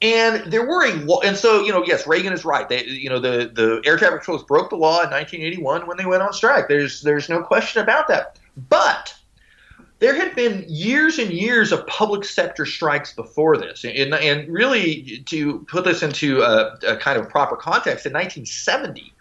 And 0.03 0.51
there 0.51 0.67
were 0.67 0.85
a 0.85 1.21
and 1.25 1.37
so 1.37 1.63
you 1.63 1.73
know 1.73 1.85
yes 1.85 2.07
Reagan 2.07 2.33
is 2.33 2.45
right. 2.45 2.69
They 2.69 2.85
you 2.85 3.09
know 3.09 3.19
the 3.21 3.51
the 3.53 3.83
air 3.85 3.97
traffic 3.97 4.21
controllers 4.21 4.45
broke 4.45 4.71
the 4.71 4.77
law 4.77 5.03
in 5.03 5.11
1981 5.11 5.87
when 5.87 5.97
they 5.97 6.07
went 6.07 6.23
on 6.23 6.33
strike. 6.33 6.69
There's 6.69 7.03
there's 7.03 7.29
no 7.29 7.43
question 7.43 7.83
about 7.83 8.09
that. 8.09 8.39
But 8.69 9.15
there 10.05 10.15
had 10.15 10.35
been 10.35 10.67
years 10.69 11.19
and 11.19 11.31
years 11.31 11.73
of 11.73 11.87
public 11.87 12.25
sector 12.25 12.67
strikes 12.67 13.15
before 13.15 13.57
this. 13.57 13.85
And, 13.85 14.13
and 14.13 14.47
really, 14.53 15.23
to 15.27 15.61
put 15.61 15.85
this 15.85 16.03
into 16.03 16.43
a, 16.43 16.77
a, 16.87 16.97
kind 16.97 17.19
of 17.19 17.31
proper 17.31 17.57
context, 17.57 18.05
in 18.05 18.13
1970, 18.13 19.14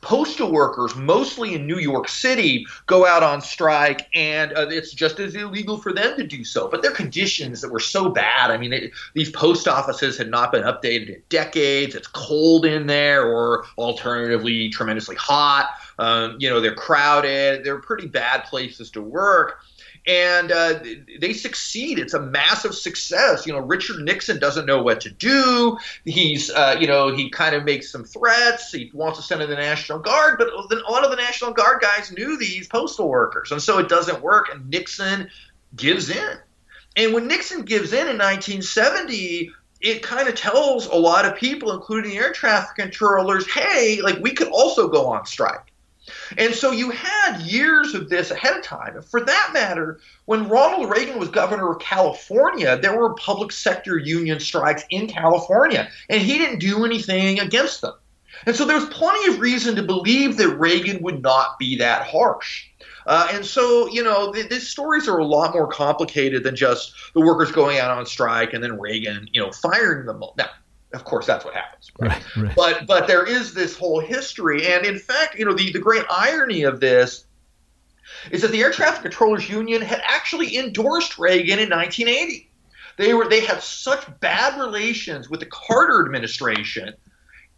postal 0.00 0.50
workers, 0.50 0.94
mostly 0.96 1.54
in 1.54 1.66
New 1.66 1.78
York 1.78 2.08
City, 2.08 2.66
go 2.86 3.06
out 3.06 3.22
on 3.22 3.40
strike, 3.40 4.08
and 4.14 4.52
uh, 4.52 4.66
it's 4.68 4.92
just 4.92 5.20
as 5.20 5.34
illegal 5.34 5.76
for 5.76 5.92
them 5.92 6.16
to 6.16 6.26
do 6.26 6.44
so. 6.44 6.68
But 6.68 6.82
their 6.82 6.92
conditions 6.92 7.60
that 7.60 7.70
were 7.70 7.80
so 7.80 8.08
bad. 8.08 8.50
I 8.50 8.56
mean, 8.56 8.72
it, 8.72 8.92
these 9.14 9.30
post 9.30 9.68
offices 9.68 10.16
had 10.16 10.30
not 10.30 10.52
been 10.52 10.62
updated 10.62 11.14
in 11.14 11.22
decades. 11.28 11.94
It's 11.94 12.08
cold 12.08 12.64
in 12.64 12.86
there, 12.86 13.24
or 13.24 13.64
alternatively, 13.76 14.70
tremendously 14.70 15.16
hot. 15.16 15.70
Um, 15.98 16.36
you 16.38 16.48
know, 16.48 16.60
they're 16.60 16.74
crowded. 16.74 17.64
They're 17.64 17.80
pretty 17.80 18.06
bad 18.06 18.44
places 18.44 18.90
to 18.92 19.02
work 19.02 19.60
and 20.06 20.50
uh, 20.50 20.80
they 21.20 21.32
succeed. 21.32 21.98
It's 21.98 22.14
a 22.14 22.20
massive 22.20 22.74
success. 22.74 23.46
You 23.46 23.52
know, 23.52 23.60
Richard 23.60 24.00
Nixon 24.00 24.38
doesn't 24.38 24.66
know 24.66 24.82
what 24.82 25.00
to 25.02 25.10
do. 25.10 25.78
He's, 26.04 26.50
uh, 26.50 26.76
you 26.80 26.86
know, 26.86 27.14
he 27.14 27.30
kind 27.30 27.54
of 27.54 27.64
makes 27.64 27.90
some 27.90 28.04
threats. 28.04 28.72
He 28.72 28.90
wants 28.94 29.18
to 29.18 29.24
send 29.24 29.42
in 29.42 29.50
the 29.50 29.56
National 29.56 29.98
Guard, 29.98 30.36
but 30.38 30.48
then 30.70 30.80
a 30.86 30.90
lot 30.90 31.04
of 31.04 31.10
the 31.10 31.16
National 31.16 31.52
Guard 31.52 31.80
guys 31.80 32.12
knew 32.12 32.38
these 32.38 32.66
postal 32.66 33.08
workers, 33.08 33.52
and 33.52 33.62
so 33.62 33.78
it 33.78 33.88
doesn't 33.88 34.22
work. 34.22 34.48
And 34.52 34.68
Nixon 34.70 35.28
gives 35.76 36.10
in. 36.10 36.38
And 36.96 37.14
when 37.14 37.28
Nixon 37.28 37.62
gives 37.62 37.92
in 37.92 38.08
in 38.08 38.18
1970, 38.18 39.52
it 39.80 40.02
kind 40.02 40.28
of 40.28 40.34
tells 40.34 40.86
a 40.86 40.96
lot 40.96 41.24
of 41.24 41.36
people, 41.36 41.72
including 41.72 42.10
the 42.10 42.18
air 42.18 42.32
traffic 42.32 42.76
controllers, 42.76 43.50
hey, 43.50 44.00
like 44.02 44.18
we 44.20 44.32
could 44.32 44.48
also 44.48 44.88
go 44.88 45.06
on 45.06 45.24
strike. 45.24 45.69
And 46.38 46.54
so 46.54 46.70
you 46.70 46.90
had 46.90 47.40
years 47.40 47.94
of 47.94 48.08
this 48.08 48.30
ahead 48.30 48.56
of 48.56 48.62
time. 48.62 49.00
For 49.02 49.20
that 49.20 49.50
matter, 49.52 50.00
when 50.26 50.48
Ronald 50.48 50.90
Reagan 50.90 51.18
was 51.18 51.28
governor 51.28 51.72
of 51.72 51.80
California, 51.80 52.78
there 52.78 52.98
were 52.98 53.14
public 53.14 53.52
sector 53.52 53.98
union 53.98 54.40
strikes 54.40 54.84
in 54.90 55.08
California, 55.08 55.88
and 56.08 56.22
he 56.22 56.38
didn't 56.38 56.58
do 56.58 56.84
anything 56.84 57.40
against 57.40 57.80
them. 57.80 57.94
And 58.46 58.56
so 58.56 58.64
there's 58.64 58.86
plenty 58.86 59.32
of 59.32 59.40
reason 59.40 59.76
to 59.76 59.82
believe 59.82 60.36
that 60.36 60.48
Reagan 60.56 61.02
would 61.02 61.22
not 61.22 61.58
be 61.58 61.76
that 61.76 62.06
harsh. 62.06 62.66
Uh, 63.06 63.28
and 63.32 63.44
so, 63.44 63.88
you 63.88 64.02
know, 64.02 64.32
th- 64.32 64.48
these 64.48 64.68
stories 64.68 65.08
are 65.08 65.18
a 65.18 65.24
lot 65.24 65.52
more 65.52 65.66
complicated 65.66 66.44
than 66.44 66.54
just 66.54 66.92
the 67.14 67.20
workers 67.20 67.50
going 67.50 67.78
out 67.78 67.90
on 67.90 68.06
strike 68.06 68.52
and 68.52 68.62
then 68.62 68.78
Reagan, 68.78 69.28
you 69.32 69.40
know, 69.40 69.50
firing 69.50 70.06
them. 70.06 70.22
Now, 70.36 70.48
of 70.92 71.04
course 71.04 71.26
that's 71.26 71.44
what 71.44 71.54
happens 71.54 71.90
right? 71.98 72.10
Right, 72.10 72.44
right? 72.44 72.56
but 72.56 72.86
but 72.86 73.06
there 73.06 73.26
is 73.26 73.54
this 73.54 73.76
whole 73.76 74.00
history 74.00 74.66
and 74.66 74.84
in 74.84 74.98
fact 74.98 75.38
you 75.38 75.44
know 75.44 75.54
the, 75.54 75.72
the 75.72 75.78
great 75.78 76.04
irony 76.10 76.62
of 76.62 76.80
this 76.80 77.24
is 78.30 78.42
that 78.42 78.50
the 78.50 78.60
air 78.60 78.72
traffic 78.72 79.02
controllers 79.02 79.48
union 79.48 79.82
had 79.82 80.02
actually 80.04 80.56
endorsed 80.56 81.18
reagan 81.18 81.58
in 81.58 81.70
1980 81.70 82.50
they 82.96 83.14
were 83.14 83.28
they 83.28 83.40
had 83.40 83.62
such 83.62 84.04
bad 84.20 84.60
relations 84.60 85.30
with 85.30 85.40
the 85.40 85.46
carter 85.46 86.04
administration 86.04 86.94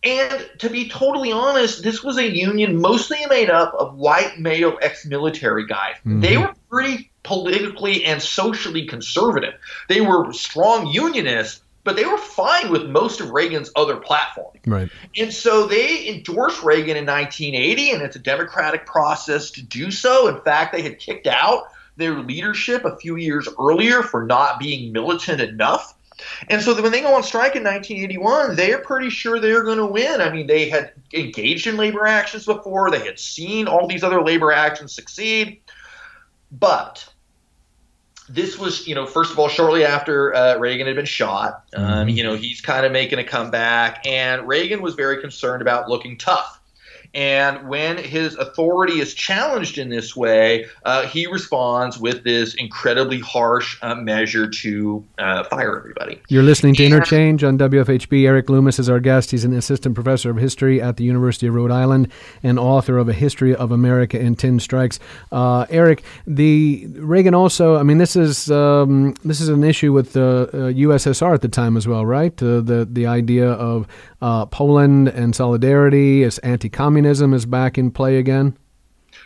and 0.04 0.50
to 0.58 0.68
be 0.68 0.88
totally 0.88 1.32
honest 1.32 1.82
this 1.82 2.02
was 2.02 2.18
a 2.18 2.36
union 2.36 2.80
mostly 2.80 3.18
made 3.28 3.50
up 3.50 3.72
of 3.74 3.94
white 3.94 4.38
male 4.38 4.76
ex-military 4.82 5.66
guys 5.66 5.94
mm-hmm. 5.98 6.20
they 6.20 6.36
were 6.36 6.52
pretty 6.68 7.10
politically 7.22 8.04
and 8.04 8.20
socially 8.20 8.86
conservative 8.86 9.54
they 9.88 10.00
were 10.00 10.32
strong 10.32 10.86
unionists 10.88 11.61
but 11.84 11.96
they 11.96 12.04
were 12.04 12.18
fine 12.18 12.70
with 12.70 12.84
most 12.86 13.20
of 13.20 13.30
Reagan's 13.30 13.70
other 13.74 13.96
platforms. 13.96 14.60
Right. 14.66 14.88
And 15.16 15.32
so 15.32 15.66
they 15.66 16.08
endorsed 16.08 16.62
Reagan 16.62 16.96
in 16.96 17.06
1980, 17.06 17.90
and 17.90 18.02
it's 18.02 18.16
a 18.16 18.20
democratic 18.20 18.86
process 18.86 19.50
to 19.52 19.62
do 19.62 19.90
so. 19.90 20.28
In 20.28 20.40
fact, 20.42 20.72
they 20.72 20.82
had 20.82 20.98
kicked 20.98 21.26
out 21.26 21.64
their 21.96 22.20
leadership 22.20 22.84
a 22.84 22.96
few 22.96 23.16
years 23.16 23.48
earlier 23.58 24.02
for 24.02 24.24
not 24.24 24.58
being 24.58 24.92
militant 24.92 25.40
enough. 25.40 25.94
And 26.48 26.62
so 26.62 26.80
when 26.80 26.92
they 26.92 27.00
go 27.00 27.14
on 27.14 27.22
strike 27.22 27.56
in 27.56 27.64
1981, 27.64 28.54
they're 28.54 28.78
pretty 28.78 29.10
sure 29.10 29.40
they're 29.40 29.64
going 29.64 29.78
to 29.78 29.86
win. 29.86 30.20
I 30.20 30.30
mean, 30.30 30.46
they 30.46 30.68
had 30.68 30.92
engaged 31.12 31.66
in 31.66 31.76
labor 31.76 32.06
actions 32.06 32.46
before, 32.46 32.90
they 32.90 33.04
had 33.04 33.18
seen 33.18 33.66
all 33.66 33.88
these 33.88 34.04
other 34.04 34.22
labor 34.22 34.52
actions 34.52 34.94
succeed. 34.94 35.60
But 36.52 37.11
this 38.28 38.58
was, 38.58 38.86
you 38.86 38.94
know, 38.94 39.06
first 39.06 39.32
of 39.32 39.38
all, 39.38 39.48
shortly 39.48 39.84
after 39.84 40.34
uh, 40.34 40.56
Reagan 40.58 40.86
had 40.86 40.96
been 40.96 41.04
shot. 41.04 41.64
Um, 41.74 41.84
mm-hmm. 41.84 42.08
you 42.10 42.22
know, 42.22 42.34
he's 42.34 42.60
kind 42.60 42.86
of 42.86 42.92
making 42.92 43.18
a 43.18 43.24
comeback, 43.24 44.06
and 44.06 44.46
Reagan 44.46 44.82
was 44.82 44.94
very 44.94 45.20
concerned 45.20 45.62
about 45.62 45.88
looking 45.88 46.16
tough. 46.16 46.60
And 47.14 47.68
when 47.68 47.98
his 47.98 48.36
authority 48.36 49.00
is 49.00 49.12
challenged 49.12 49.76
in 49.76 49.90
this 49.90 50.16
way, 50.16 50.66
uh, 50.84 51.06
he 51.06 51.26
responds 51.26 51.98
with 51.98 52.24
this 52.24 52.54
incredibly 52.54 53.20
harsh 53.20 53.78
uh, 53.82 53.94
measure 53.94 54.48
to 54.48 55.04
uh, 55.18 55.44
fire 55.44 55.76
everybody. 55.76 56.20
You're 56.28 56.42
listening 56.42 56.74
to 56.76 56.84
Interchange 56.84 57.44
on 57.44 57.58
WFHB. 57.58 58.26
Erik 58.26 58.48
Loomis 58.48 58.78
is 58.78 58.88
our 58.88 59.00
guest. 59.00 59.30
He's 59.30 59.44
an 59.44 59.52
assistant 59.52 59.94
professor 59.94 60.30
of 60.30 60.38
history 60.38 60.80
at 60.80 60.96
the 60.96 61.04
University 61.04 61.46
of 61.46 61.54
Rhode 61.54 61.70
Island 61.70 62.10
and 62.42 62.58
author 62.58 62.96
of 62.96 63.08
A 63.08 63.12
History 63.12 63.54
of 63.54 63.72
America 63.72 64.18
in 64.18 64.34
Ten 64.34 64.58
Strikes. 64.58 64.98
Uh, 65.30 65.66
Erik, 65.68 66.02
the 66.26 66.86
Reagan 66.94 67.34
also. 67.34 67.76
I 67.76 67.82
mean, 67.82 67.98
this 67.98 68.16
is 68.16 68.50
um, 68.50 69.14
this 69.24 69.40
is 69.40 69.48
an 69.48 69.64
issue 69.64 69.92
with 69.92 70.14
the 70.14 70.48
USSR 70.52 71.34
at 71.34 71.42
the 71.42 71.48
time 71.48 71.76
as 71.76 71.86
well, 71.86 72.06
right? 72.06 72.32
Uh, 72.42 72.60
the 72.60 72.88
the 72.90 73.06
idea 73.06 73.50
of 73.50 73.86
uh, 74.22 74.46
Poland 74.46 75.08
and 75.08 75.34
solidarity 75.34 76.22
as 76.22 76.38
anti-communism 76.38 77.34
is 77.34 77.44
back 77.44 77.76
in 77.76 77.90
play 77.90 78.16
again. 78.16 78.56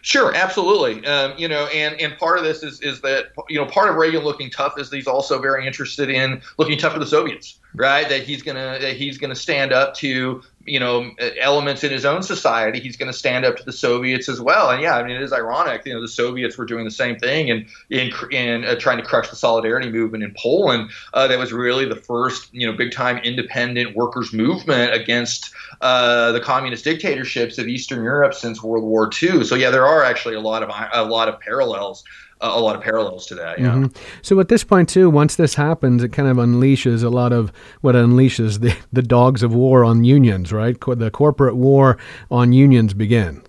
Sure, 0.00 0.34
absolutely. 0.34 1.04
Um, 1.06 1.34
you 1.36 1.48
know, 1.48 1.66
and 1.66 2.00
and 2.00 2.16
part 2.16 2.38
of 2.38 2.44
this 2.44 2.62
is 2.62 2.80
is 2.80 3.00
that 3.02 3.26
you 3.48 3.58
know 3.58 3.66
part 3.66 3.90
of 3.90 3.96
Reagan 3.96 4.24
looking 4.24 4.50
tough 4.50 4.78
is 4.78 4.90
he's 4.90 5.06
also 5.06 5.38
very 5.40 5.66
interested 5.66 6.08
in 6.08 6.40
looking 6.58 6.78
tough 6.78 6.92
for 6.92 6.98
the 6.98 7.06
Soviets, 7.06 7.58
right? 7.74 8.08
That 8.08 8.22
he's 8.22 8.42
gonna 8.42 8.78
that 8.80 8.96
he's 8.96 9.18
gonna 9.18 9.34
stand 9.34 9.72
up 9.72 9.94
to 9.96 10.42
you 10.66 10.80
know 10.80 11.10
elements 11.40 11.84
in 11.84 11.90
his 11.90 12.04
own 12.04 12.22
society. 12.22 12.80
He's 12.80 12.96
going 12.96 13.10
to 13.10 13.16
stand 13.16 13.44
up 13.44 13.56
to 13.56 13.64
the 13.64 13.72
Soviets 13.72 14.28
as 14.28 14.40
well. 14.40 14.70
And 14.70 14.82
yeah, 14.82 14.96
I 14.96 15.02
mean 15.02 15.16
it 15.16 15.22
is 15.22 15.32
ironic. 15.32 15.86
You 15.86 15.94
know, 15.94 16.00
the 16.00 16.08
Soviets 16.08 16.58
were 16.58 16.64
doing 16.64 16.84
the 16.84 16.90
same 16.90 17.16
thing 17.18 17.50
and 17.50 17.66
in 17.90 18.10
in 18.30 18.64
uh, 18.64 18.76
trying 18.76 18.98
to 18.98 19.04
crush 19.04 19.30
the 19.30 19.36
solidarity 19.36 19.90
movement 19.90 20.24
in 20.24 20.34
Poland. 20.36 20.90
Uh, 21.14 21.26
that 21.28 21.38
was 21.38 21.52
really 21.52 21.86
the 21.86 21.96
first 21.96 22.52
you 22.52 22.66
know 22.66 22.76
big 22.76 22.92
time 22.92 23.18
independent 23.18 23.96
workers 23.96 24.32
movement 24.32 24.92
against 24.92 25.50
uh, 25.80 26.32
the 26.32 26.40
communist 26.40 26.84
dictatorships 26.84 27.58
of 27.58 27.68
Eastern 27.68 28.02
Europe 28.02 28.34
since 28.34 28.62
World 28.62 28.84
War 28.84 29.10
II. 29.22 29.44
So 29.44 29.54
yeah, 29.54 29.70
there 29.70 29.86
are 29.86 30.02
actually 30.02 30.34
a 30.34 30.40
lot 30.40 30.62
of 30.62 30.70
a 30.92 31.04
lot 31.08 31.28
of 31.28 31.40
parallels 31.40 32.04
a 32.40 32.60
lot 32.60 32.76
of 32.76 32.82
parallels 32.82 33.26
to 33.26 33.34
that. 33.36 33.58
Yeah. 33.58 33.72
Mm-hmm. 33.72 34.02
So 34.22 34.38
at 34.40 34.48
this 34.48 34.64
point 34.64 34.88
too, 34.88 35.08
once 35.08 35.36
this 35.36 35.54
happens, 35.54 36.02
it 36.02 36.12
kind 36.12 36.28
of 36.28 36.36
unleashes 36.36 37.02
a 37.02 37.08
lot 37.08 37.32
of 37.32 37.52
what 37.80 37.94
unleashes 37.94 38.60
the 38.60 38.76
the 38.92 39.02
dogs 39.02 39.42
of 39.42 39.54
war 39.54 39.84
on 39.84 40.04
unions, 40.04 40.52
right? 40.52 40.78
Co- 40.78 40.94
the 40.94 41.10
corporate 41.10 41.56
war 41.56 41.98
on 42.30 42.52
unions 42.52 42.94
begin. 42.94 43.42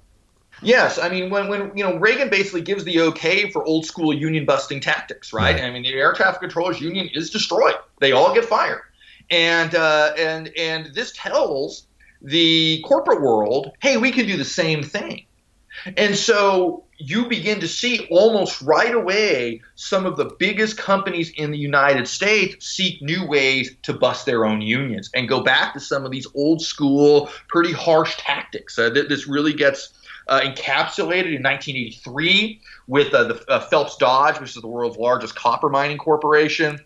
Yes, 0.61 0.97
I 0.97 1.09
mean 1.09 1.29
when 1.29 1.49
when 1.49 1.71
you 1.75 1.83
know 1.83 1.97
Reagan 1.97 2.29
basically 2.29 2.61
gives 2.61 2.83
the 2.83 2.99
okay 3.01 3.51
for 3.51 3.63
old 3.65 3.85
school 3.85 4.13
union 4.13 4.45
busting 4.45 4.79
tactics, 4.79 5.31
right? 5.31 5.55
right. 5.55 5.63
I 5.63 5.71
mean 5.71 5.83
the 5.83 5.93
air 5.93 6.13
traffic 6.13 6.41
controllers 6.41 6.81
union 6.81 7.09
is 7.13 7.29
destroyed; 7.29 7.75
they 7.99 8.11
all 8.11 8.33
get 8.33 8.45
fired, 8.45 8.81
and 9.29 9.75
uh, 9.75 10.13
and 10.17 10.51
and 10.57 10.87
this 10.95 11.13
tells 11.15 11.85
the 12.21 12.81
corporate 12.81 13.21
world, 13.21 13.71
hey, 13.81 13.97
we 13.97 14.11
can 14.11 14.25
do 14.25 14.37
the 14.37 14.45
same 14.45 14.81
thing. 14.81 15.25
And 15.95 16.15
so 16.15 16.85
you 16.97 17.25
begin 17.25 17.59
to 17.59 17.67
see 17.67 18.07
almost 18.09 18.61
right 18.61 18.93
away 18.93 19.61
some 19.75 20.05
of 20.05 20.17
the 20.17 20.25
biggest 20.39 20.77
companies 20.77 21.31
in 21.37 21.51
the 21.51 21.57
United 21.57 22.07
States 22.07 22.67
seek 22.67 23.01
new 23.01 23.25
ways 23.25 23.75
to 23.83 23.93
bust 23.93 24.25
their 24.25 24.45
own 24.45 24.61
unions 24.61 25.09
and 25.13 25.29
go 25.29 25.41
back 25.41 25.73
to 25.73 25.79
some 25.79 26.05
of 26.05 26.11
these 26.11 26.27
old 26.33 26.61
school, 26.61 27.29
pretty 27.47 27.71
harsh 27.71 28.15
tactics. 28.17 28.79
Uh, 28.79 28.89
this 28.89 29.27
really 29.27 29.53
gets 29.53 29.93
uh, 30.27 30.41
encapsulated 30.41 31.35
in 31.35 31.43
1983 31.43 32.59
with 32.87 33.13
uh, 33.13 33.23
the 33.25 33.45
uh, 33.47 33.59
Phelps 33.59 33.95
Dodge, 33.97 34.39
which 34.39 34.55
is 34.55 34.61
the 34.61 34.67
world's 34.67 34.97
largest 34.97 35.35
copper 35.35 35.69
mining 35.69 35.97
corporation 35.97 36.79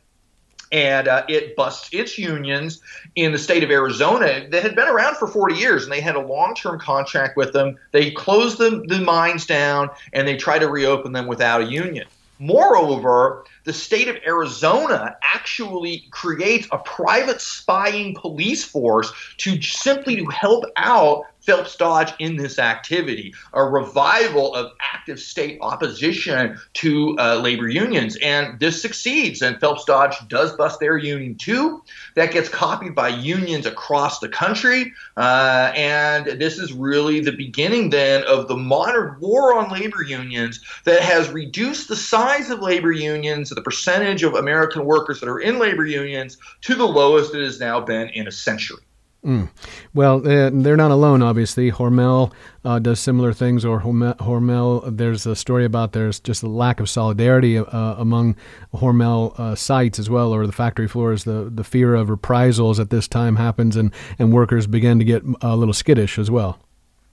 and 0.71 1.07
uh, 1.07 1.23
it 1.27 1.55
busts 1.55 1.89
its 1.91 2.17
unions 2.17 2.81
in 3.15 3.31
the 3.31 3.37
state 3.37 3.63
of 3.63 3.71
Arizona 3.71 4.47
that 4.49 4.63
had 4.63 4.75
been 4.75 4.87
around 4.87 5.17
for 5.17 5.27
40 5.27 5.55
years, 5.55 5.83
and 5.83 5.91
they 5.91 6.01
had 6.01 6.15
a 6.15 6.21
long-term 6.21 6.79
contract 6.79 7.35
with 7.35 7.53
them. 7.53 7.77
They 7.91 8.11
closed 8.11 8.57
the, 8.57 8.83
the 8.87 8.99
mines 8.99 9.45
down, 9.45 9.89
and 10.13 10.27
they 10.27 10.37
tried 10.37 10.59
to 10.59 10.69
reopen 10.69 11.11
them 11.11 11.27
without 11.27 11.61
a 11.61 11.65
union. 11.65 12.07
Moreover, 12.39 13.45
the 13.65 13.73
state 13.73 14.07
of 14.07 14.15
Arizona 14.25 15.15
actually 15.21 16.07
creates 16.09 16.67
a 16.71 16.79
private 16.79 17.39
spying 17.39 18.15
police 18.15 18.63
force 18.63 19.13
to 19.37 19.61
simply 19.61 20.15
to 20.15 20.25
help 20.25 20.65
out 20.75 21.25
Phelps 21.41 21.75
Dodge 21.75 22.13
in 22.19 22.35
this 22.35 22.59
activity, 22.59 23.33
a 23.53 23.63
revival 23.63 24.53
of 24.53 24.71
active 24.79 25.19
state 25.19 25.57
opposition 25.61 26.59
to 26.73 27.17
uh, 27.19 27.35
labor 27.35 27.67
unions. 27.67 28.15
And 28.17 28.59
this 28.59 28.81
succeeds, 28.81 29.41
and 29.41 29.59
Phelps 29.59 29.85
Dodge 29.85 30.15
does 30.27 30.53
bust 30.53 30.79
their 30.79 30.97
union 30.97 31.35
too. 31.35 31.83
That 32.15 32.31
gets 32.31 32.49
copied 32.49 32.95
by 32.95 33.09
unions 33.09 33.65
across 33.65 34.19
the 34.19 34.29
country. 34.29 34.93
Uh, 35.17 35.71
and 35.75 36.39
this 36.39 36.59
is 36.59 36.73
really 36.73 37.19
the 37.19 37.31
beginning 37.31 37.89
then 37.89 38.23
of 38.23 38.47
the 38.47 38.57
modern 38.57 39.19
war 39.19 39.57
on 39.57 39.71
labor 39.71 40.03
unions 40.03 40.61
that 40.85 41.01
has 41.01 41.29
reduced 41.29 41.87
the 41.87 41.95
size 41.95 42.49
of 42.49 42.61
labor 42.61 42.91
unions, 42.91 43.49
the 43.49 43.61
percentage 43.61 44.23
of 44.23 44.35
American 44.35 44.85
workers 44.85 45.19
that 45.19 45.29
are 45.29 45.39
in 45.39 45.59
labor 45.59 45.85
unions, 45.85 46.37
to 46.61 46.75
the 46.75 46.85
lowest 46.85 47.33
it 47.33 47.43
has 47.43 47.59
now 47.59 47.79
been 47.79 48.09
in 48.09 48.27
a 48.27 48.31
century. 48.31 48.77
Mm. 49.25 49.49
Well, 49.93 50.27
uh, 50.27 50.49
they're 50.51 50.77
not 50.77 50.89
alone, 50.89 51.21
obviously. 51.21 51.71
Hormel 51.71 52.33
uh, 52.65 52.79
does 52.79 52.99
similar 52.99 53.33
things, 53.33 53.63
or 53.63 53.79
Hormel, 53.81 54.97
there's 54.97 55.27
a 55.27 55.35
story 55.35 55.63
about 55.63 55.91
there's 55.91 56.19
just 56.19 56.41
a 56.41 56.47
lack 56.47 56.79
of 56.79 56.89
solidarity 56.89 57.59
uh, 57.59 57.95
among 57.99 58.35
Hormel 58.73 59.39
uh, 59.39 59.53
sites 59.53 59.99
as 59.99 60.09
well, 60.09 60.33
or 60.33 60.47
the 60.47 60.51
factory 60.51 60.87
floors. 60.87 61.23
The, 61.23 61.51
the 61.53 61.63
fear 61.63 61.93
of 61.93 62.09
reprisals 62.09 62.79
at 62.79 62.89
this 62.89 63.07
time 63.07 63.35
happens, 63.35 63.75
and, 63.75 63.93
and 64.17 64.33
workers 64.33 64.65
begin 64.65 64.97
to 64.97 65.05
get 65.05 65.21
a 65.41 65.55
little 65.55 65.73
skittish 65.73 66.17
as 66.17 66.31
well. 66.31 66.59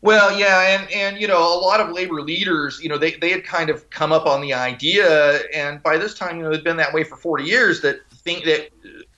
Well, 0.00 0.38
yeah, 0.38 0.78
and 0.78 0.90
and 0.92 1.20
you 1.20 1.26
know, 1.26 1.38
a 1.38 1.58
lot 1.58 1.80
of 1.80 1.90
labor 1.90 2.22
leaders, 2.22 2.80
you 2.80 2.88
know, 2.88 2.98
they, 2.98 3.14
they 3.14 3.30
had 3.30 3.44
kind 3.44 3.68
of 3.68 3.90
come 3.90 4.12
up 4.12 4.26
on 4.26 4.40
the 4.40 4.54
idea, 4.54 5.40
and 5.52 5.82
by 5.82 5.98
this 5.98 6.14
time, 6.14 6.36
you 6.36 6.44
know, 6.44 6.52
it'd 6.52 6.62
been 6.62 6.76
that 6.76 6.94
way 6.94 7.02
for 7.02 7.16
40 7.16 7.44
years 7.44 7.80
that 7.80 8.00
think 8.12 8.44
that 8.44 8.68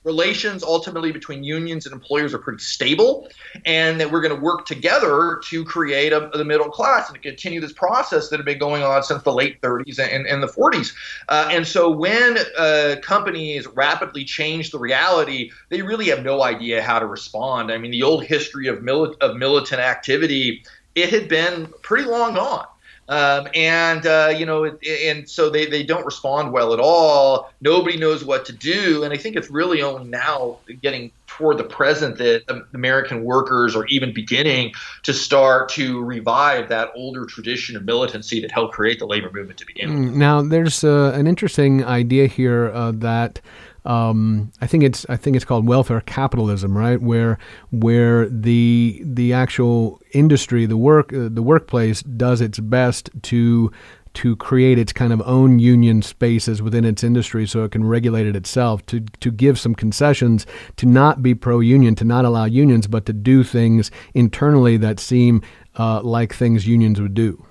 relations 0.05 0.63
ultimately 0.63 1.13
between 1.13 1.45
unions 1.45 1.85
and 1.85 1.93
employers 1.93 2.33
are 2.33 2.39
pretty 2.39 2.63
stable, 2.63 3.29
and 3.67 4.01
that 4.01 4.11
we're 4.11 4.23
going 4.23 4.35
to 4.35 4.41
work 4.41 4.65
together 4.65 5.41
to 5.45 5.65
create 5.65 6.13
a, 6.13 6.31
the 6.33 6.45
middle 6.45 6.71
class 6.71 7.09
and 7.09 7.17
to 7.17 7.21
continue 7.21 7.61
this 7.61 7.73
process 7.73 8.29
that 8.29 8.39
had 8.39 8.47
been 8.47 8.59
going 8.59 8.83
on 8.83 9.03
since 9.03 9.23
the 9.23 9.33
late 9.33 9.61
30s 9.61 9.99
and, 9.99 10.27
and 10.27 10.43
the 10.43 10.47
40s. 10.47 10.93
Uh, 11.29 11.49
and 11.51 11.67
so 11.67 11.91
when 11.91 12.39
uh, 12.57 12.97
companies 13.03 13.67
rapidly 13.69 14.25
change 14.25 14.71
the 14.71 14.79
reality, 14.79 15.51
they 15.69 15.83
really 15.83 16.07
have 16.07 16.23
no 16.23 16.43
idea 16.43 16.83
how 16.83 16.99
to 16.99 17.07
respond. 17.07 17.71
I 17.71 17.77
mean, 17.77 17.91
the 17.91 18.03
old 18.03 18.25
history 18.25 18.69
of, 18.69 18.79
mili- 18.79 19.17
of 19.21 19.37
militant 19.37 19.81
activity, 19.81 20.65
it 20.95 21.11
had 21.11 21.29
been 21.29 21.69
pretty 21.83 22.09
long 22.09 22.35
gone. 22.35 22.67
Um, 23.11 23.49
and 23.57 24.07
uh, 24.07 24.33
you 24.37 24.47
know, 24.47 24.65
and 24.87 25.29
so 25.29 25.51
they, 25.51 25.67
they 25.67 25.83
don't 25.83 26.07
respond 26.07 26.53
well 26.53 26.73
at 26.73 26.79
all. 26.79 27.51
Nobody 27.61 27.97
knows 27.97 28.25
what 28.25 28.47
to 28.47 28.53
do, 28.53 29.03
and 29.03 29.13
I 29.13 29.17
think 29.17 29.35
it's 29.35 29.51
really 29.51 29.83
only 29.83 30.09
now 30.09 30.59
getting 30.81 31.11
toward 31.27 31.59
the 31.59 31.65
present 31.65 32.19
that 32.19 32.45
American 32.73 33.25
workers 33.25 33.75
are 33.75 33.87
even 33.87 34.15
beginning 34.15 34.73
to 35.03 35.13
start 35.13 35.69
to 35.71 36.05
revive 36.05 36.69
that 36.69 36.91
older 36.95 37.25
tradition 37.25 37.77
of 37.77 37.85
militancy 37.85 38.41
that 38.41 38.53
helped 38.53 38.75
create 38.75 39.01
the 39.01 39.07
labor 39.07 39.31
movement 39.33 39.59
to 39.59 39.67
begin 39.67 39.89
with. 39.91 40.13
Mm, 40.13 40.17
now, 40.17 40.43
there's 40.43 40.85
uh, 40.85 41.13
an 41.15 41.27
interesting 41.27 41.85
idea 41.85 42.29
here 42.29 42.71
uh, 42.73 42.93
that 42.93 43.41
um, 43.85 44.53
I 44.61 44.67
think 44.67 44.85
it's 44.85 45.07
I 45.09 45.17
think 45.17 45.37
it's 45.37 45.45
called 45.45 45.67
welfare 45.67 46.01
capitalism, 46.03 46.77
right? 46.77 47.01
Where 47.01 47.39
where 47.71 48.29
the 48.29 49.03
the 49.05 49.33
actual 49.33 50.01
industry, 50.13 50.67
the 50.67 50.77
work 50.77 51.13
uh, 51.13 51.29
the 51.31 51.43
workplace 51.43 52.03
does 52.03 52.41
its 52.41 52.59
best 52.59 53.11
to 53.23 53.71
to 54.13 54.35
create 54.37 54.79
its 54.79 54.93
kind 54.93 55.13
of 55.13 55.23
own 55.25 55.59
union 55.61 56.03
spaces 56.03 56.61
within 56.61 56.85
its 56.85 57.05
industry 57.05 57.47
so 57.47 57.63
it 57.63 57.71
can 57.71 57.85
regulate 57.85 58.27
it 58.27 58.35
itself 58.37 58.85
to 58.87 59.01
to 59.21 59.31
give 59.31 59.59
some 59.59 59.75
concessions 59.75 60.47
to 60.77 60.85
not 60.85 61.23
be 61.23 61.35
pro 61.35 61.61
union 61.61 61.95
to 61.95 62.05
not 62.05 62.25
allow 62.25 62.45
unions 62.45 62.89
but 62.89 63.07
to 63.07 63.13
do 63.13 63.45
things 63.45 63.91
internally 64.13 64.77
that 64.77 64.99
seem 64.99 65.41
uh, 65.79 66.03
like 66.03 66.35
things 66.35 66.67
unions 66.67 67.01
would 67.01 67.15
do 67.15 67.47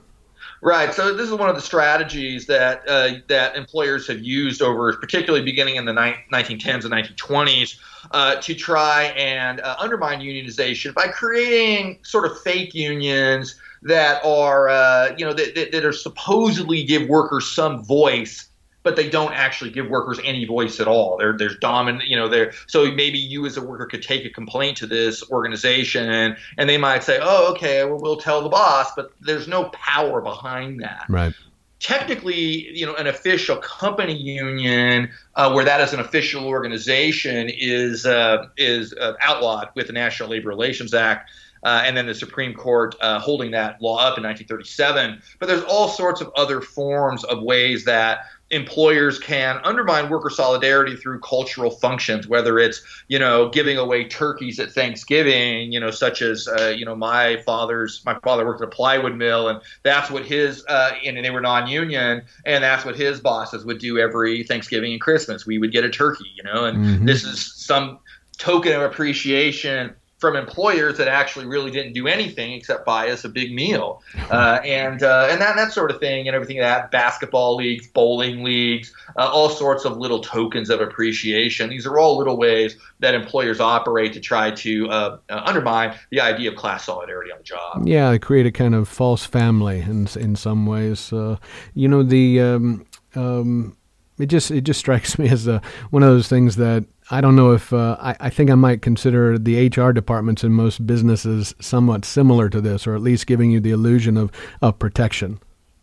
Right. 0.62 0.94
So 0.94 1.14
this 1.14 1.28
is 1.28 1.34
one 1.34 1.50
of 1.50 1.56
the 1.56 1.62
strategies 1.62 2.46
that 2.48 2.84
uh, 2.88 3.20
that 3.28 3.56
employers 3.56 4.08
have 4.08 4.20
used 4.20 4.62
over, 4.62 4.92
particularly 4.98 5.44
beginning 5.44 5.78
in 5.78 5.86
the 5.86 5.94
ni- 5.94 6.18
1910s 6.34 6.84
and 6.84 6.94
1920s, 6.94 7.80
uh, 8.12 8.36
to 8.42 8.54
try 8.54 9.04
and 9.16 9.62
uh, 9.62 9.78
undermine 9.80 10.20
unionization 10.20 10.94
by 10.94 11.08
creating 11.08 12.00
sort 12.04 12.26
of 12.26 12.42
fake 12.42 12.74
unions 12.74 13.56
that 13.84 14.24
are, 14.26 14.68
uh, 14.68 15.16
you 15.18 15.26
know, 15.26 15.32
that, 15.32 15.56
that, 15.56 15.72
that 15.72 15.86
are 15.86 15.94
supposedly 15.94 16.84
give 16.84 17.08
workers 17.08 17.50
some 17.50 17.82
voice 17.86 18.49
but 18.84 18.96
they 18.96 19.10
don't 19.10 19.34
actually 19.34 19.72
give 19.72 19.90
workers 19.90 20.20
any 20.24 20.46
voice 20.46 20.80
at 20.80 20.88
all. 20.88 21.18
They're, 21.18 21.38
there's 21.38 21.58
dominant, 21.58 22.06
you 22.06 22.16
know, 22.16 22.30
there. 22.30 22.54
So 22.68 22.92
maybe 22.92 23.18
you 23.18 23.46
as 23.46 23.58
a 23.58 23.62
worker 23.62 23.86
could 23.86 24.02
take 24.02 24.26
a 24.26 24.30
complaint 24.30 24.78
to 24.78 24.88
this 24.88 25.30
organization, 25.30 26.10
and, 26.10 26.38
and 26.58 26.70
they 26.70 26.78
might 26.78 27.04
say, 27.04 27.20
"Oh, 27.22 27.52
okay, 27.52 27.84
well, 27.84 28.00
we'll 28.00 28.18
tell 28.18 28.42
the 28.42 28.50
boss," 28.50 28.92
but 28.96 29.12
there's 29.20 29.48
no 29.48 29.66
power 29.66 30.22
behind 30.22 30.82
that. 30.82 31.06
Right. 31.10 31.34
Technically, 31.80 32.78
you 32.78 32.86
know, 32.86 32.96
an 32.96 33.08
official 33.08 33.56
company 33.58 34.14
union, 34.14 35.10
uh, 35.36 35.52
where 35.54 35.64
that 35.64 35.80
is 35.80 35.94
an 35.94 36.02
official 36.02 36.46
organization, 36.46 37.50
is 37.50 38.06
uh, 38.06 38.48
is 38.58 38.94
uh, 38.94 39.14
outlawed 39.22 39.70
with 39.76 39.88
the 39.88 39.94
National 39.94 40.30
Labor 40.30 40.50
Relations 40.50 40.94
Act. 40.94 41.30
uh, 41.64 41.84
and 41.86 41.96
then 41.96 42.06
the 42.06 42.16
Supreme 42.16 42.54
Court 42.54 42.96
uh, 43.02 43.20
holding 43.20 43.52
that 43.52 43.82
law 43.82 43.98
up 43.98 44.18
in 44.18 44.24
1937. 44.24 45.22
But 45.40 45.48
there's 45.48 45.64
all 45.64 45.90
sorts 45.90 46.22
of 46.22 46.32
other 46.36 46.62
forms 46.62 47.24
of 47.26 47.44
ways 47.44 47.86
that 47.86 48.20
employers 48.52 49.20
can 49.20 49.60
undermine 49.64 50.10
worker 50.10 50.30
solidarity 50.30 50.96
through 50.96 51.20
cultural 51.20 51.70
functions, 51.70 52.28
whether 52.28 52.58
it's 52.60 52.82
you 53.08 53.20
know 53.20 53.50
giving 53.50 53.78
away 53.78 54.06
turkeys 54.06 54.60
at 54.60 54.72
Thanksgiving, 54.72 55.72
you 55.72 55.80
know, 55.80 55.92
such 55.92 56.22
as 56.22 56.48
uh, 56.48 56.74
you 56.76 56.86
know 56.86 56.96
my 56.96 57.42
father's 57.46 58.02
my 58.06 58.18
father 58.24 58.46
worked 58.46 58.62
at 58.62 58.68
a 58.68 58.72
plywood 58.72 59.16
mill, 59.16 59.50
and 59.50 59.62
that's 59.84 60.10
what 60.10 60.26
his 60.26 60.66
uh, 60.68 60.92
and 61.06 61.24
they 61.24 61.30
were 61.30 61.42
non-union, 61.42 62.24
and 62.46 62.64
that's 62.64 62.86
what 62.86 62.96
his 62.96 63.20
bosses 63.20 63.66
would 63.66 63.80
do 63.80 64.00
every 64.00 64.44
Thanksgiving 64.44 64.94
and 64.94 65.02
Christmas. 65.02 65.46
We 65.46 65.60
would 65.60 65.72
get 65.72 65.84
a 65.84 65.90
turkey, 65.90 66.32
you 66.36 66.44
know, 66.44 66.66
and 66.66 66.78
mm-hmm. 66.78 67.06
this 67.06 67.24
is 67.24 67.54
some 67.54 68.00
token 68.38 68.72
of 68.72 68.82
appreciation 68.82 69.94
from 70.20 70.36
employers 70.36 70.98
that 70.98 71.08
actually 71.08 71.46
really 71.46 71.72
didn't 71.72 71.94
do 71.94 72.06
anything 72.06 72.52
except 72.52 72.86
buy 72.86 73.10
us 73.10 73.24
a 73.24 73.30
big 73.30 73.54
meal, 73.54 74.04
uh, 74.32 74.60
and 74.64 75.02
uh, 75.02 75.28
and 75.30 75.42
that 75.42 75.56
that 75.56 75.74
sort 75.74 75.90
of 75.90 76.00
thing, 76.00 76.28
and 76.28 76.36
everything 76.36 76.58
that 76.58 76.92
basketball 76.92 77.56
leagues, 77.56 77.88
bowling 77.88 78.44
leagues, 78.44 78.94
uh, 79.18 79.28
all 79.28 79.50
sorts 79.50 79.86
of 79.86 79.98
little 79.98 80.20
tokens 80.20 80.70
of 80.70 80.82
appreciation. 80.82 81.70
These 81.70 81.88
are 81.88 81.98
all 81.98 82.18
little 82.18 82.38
ways 82.38 82.78
that 83.00 83.16
employers 83.16 83.60
operate 83.60 84.14
to 84.14 84.20
try 84.20 84.52
to 84.52 84.90
uh, 84.90 85.18
uh, 85.30 85.42
undermine 85.46 85.98
the 86.12 86.20
idea 86.22 86.52
of 86.52 86.58
class 86.58 86.86
solidarity 86.86 87.32
on 87.32 87.38
the 87.40 87.44
job. 87.44 87.88
Yeah, 87.88 88.12
they 88.12 88.20
create 88.20 88.46
a 88.46 88.52
kind 88.52 88.76
of 88.76 88.88
false 88.88 89.26
family 89.26 89.80
in 89.80 90.08
in 90.16 90.36
some 90.36 90.66
ways. 90.66 91.12
Uh, 91.12 91.38
you 91.74 91.88
know 91.88 92.04
the. 92.04 92.42
Um, 92.42 92.86
um, 93.16 93.76
it 94.20 94.28
just 94.28 94.52
it 94.52 94.62
just 94.62 94.80
strikes 94.82 95.18
me 95.18 95.30
as 95.30 95.48
a, 95.48 95.62
one 95.90 96.04
of 96.04 96.10
those 96.10 96.28
things 96.28 96.58
that 96.58 96.86
I 97.12 97.22
don't 97.22 97.36
know 97.36 97.52
if 97.52 97.74
uh, 97.74 97.98
I, 98.00 98.16
I, 98.20 98.30
think 98.30 98.52
I 98.52 98.56
might 98.56 98.84
consider 98.84 99.40
the 99.40 99.68
HR 99.68 99.92
departments 99.92 100.44
in 100.44 100.52
most 100.52 100.86
businesses 100.86 101.56
somewhat 101.60 102.06
similar 102.06 102.50
to 102.50 102.62
this, 102.62 102.86
or 102.86 102.94
at 102.94 103.02
least 103.02 103.26
giving 103.26 103.50
you 103.50 103.60
the 103.60 103.72
illusion 103.72 104.16
of, 104.16 104.32
of 104.62 104.78
protection. 104.78 105.40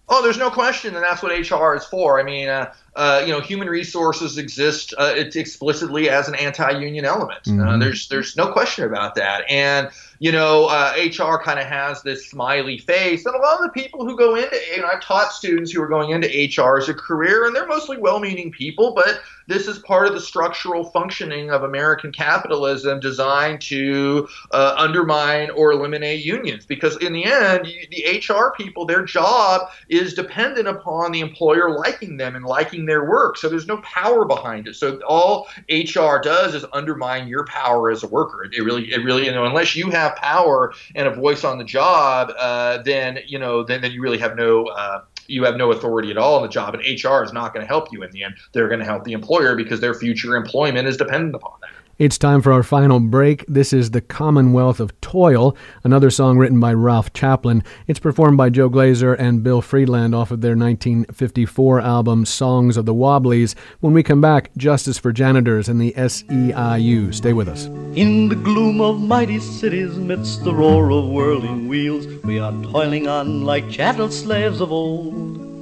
Oh, 0.09 0.22
there's 0.22 0.39
no 0.39 0.51
question, 0.51 0.95
and 0.95 1.03
that's 1.03 1.20
what 1.20 1.33
HR 1.33 1.74
is 1.74 1.85
for. 1.85 2.20
I 2.20 2.22
mean, 2.22 2.49
uh, 2.49 2.72
uh, 2.95 3.24
you 3.27 3.33
know, 3.33 3.41
human 3.41 3.68
resources 3.68 4.39
exist 4.39 4.95
uh, 4.99 5.14
explicitly 5.16 6.09
as 6.09 6.29
an 6.29 6.37
anti-union 6.37 7.05
element. 7.05 7.41
Uh, 7.45 7.51
mm-hmm. 7.51 7.81
there's 7.81 8.07
there's 8.07 8.37
no 8.37 8.53
question 8.53 8.85
about 8.85 9.16
that, 9.16 9.43
and 9.51 9.91
you 10.20 10.31
know, 10.31 10.66
HR 10.68 11.22
uh, 11.22 11.43
kind 11.43 11.59
of 11.59 11.66
has 11.66 12.03
this 12.03 12.31
smiley 12.31 12.79
face, 12.79 13.27
and 13.27 13.35
a 13.35 13.39
lot 13.39 13.59
of 13.59 13.64
the 13.64 13.70
people 13.70 14.07
who 14.07 14.16
go 14.16 14.37
into, 14.37 14.57
you 14.72 14.81
know, 14.81 14.87
I've 14.87 15.03
taught 15.03 15.33
students 15.33 15.72
who 15.72 15.83
are 15.83 15.89
going 15.89 16.11
into 16.11 16.29
HR 16.29 16.79
as 16.79 16.89
a 16.89 16.95
career, 16.95 17.45
and 17.45 17.57
they're 17.57 17.66
mostly 17.66 17.97
well-meaning 17.97 18.53
people, 18.53 18.95
but 18.95 19.20
this 19.47 19.68
is 19.68 19.78
part 19.78 20.07
of 20.07 20.14
the 20.14 20.20
structural 20.20 20.84
functioning 20.84 21.51
of 21.51 21.62
American 21.62 22.12
capitalism 22.12 23.01
designed 23.01 23.61
to 23.62 24.28
uh, 24.51 24.74
undermine 24.76 25.51
or 25.51 25.72
eliminate 25.72 26.24
unions. 26.24 26.66
Because 26.66 26.97
in 26.99 27.12
the 27.12 27.24
end, 27.24 27.66
the 27.90 28.22
HR 28.28 28.53
people, 28.57 28.84
their 28.84 29.05
job 29.05 29.70
is 29.88 30.14
dependent 30.14 30.68
upon 30.68 31.12
the 31.12 31.20
employer 31.20 31.70
liking 31.70 32.16
them 32.16 32.36
and 32.36 32.44
liking 32.44 32.86
their 32.86 33.09
work. 33.09 33.36
So 33.36 33.49
there's 33.49 33.66
no 33.66 33.78
power 33.78 34.24
behind 34.24 34.68
it. 34.68 34.74
So 34.74 35.01
all 35.07 35.47
HR 35.70 36.18
does 36.18 36.55
is 36.55 36.64
undermine 36.72 37.28
your 37.28 37.44
power 37.47 37.90
as 37.90 38.03
a 38.03 38.09
worker. 38.09 38.44
It, 38.44 38.61
really, 38.61 38.92
it 38.92 39.05
really, 39.05 39.26
you 39.26 39.32
know, 39.32 39.44
unless 39.44 39.76
you 39.76 39.90
have 39.90 40.16
power 40.16 40.74
and 40.94 41.07
a 41.07 41.14
voice 41.14 41.44
on 41.44 41.59
the 41.59 41.64
job, 41.64 42.32
uh, 42.38 42.82
then 42.82 43.20
you 43.26 43.38
know, 43.38 43.62
then 43.62 43.80
then 43.80 43.92
you 43.92 44.01
really 44.01 44.18
have 44.18 44.36
no. 44.36 44.66
Uh, 44.66 45.03
you 45.29 45.45
have 45.45 45.57
no 45.57 45.72
authority 45.72 46.11
at 46.11 46.18
all 46.18 46.37
in 46.39 46.43
the 46.43 46.49
job, 46.49 46.74
and 46.74 46.83
HR 46.83 47.22
is 47.22 47.33
not 47.33 47.53
going 47.53 47.64
to 47.64 47.68
help 47.68 47.93
you 47.93 48.03
in 48.03 48.11
the 48.11 48.24
end. 48.24 48.37
They're 48.53 48.68
going 48.68 48.81
to 48.81 48.87
help 48.87 49.05
the 49.05 49.12
employer 49.12 49.55
because 49.55 49.81
their 49.81 49.95
future 49.95 50.37
employment 50.37 50.89
is 50.89 50.97
dependent 50.97 51.35
upon 51.35 51.59
that. 51.62 51.70
It's 51.99 52.18
time 52.18 52.42
for 52.42 52.53
our 52.53 52.62
final 52.62 53.01
break. 53.01 53.47
This 53.49 53.72
is 53.72 53.92
The 53.92 54.03
Commonwealth 54.03 54.80
of 54.80 55.01
Toil, 55.01 55.57
another 55.82 56.11
song 56.11 56.36
written 56.36 56.61
by 56.61 56.74
Ralph 56.74 57.14
Chaplin. 57.14 57.64
It's 57.86 57.99
performed 57.99 58.36
by 58.36 58.51
Joe 58.51 58.68
Glazer 58.68 59.18
and 59.18 59.42
Bill 59.42 59.62
Friedland 59.62 60.14
off 60.14 60.30
of 60.30 60.42
their 60.42 60.55
1954 60.55 61.80
album 61.80 62.26
Songs 62.26 62.76
of 62.76 62.84
the 62.84 62.92
Wobblies. 62.92 63.55
When 63.80 63.94
we 63.94 64.03
come 64.03 64.20
back, 64.20 64.55
Justice 64.59 64.99
for 64.99 65.11
Janitors 65.11 65.70
and 65.70 65.80
the 65.80 65.94
SEIU. 65.97 67.14
Stay 67.14 67.32
with 67.32 67.49
us. 67.49 67.64
In 67.94 68.28
the 68.28 68.36
gloom 68.36 68.82
of 68.82 69.01
mighty 69.01 69.40
cities, 69.40 69.97
midst 69.97 70.44
the 70.44 70.55
roar 70.55 70.90
of 70.90 71.09
whirling 71.09 71.66
wheels, 71.66 72.07
we 72.24 72.38
are 72.38 72.53
toiling 72.64 73.09
on 73.09 73.47
like 73.47 73.70
chattel 73.70 74.11
slaves 74.11 74.61
of 74.61 74.70
old. 74.70 75.55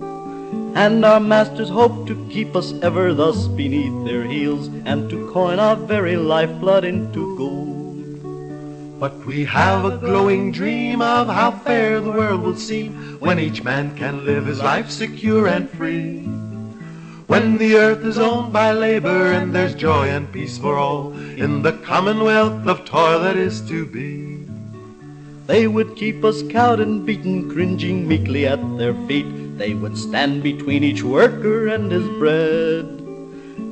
And 0.74 1.04
our 1.04 1.20
masters 1.20 1.68
hope 1.68 2.04
to 2.08 2.28
keep 2.28 2.56
us 2.56 2.74
ever 2.82 3.14
thus 3.14 3.46
beneath 3.46 4.04
their 4.04 4.24
heels, 4.24 4.66
and 4.84 5.08
to 5.08 5.30
coin 5.30 5.60
our 5.60 5.76
very 5.76 6.16
lifeblood 6.16 6.84
into 6.84 7.36
gold. 7.38 8.98
But 8.98 9.24
we 9.24 9.44
have 9.44 9.84
a 9.84 9.98
glowing 9.98 10.50
dream 10.50 11.00
of 11.00 11.28
how 11.28 11.52
fair 11.52 12.00
the 12.00 12.10
world 12.10 12.42
will 12.42 12.56
seem 12.56 13.20
when 13.20 13.38
each 13.38 13.62
man 13.62 13.96
can 13.96 14.26
live 14.26 14.46
his 14.46 14.60
life 14.60 14.90
secure 14.90 15.46
and 15.46 15.70
free. 15.70 16.22
When 17.28 17.56
the 17.56 17.76
earth 17.76 18.04
is 18.04 18.18
owned 18.18 18.52
by 18.52 18.72
labor 18.72 19.30
and 19.30 19.54
there's 19.54 19.76
joy 19.76 20.08
and 20.08 20.30
peace 20.32 20.58
for 20.58 20.76
all 20.76 21.12
in 21.36 21.62
the 21.62 21.74
commonwealth 21.84 22.66
of 22.66 22.84
toil 22.84 23.20
that 23.20 23.36
is 23.36 23.60
to 23.68 23.86
be. 23.86 24.44
They 25.46 25.68
would 25.68 25.94
keep 25.94 26.24
us 26.24 26.42
cowed 26.42 26.80
and 26.80 27.06
beaten, 27.06 27.48
cringing 27.48 28.08
meekly 28.08 28.48
at 28.48 28.58
their 28.76 28.94
feet 29.06 29.43
they 29.56 29.74
would 29.74 29.96
stand 29.96 30.42
between 30.42 30.82
each 30.82 31.02
worker 31.02 31.68
and 31.68 31.90
his 31.90 32.06
bread. 32.18 32.86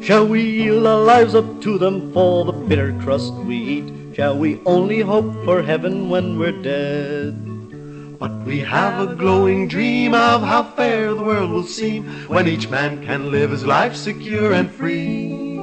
Shall 0.02 0.26
we 0.26 0.42
yield 0.42 0.86
our 0.86 1.00
lives 1.00 1.34
up 1.34 1.60
to 1.62 1.78
them 1.78 2.12
for 2.12 2.44
the 2.44 2.52
bitter 2.52 2.92
crust 3.00 3.32
we 3.34 3.56
eat? 3.56 4.14
Shall 4.14 4.36
we 4.36 4.60
only 4.66 5.00
hope 5.00 5.32
for 5.44 5.62
heaven 5.62 6.08
when 6.08 6.38
we're 6.38 6.62
dead? 6.62 8.18
But 8.18 8.32
we 8.44 8.60
have 8.60 9.00
a 9.00 9.14
glowing 9.14 9.66
dream 9.66 10.14
of 10.14 10.42
how 10.42 10.62
fair 10.62 11.14
the 11.14 11.22
world 11.24 11.50
will 11.50 11.64
seem 11.64 12.04
when 12.28 12.46
each 12.46 12.68
man 12.68 13.04
can 13.04 13.30
live 13.30 13.50
his 13.50 13.64
life 13.64 13.96
secure 13.96 14.52
and 14.52 14.70
free. 14.70 15.56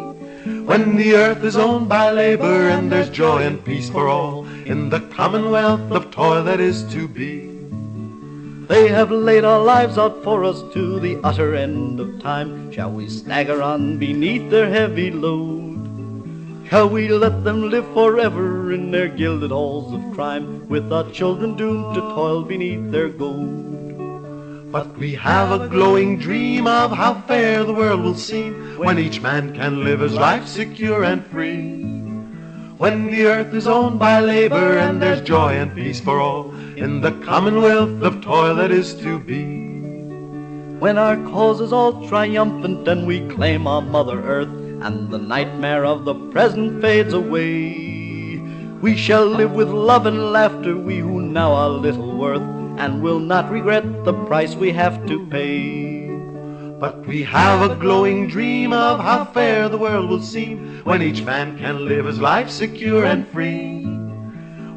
When 0.66 0.98
the 0.98 1.16
earth 1.16 1.44
is 1.44 1.56
owned 1.56 1.88
by 1.88 2.12
labor 2.12 2.70
and 2.70 2.92
there's 2.92 3.10
joy 3.10 3.44
and 3.44 3.64
peace 3.64 3.90
for 3.90 4.08
all 4.10 4.46
in 4.66 4.90
the 4.90 5.00
commonwealth 5.00 5.92
of 5.92 6.12
toil 6.12 6.44
that 6.44 6.60
is 6.60 6.84
to 6.94 7.08
be. 7.08 7.59
They 8.70 8.88
have 8.90 9.10
laid 9.10 9.46
our 9.46 9.64
lives 9.64 9.98
out 9.98 10.24
for 10.24 10.44
us 10.44 10.62
to 10.74 11.00
the 11.00 11.20
utter 11.24 11.56
end 11.56 12.00
of 12.00 12.22
time. 12.22 12.72
Shall 12.72 12.92
we 12.92 13.10
stagger 13.10 13.64
on 13.64 13.98
beneath 13.98 14.52
their 14.52 14.70
heavy 14.70 15.10
load? 15.10 16.70
Shall 16.70 16.88
we 16.88 17.08
let 17.08 17.44
them 17.44 17.72
live 17.72 17.92
forever 17.96 18.72
in 18.72 18.92
their 18.92 19.08
gilded 19.08 19.50
halls 19.50 19.92
of 19.92 20.14
crime, 20.14 20.70
with 20.70 20.94
our 20.94 21.10
children 21.10 21.58
doomed 21.58 21.96
to 21.96 22.02
toil 22.14 22.44
beneath 22.44 22.92
their 22.92 23.10
gold? 23.10 24.72
But 24.72 24.96
we 25.00 25.16
have 25.16 25.52
a 25.52 25.68
glowing 25.68 26.20
dream 26.20 26.68
of 26.68 26.92
how 26.92 27.22
fair 27.22 27.64
the 27.64 27.74
world 27.74 28.04
will 28.04 28.14
seem 28.14 28.78
when 28.78 29.00
each 29.00 29.20
man 29.20 29.56
can 29.56 29.84
live 29.84 30.02
his 30.02 30.14
life 30.14 30.46
secure 30.46 31.04
and 31.04 31.26
free. 31.26 31.99
When 32.80 33.08
the 33.12 33.26
earth 33.26 33.54
is 33.54 33.68
owned 33.68 34.00
by 34.00 34.22
labor 34.22 34.78
and 34.78 35.02
there's 35.02 35.20
joy 35.20 35.56
and 35.56 35.76
peace 35.76 36.00
for 36.00 36.22
all 36.22 36.56
in 36.78 37.02
the 37.02 37.12
commonwealth 37.26 38.02
of 38.02 38.22
toil 38.22 38.56
that 38.56 38.72
is 38.72 38.94
to 39.02 39.20
be. 39.20 39.44
When 40.80 40.98
our 40.98 41.18
cause 41.18 41.60
is 41.60 41.74
all 41.74 42.08
triumphant 42.08 42.88
and 42.88 43.06
we 43.06 43.28
claim 43.28 43.68
our 43.68 43.82
Mother 43.82 44.24
Earth 44.24 44.48
and 44.48 45.12
the 45.12 45.18
nightmare 45.18 45.84
of 45.84 46.06
the 46.06 46.16
present 46.32 46.80
fades 46.80 47.12
away, 47.12 48.40
we 48.82 48.96
shall 48.96 49.26
live 49.26 49.52
with 49.52 49.68
love 49.68 50.06
and 50.06 50.32
laughter, 50.32 50.78
we 50.78 51.00
who 51.00 51.20
now 51.22 51.52
are 51.52 51.68
little 51.68 52.16
worth, 52.16 52.48
and 52.80 53.02
will 53.02 53.20
not 53.20 53.52
regret 53.52 54.06
the 54.06 54.14
price 54.28 54.56
we 54.56 54.72
have 54.72 55.06
to 55.06 55.28
pay. 55.28 56.09
But 56.80 57.06
we 57.06 57.24
have 57.24 57.70
a 57.70 57.76
glowing 57.76 58.30
dream 58.30 58.72
of 58.72 59.02
how 59.02 59.26
fair 59.26 59.68
the 59.68 59.78
world 59.78 60.10
will 60.10 60.22
seem 60.22 60.80
when 60.86 61.02
each 61.02 61.24
man 61.24 61.58
can 61.58 61.86
live 61.86 62.06
his 62.06 62.22
life 62.22 62.50
secure 62.50 63.04
and 63.04 63.28
free. 63.28 63.84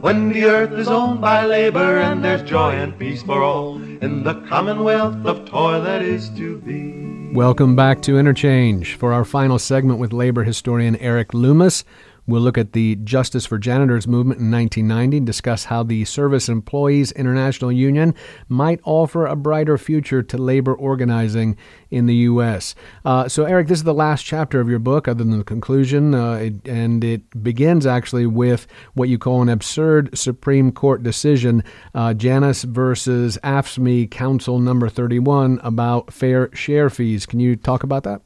When 0.01 0.31
the 0.31 0.47
earth 0.47 0.73
is 0.73 0.89
owned 0.89 1.21
by 1.21 1.47
labor 1.47 2.01
and 2.01 2.25
there's 2.25 2.43
joy 2.43 2.73
and 2.73 2.99
peace 2.99 3.23
for 3.23 3.45
all 3.45 3.77
in 3.81 4.25
the 4.25 4.35
commonwealth 4.49 5.25
of 5.25 5.49
toil 5.49 5.81
that 5.85 6.03
is 6.03 6.29
to 6.31 6.59
be. 6.63 7.33
Welcome 7.37 7.77
back 7.77 8.03
to 8.03 8.19
Interchange 8.19 8.97
for 8.97 9.13
our 9.13 9.25
final 9.25 9.61
segment 9.61 10.01
with 10.01 10.13
labor 10.13 10.43
historian 10.43 10.97
Erik 10.97 11.33
Loomis. 11.33 11.85
We'll 12.27 12.41
look 12.41 12.57
at 12.57 12.73
the 12.73 12.97
Justice 12.97 13.47
for 13.47 13.59
Janitors 13.59 14.07
movement 14.07 14.41
in 14.41 14.51
1990 14.51 15.17
and 15.19 15.27
discuss 15.27 15.65
how 15.65 15.83
the 15.83 16.05
Service 16.05 16.49
Employees 16.49 17.11
International 17.13 17.73
Union 17.73 18.15
might 18.49 18.81
offer 18.85 19.27
a 19.27 19.35
brighter 19.35 19.77
future 19.77 20.23
to 20.23 20.39
labor 20.39 20.73
organizing 20.73 21.57
in 21.91 22.07
the 22.07 22.15
U.S. 22.15 22.77
Uh, 23.05 23.29
so, 23.29 23.45
Erik, 23.45 23.67
this 23.67 23.79
is 23.79 23.85
the 23.85 23.93
last 23.93 24.23
chapter 24.23 24.61
of 24.61 24.69
your 24.69 24.79
book, 24.79 25.09
other 25.09 25.25
than 25.25 25.37
the 25.37 25.45
conclusion, 25.45 26.15
uh, 26.15 26.35
it, 26.35 26.69
and 26.69 27.03
it 27.03 27.43
begins 27.43 27.87
actually 27.87 28.27
with 28.27 28.69
what 28.95 29.09
you 29.09 29.19
call 29.19 29.43
an 29.43 29.49
absurd 29.49 30.17
Supreme 30.17 30.71
Court 30.71 31.03
decision, 31.03 31.65
uh, 31.95 32.15
Janus 32.15 32.63
versus 32.63 33.37
AFSCME 33.43 34.11
Council 34.13 34.61
Number 34.61 34.89
31, 34.89 35.59
about 35.65 36.13
fair 36.13 36.55
share 36.55 36.89
fees. 36.89 37.27
Can 37.27 37.41
you 37.41 37.57
talk 37.57 37.83
about 37.83 38.05
that? 38.05 38.23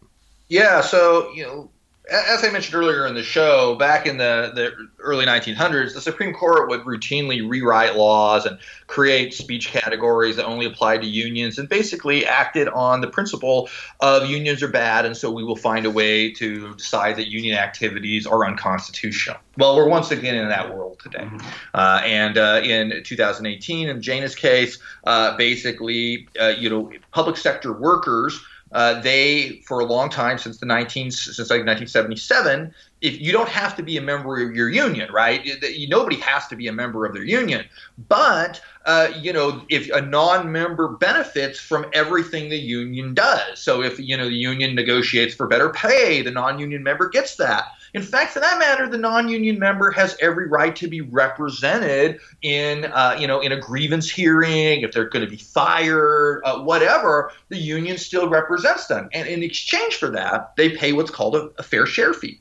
Yeah, 0.49 0.80
so 0.80 1.32
you 1.32 1.42
know 1.42 1.70
as 2.09 2.44
I 2.44 2.50
mentioned 2.50 2.76
earlier 2.76 3.07
in 3.07 3.14
the 3.14 3.22
show, 3.22 3.74
back 3.74 4.07
in 4.07 4.16
the, 4.16 4.52
the 4.54 4.88
early 5.00 5.26
1900s, 5.26 5.92
the 5.92 6.00
Supreme 6.00 6.32
Court 6.32 6.68
would 6.68 6.82
routinely 6.82 7.48
rewrite 7.48 7.96
laws 7.96 8.46
and 8.46 8.59
create 8.86 9.34
speech 9.34 9.68
categories 9.68 10.36
that 10.36 10.44
only 10.44 10.66
applied 10.66 11.02
to 11.02 11.09
unions 11.09 11.59
and 11.59 11.68
basically 11.68 12.24
acted 12.24 12.68
on 12.68 13.00
the 13.00 13.09
principle 13.09 13.68
of 14.00 14.30
unions 14.30 14.62
are 14.62 14.68
bad, 14.68 15.04
and 15.04 15.16
so 15.16 15.32
we 15.32 15.42
will 15.42 15.57
find 15.57 15.84
a 15.84 15.90
way 15.90 16.32
to 16.32 16.74
decide 16.76 17.16
that 17.16 17.28
union 17.28 17.59
activities 17.59 18.24
are 18.24 18.46
unconstitutional. 18.46 19.38
Well, 19.59 19.74
we're 19.74 19.88
once 19.88 20.12
again 20.12 20.36
in 20.36 20.48
that 20.48 20.72
world 20.72 21.00
today. 21.00 21.24
Mm-hmm. 21.24 21.46
Uh, 21.74 22.02
and 22.04 22.38
uh, 22.38 22.61
in 22.62 23.02
2018, 23.02 23.88
in 23.88 24.00
Janus 24.00 24.36
case, 24.36 24.78
uh, 25.04 25.36
basically, 25.36 26.28
uh, 26.40 26.48
you 26.57 26.70
know, 26.70 26.92
public 27.11 27.36
sector 27.36 27.72
workers 27.72 28.38
uh, 28.77 29.01
they, 29.01 29.62
for 29.64 29.81
a 29.81 29.87
long 29.87 30.11
time, 30.11 30.37
since 30.37 30.59
the 30.59 30.66
19 30.66 31.11
since 31.11 31.39
like 31.39 31.64
1977, 31.64 32.74
if 33.01 33.18
you 33.18 33.33
don't 33.33 33.49
have 33.49 33.74
to 33.74 33.83
be 33.83 33.97
a 33.97 34.03
member 34.03 34.39
of 34.47 34.55
your 34.55 34.68
union, 34.68 35.11
right? 35.11 35.41
Nobody 35.89 36.16
has 36.16 36.47
to 36.49 36.57
be 36.57 36.66
a 36.66 36.74
member 36.74 37.07
of 37.07 37.14
their 37.14 37.24
union, 37.24 37.64
but 38.07 38.61
uh, 38.85 39.09
you 39.18 39.33
know, 39.33 39.62
if 39.70 39.89
a 39.93 40.03
non-member 40.03 40.89
benefits 40.89 41.59
from 41.59 41.87
everything 41.95 42.51
the 42.51 42.59
union 42.59 43.14
does. 43.14 43.59
So 43.59 43.83
if 43.83 43.99
you 43.99 44.14
know 44.14 44.29
the 44.29 44.35
union 44.35 44.74
negotiates 44.74 45.35
for 45.35 45.47
better 45.47 45.70
pay, 45.70 46.20
the 46.20 46.31
non-union 46.31 46.83
member 46.83 47.09
gets 47.09 47.37
that. 47.37 47.64
In 47.97 48.03
fact, 48.03 48.32
for 48.32 48.40
that 48.40 48.59
matter, 48.59 48.86
the 48.86 48.99
non-union 48.99 49.59
member 49.59 49.90
has 49.90 50.18
every 50.20 50.49
right 50.49 50.76
to 50.76 50.86
be 50.86 51.01
represented 51.01 52.20
in, 52.42 52.84
uh, 52.84 53.16
you 53.18 53.26
know, 53.26 53.40
in 53.40 53.53
a 53.53 53.59
grievance 53.59 54.11
hearing. 54.11 54.82
If 54.82 54.92
they're 54.92 55.09
going 55.09 55.24
to 55.24 55.30
be 55.30 55.38
fired, 55.38 56.42
uh, 56.44 56.61
whatever, 56.61 57.32
the 57.49 57.57
union 57.57 57.97
still 57.97 58.28
represents 58.28 58.86
them, 58.86 59.09
and 59.14 59.26
in 59.26 59.42
exchange 59.42 59.94
for 59.94 60.11
that, 60.11 60.55
they 60.57 60.76
pay 60.76 60.92
what's 60.92 61.11
called 61.11 61.36
a, 61.36 61.49
a 61.57 61.62
fair 61.62 61.86
share 61.86 62.12
fee. 62.12 62.38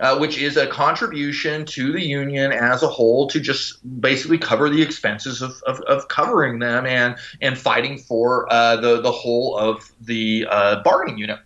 Uh, 0.00 0.18
which 0.18 0.36
is 0.36 0.56
a 0.56 0.66
contribution 0.66 1.64
to 1.64 1.92
the 1.92 2.04
union 2.04 2.50
as 2.50 2.82
a 2.82 2.88
whole 2.88 3.28
to 3.28 3.38
just 3.38 3.78
basically 4.00 4.38
cover 4.38 4.68
the 4.68 4.82
expenses 4.82 5.42
of, 5.42 5.62
of, 5.64 5.80
of 5.82 6.08
covering 6.08 6.58
them 6.58 6.86
and 6.86 7.14
and 7.40 7.56
fighting 7.56 7.98
for 7.98 8.52
uh, 8.52 8.74
the 8.76 9.00
the 9.00 9.12
whole 9.12 9.56
of 9.56 9.92
the 10.00 10.44
uh, 10.50 10.82
bargaining 10.82 11.18
unit. 11.18 11.38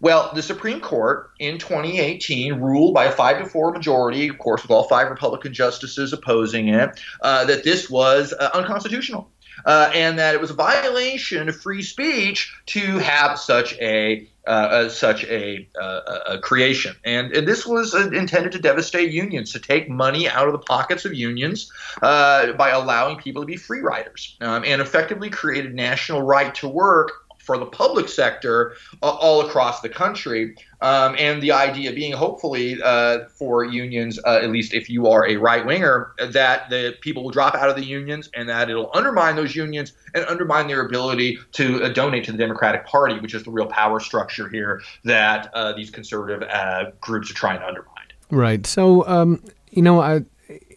Well, 0.00 0.30
the 0.32 0.42
Supreme 0.42 0.80
Court 0.80 1.30
in 1.40 1.58
2018 1.58 2.54
ruled 2.54 2.94
by 2.94 3.06
a 3.06 3.12
five 3.12 3.38
to 3.38 3.46
four 3.46 3.72
majority, 3.72 4.28
of 4.28 4.38
course, 4.38 4.62
with 4.62 4.70
all 4.70 4.84
five 4.84 5.10
Republican 5.10 5.52
justices 5.52 6.12
opposing 6.12 6.68
it, 6.68 7.00
uh, 7.20 7.44
that 7.46 7.64
this 7.64 7.90
was 7.90 8.32
uh, 8.32 8.50
unconstitutional. 8.54 9.30
Uh, 9.66 9.90
and 9.92 10.20
that 10.20 10.36
it 10.36 10.40
was 10.40 10.50
a 10.50 10.54
violation 10.54 11.48
of 11.48 11.60
free 11.60 11.82
speech 11.82 12.54
to 12.64 12.98
have 12.98 13.36
such 13.36 13.74
a 13.80 14.28
uh, 14.46 14.50
uh, 14.50 14.88
such 14.88 15.24
a, 15.24 15.68
uh, 15.78 16.20
a, 16.26 16.38
creation, 16.38 16.96
and, 17.04 17.32
and 17.32 17.46
this 17.46 17.66
was 17.66 17.92
intended 17.92 18.52
to 18.52 18.58
devastate 18.58 19.12
unions, 19.12 19.52
to 19.52 19.58
take 19.58 19.90
money 19.90 20.26
out 20.26 20.46
of 20.46 20.52
the 20.52 20.58
pockets 20.58 21.04
of 21.04 21.12
unions 21.12 21.70
by 22.00 22.70
allowing 22.72 23.18
people 23.18 23.42
to 23.42 23.46
be 23.46 23.56
free 23.56 23.80
riders, 23.80 24.38
um, 24.40 24.64
and 24.64 24.80
effectively 24.80 25.28
created 25.28 25.74
national 25.74 26.22
right 26.22 26.54
to 26.54 26.66
work 26.66 27.27
for 27.48 27.56
the 27.56 27.64
public 27.64 28.10
sector 28.10 28.74
uh, 29.02 29.08
all 29.08 29.40
across 29.40 29.80
the 29.80 29.88
country. 29.88 30.54
Um, 30.82 31.16
and 31.18 31.42
the 31.42 31.50
idea 31.50 31.90
being, 31.92 32.12
hopefully, 32.12 32.78
uh, 32.84 33.20
for 33.30 33.64
unions, 33.64 34.20
uh, 34.26 34.40
at 34.42 34.50
least 34.50 34.74
if 34.74 34.90
you 34.90 35.06
are 35.06 35.26
a 35.26 35.36
right 35.36 35.64
winger, 35.64 36.12
that 36.18 36.68
the 36.68 36.94
people 37.00 37.24
will 37.24 37.30
drop 37.30 37.54
out 37.54 37.70
of 37.70 37.74
the 37.74 37.84
unions 37.86 38.28
and 38.34 38.50
that 38.50 38.68
it'll 38.68 38.90
undermine 38.92 39.34
those 39.34 39.56
unions 39.56 39.94
and 40.14 40.26
undermine 40.26 40.66
their 40.68 40.82
ability 40.84 41.38
to 41.52 41.82
uh, 41.82 41.88
donate 41.88 42.24
to 42.24 42.32
the 42.32 42.38
Democratic 42.38 42.84
Party, 42.84 43.18
which 43.18 43.32
is 43.32 43.44
the 43.44 43.50
real 43.50 43.66
power 43.66 43.98
structure 43.98 44.50
here 44.50 44.82
that 45.04 45.50
uh, 45.54 45.72
these 45.72 45.88
conservative 45.88 46.46
uh, 46.50 46.90
groups 47.00 47.30
are 47.30 47.34
trying 47.34 47.58
to 47.60 47.66
undermine. 47.66 47.94
Right. 48.30 48.66
So, 48.66 49.08
um, 49.08 49.42
you 49.70 49.80
know, 49.80 50.02
I 50.02 50.22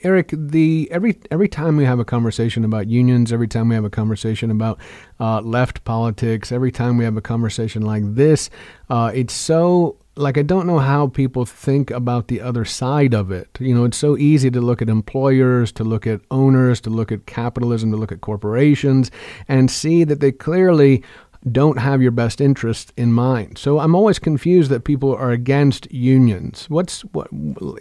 Erik, 0.03 0.33
the 0.33 0.87
every 0.91 1.19
every 1.29 1.47
time 1.47 1.77
we 1.77 1.85
have 1.85 1.99
a 1.99 2.05
conversation 2.05 2.63
about 2.63 2.87
unions, 2.87 3.31
every 3.31 3.47
time 3.47 3.69
we 3.69 3.75
have 3.75 3.85
a 3.85 3.89
conversation 3.89 4.49
about 4.49 4.79
uh, 5.19 5.41
left 5.41 5.83
politics, 5.83 6.51
every 6.51 6.71
time 6.71 6.97
we 6.97 7.03
have 7.03 7.17
a 7.17 7.21
conversation 7.21 7.83
like 7.83 8.03
this, 8.15 8.49
uh, 8.89 9.11
it's 9.13 9.33
so 9.33 9.97
like 10.15 10.37
I 10.37 10.41
don't 10.41 10.67
know 10.67 10.79
how 10.79 11.07
people 11.07 11.45
think 11.45 11.91
about 11.91 12.27
the 12.27 12.41
other 12.41 12.65
side 12.65 13.13
of 13.13 13.31
it. 13.31 13.57
You 13.59 13.73
know, 13.75 13.85
it's 13.85 13.97
so 13.97 14.17
easy 14.17 14.51
to 14.51 14.61
look 14.61 14.81
at 14.81 14.89
employers, 14.89 15.71
to 15.73 15.83
look 15.83 16.05
at 16.07 16.21
owners, 16.31 16.81
to 16.81 16.89
look 16.89 17.11
at 17.11 17.25
capitalism, 17.25 17.91
to 17.91 17.97
look 17.97 18.11
at 18.11 18.21
corporations, 18.21 19.11
and 19.47 19.69
see 19.69 20.03
that 20.03 20.19
they 20.19 20.31
clearly 20.31 21.03
don't 21.49 21.79
have 21.79 22.01
your 22.01 22.11
best 22.11 22.39
interest 22.39 22.93
in 22.95 23.11
mind. 23.11 23.57
So 23.57 23.79
I'm 23.79 23.95
always 23.95 24.19
confused 24.19 24.69
that 24.69 24.83
people 24.83 25.15
are 25.15 25.31
against 25.31 25.91
unions. 25.91 26.65
What's 26.69 27.01
what? 27.01 27.29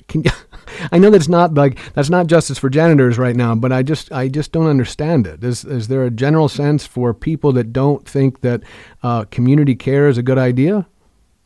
Can 0.08 0.22
you, 0.24 0.30
I 0.92 0.98
know 0.98 1.10
that's 1.10 1.28
not 1.28 1.54
like 1.54 1.78
that's 1.92 2.10
not 2.10 2.26
justice 2.26 2.58
for 2.58 2.70
janitors 2.70 3.18
right 3.18 3.36
now, 3.36 3.54
but 3.54 3.72
I 3.72 3.82
just 3.82 4.10
I 4.12 4.28
just 4.28 4.52
don't 4.52 4.66
understand 4.66 5.26
it. 5.26 5.44
Is 5.44 5.64
is 5.64 5.88
there 5.88 6.04
a 6.04 6.10
general 6.10 6.48
sense 6.48 6.86
for 6.86 7.12
people 7.12 7.52
that 7.52 7.72
don't 7.72 8.08
think 8.08 8.40
that 8.40 8.62
uh, 9.02 9.24
community 9.24 9.74
care 9.74 10.08
is 10.08 10.16
a 10.16 10.22
good 10.22 10.38
idea? 10.38 10.86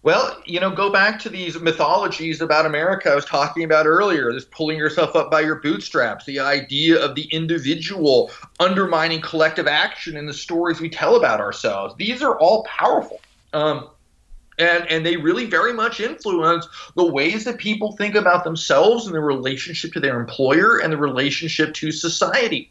Well, 0.05 0.39
you 0.45 0.61
know, 0.61 0.71
go 0.71 0.91
back 0.91 1.19
to 1.21 1.31
these 1.31 1.59
mythologies 1.59 2.43
about 2.43 2.67
America 2.67 3.11
I 3.11 3.15
was 3.15 3.25
talking 3.25 3.65
about 3.65 3.87
earlier, 3.87 4.35
this 4.35 4.45
pulling 4.45 4.77
yourself 4.77 5.17
up 5.17 5.31
by 5.31 5.41
your 5.41 5.55
bootstraps, 5.63 6.27
the 6.27 6.41
idea 6.41 7.03
of 7.03 7.15
the 7.15 7.23
individual 7.33 8.31
undermining 8.61 9.23
collective 9.23 9.67
action 9.67 10.19
in 10.19 10.27
the 10.27 10.35
stories 10.35 10.79
we 10.79 10.91
tell 10.91 11.17
about 11.17 11.41
ourselves. 11.41 11.95
These 11.97 12.23
are 12.23 12.39
all 12.39 12.65
powerful. 12.65 13.19
Um, 13.55 13.89
and, 14.59 14.87
and 14.91 15.07
they 15.07 15.17
really 15.17 15.47
very 15.47 15.73
much 15.73 16.01
influence 16.01 16.69
the 16.97 17.11
ways 17.11 17.45
that 17.47 17.57
people 17.57 17.97
think 17.97 18.15
about 18.15 18.45
themselves 18.45 19.07
and 19.07 19.15
their 19.15 19.23
relationship 19.23 19.95
to 19.95 20.01
their 20.01 20.21
employer 20.21 20.83
and 20.83 20.93
the 20.93 20.99
relationship 20.99 21.73
to 21.77 21.91
society. 21.91 22.71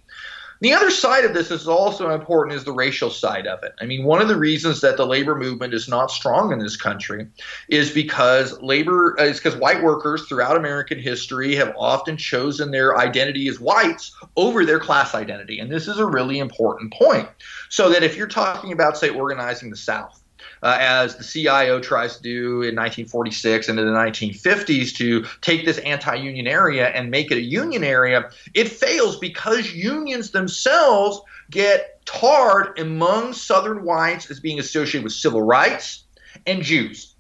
The 0.64 0.74
other 0.74 0.92
side 0.92 1.26
of 1.26 1.34
this 1.34 1.52
is 1.52 1.68
also 1.68 2.12
important 2.12 2.56
is 2.56 2.64
the 2.64 2.72
racial 2.72 3.10
side 3.10 3.48
of 3.48 3.62
it. 3.64 3.74
I 3.82 3.86
mean, 3.86 4.06
one 4.06 4.22
of 4.22 4.30
the 4.30 4.38
reasons 4.38 4.80
that 4.80 4.96
the 4.96 5.06
labor 5.06 5.36
movement 5.36 5.74
is 5.74 5.90
not 5.90 6.10
strong 6.10 6.54
in 6.54 6.60
this 6.60 6.78
country 6.78 7.28
is 7.68 7.92
because 7.92 8.62
labor 8.62 9.20
uh, 9.20 9.26
is 9.26 9.40
because 9.40 9.58
white 9.58 9.84
workers 9.84 10.26
throughout 10.26 10.56
American 10.56 11.00
history 11.00 11.54
have 11.56 11.76
often 11.78 12.16
chosen 12.16 12.72
their 12.72 12.98
identity 12.98 13.50
as 13.50 13.60
whites 13.60 14.16
over 14.38 14.66
their 14.66 14.80
class 14.80 15.14
identity. 15.14 15.60
And 15.60 15.70
this 15.70 15.90
is 15.90 16.00
a 16.00 16.06
really 16.06 16.40
important 16.40 16.94
point. 16.94 17.28
So 17.68 17.90
that 17.90 18.02
if 18.02 18.16
you're 18.16 18.28
talking 18.28 18.72
about, 18.72 18.98
say, 18.98 19.10
organizing 19.10 19.70
the 19.70 19.76
South, 19.76 20.23
uh, 20.62 20.78
as 20.80 21.16
the 21.16 21.24
CIO 21.24 21.80
tries 21.80 22.18
to 22.18 22.24
do 22.24 22.62
in 22.62 22.76
1946 22.76 23.70
into 23.70 23.84
the 23.84 23.92
1950s 23.92 24.96
to 24.96 25.26
take 25.42 25.66
this 25.66 25.78
anti 25.80 26.16
union 26.16 26.48
area 26.48 26.88
and 26.90 27.10
make 27.12 27.32
it 27.32 27.38
a 27.38 27.42
union 27.42 27.84
area, 27.84 28.30
it 28.54 28.70
fails 28.70 29.18
because 29.18 29.74
unions 29.74 30.32
themselves 30.32 31.22
get 31.50 32.06
tarred 32.06 32.78
among 32.80 33.34
Southern 33.34 33.84
whites 33.84 34.30
as 34.32 34.40
being 34.40 34.60
associated 34.60 35.04
with 35.04 35.14
civil 35.14 35.42
rights 35.42 36.04
and 36.46 36.64
Jews 36.64 37.13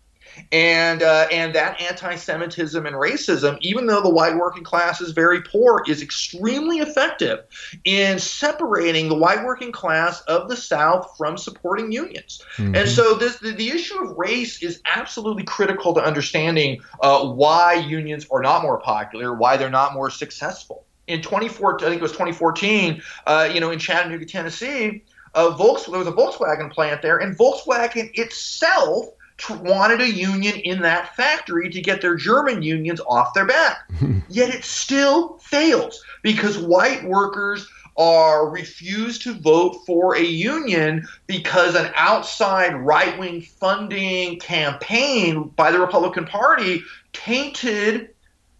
and 0.51 1.01
uh, 1.01 1.27
and 1.31 1.53
that 1.55 1.81
anti-Semitism 1.81 2.85
and 2.85 2.95
racism, 2.95 3.57
even 3.61 3.87
though 3.87 4.01
the 4.01 4.09
white 4.09 4.35
working 4.35 4.63
class 4.63 5.01
is 5.01 5.11
very 5.11 5.41
poor, 5.41 5.83
is 5.87 6.01
extremely 6.01 6.79
effective 6.79 7.39
in 7.83 8.19
separating 8.19 9.09
the 9.09 9.15
white 9.15 9.43
working 9.43 9.71
class 9.71 10.21
of 10.21 10.49
the 10.49 10.55
South 10.55 11.15
from 11.17 11.37
supporting 11.37 11.91
unions. 11.91 12.41
Mm-hmm. 12.57 12.75
And 12.75 12.89
so 12.89 13.15
this 13.15 13.37
the, 13.37 13.51
the, 13.51 13.69
issue 13.69 13.97
of 14.03 14.15
race 14.17 14.61
is 14.61 14.81
absolutely 14.85 15.43
critical 15.43 15.93
to 15.95 16.03
understanding 16.03 16.81
uh, 17.01 17.25
why 17.27 17.73
unions 17.73 18.27
are 18.31 18.41
not 18.41 18.61
more 18.61 18.79
popular, 18.79 19.33
why 19.33 19.57
they're 19.57 19.69
not 19.69 19.93
more 19.93 20.09
successful. 20.09 20.85
In 21.07 21.21
2014, 21.21 21.85
I 21.85 21.89
think 21.89 21.99
it 21.99 22.03
was 22.03 22.11
2014, 22.11 23.01
uh, 23.25 23.49
you 23.51 23.59
know, 23.59 23.71
in 23.71 23.79
Chattanooga, 23.79 24.25
Tennessee, 24.25 25.03
uh, 25.35 25.49
there 25.49 25.99
was 25.99 26.07
a 26.07 26.11
Volkswagen 26.11 26.71
plant 26.71 27.01
there, 27.01 27.17
and 27.17 27.37
Volkswagen 27.37 28.11
itself 28.13 29.05
wanted 29.49 30.01
a 30.01 30.11
union 30.11 30.55
in 30.57 30.81
that 30.81 31.15
factory 31.15 31.69
to 31.69 31.81
get 31.81 32.01
their 32.01 32.15
German 32.15 32.61
unions 32.61 33.01
off 33.07 33.33
their 33.33 33.45
back. 33.45 33.89
Yet 34.29 34.53
it 34.53 34.63
still 34.63 35.37
fails 35.37 36.03
because 36.21 36.57
white 36.57 37.03
workers 37.03 37.67
are 37.97 38.49
refused 38.49 39.21
to 39.23 39.33
vote 39.33 39.83
for 39.85 40.15
a 40.15 40.23
union 40.23 41.07
because 41.27 41.75
an 41.75 41.91
outside 41.95 42.73
right 42.75 43.17
wing 43.19 43.41
funding 43.41 44.39
campaign 44.39 45.43
by 45.55 45.71
the 45.71 45.79
Republican 45.79 46.25
Party 46.25 46.83
tainted 47.11 48.09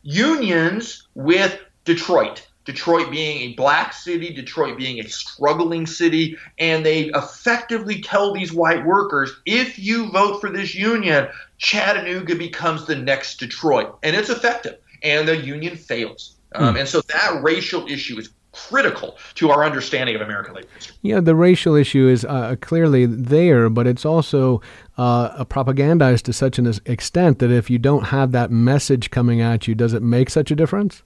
unions 0.03 1.07
with 1.15 1.59
Detroit. 1.85 2.47
Detroit 2.65 3.11
being 3.11 3.41
a 3.41 3.53
black 3.55 3.93
city, 3.93 4.33
Detroit 4.33 4.77
being 4.77 4.99
a 4.99 5.07
struggling 5.09 5.85
city, 5.85 6.37
and 6.59 6.85
they 6.85 7.05
effectively 7.09 8.01
tell 8.01 8.33
these 8.33 8.53
white 8.53 8.85
workers 8.85 9.31
if 9.45 9.77
you 9.77 10.09
vote 10.11 10.39
for 10.39 10.49
this 10.49 10.73
union, 10.73 11.27
Chattanooga 11.57 12.35
becomes 12.35 12.85
the 12.85 12.95
next 12.95 13.37
Detroit. 13.39 13.97
And 14.03 14.15
it's 14.15 14.29
effective, 14.29 14.77
and 15.01 15.27
the 15.27 15.37
union 15.37 15.75
fails. 15.75 16.35
Um, 16.55 16.73
hmm. 16.73 16.79
and 16.81 16.87
so 16.87 17.01
that 17.01 17.41
racial 17.41 17.87
issue 17.87 18.19
is 18.19 18.29
critical 18.53 19.17
to 19.33 19.49
our 19.49 19.65
understanding 19.65 20.15
of 20.15 20.21
American 20.21 20.53
labor 20.53 20.67
history. 20.75 20.95
Yeah, 21.01 21.19
the 21.19 21.35
racial 21.35 21.75
issue 21.75 22.07
is 22.07 22.23
uh, 22.23 22.55
clearly 22.61 23.05
there, 23.05 23.69
but 23.69 23.87
it's 23.87 24.05
also 24.05 24.61
uh, 24.97 25.43
propagandized 25.45 26.21
to 26.23 26.33
such 26.33 26.59
an 26.59 26.71
extent 26.85 27.39
that 27.39 27.51
if 27.51 27.69
you 27.69 27.79
don't 27.79 28.05
have 28.05 28.31
that 28.31 28.51
message 28.51 29.09
coming 29.09 29.41
at 29.41 29.67
you, 29.67 29.75
does 29.75 29.93
it 29.93 30.03
make 30.03 30.29
such 30.29 30.51
a 30.51 30.55
difference? 30.55 31.01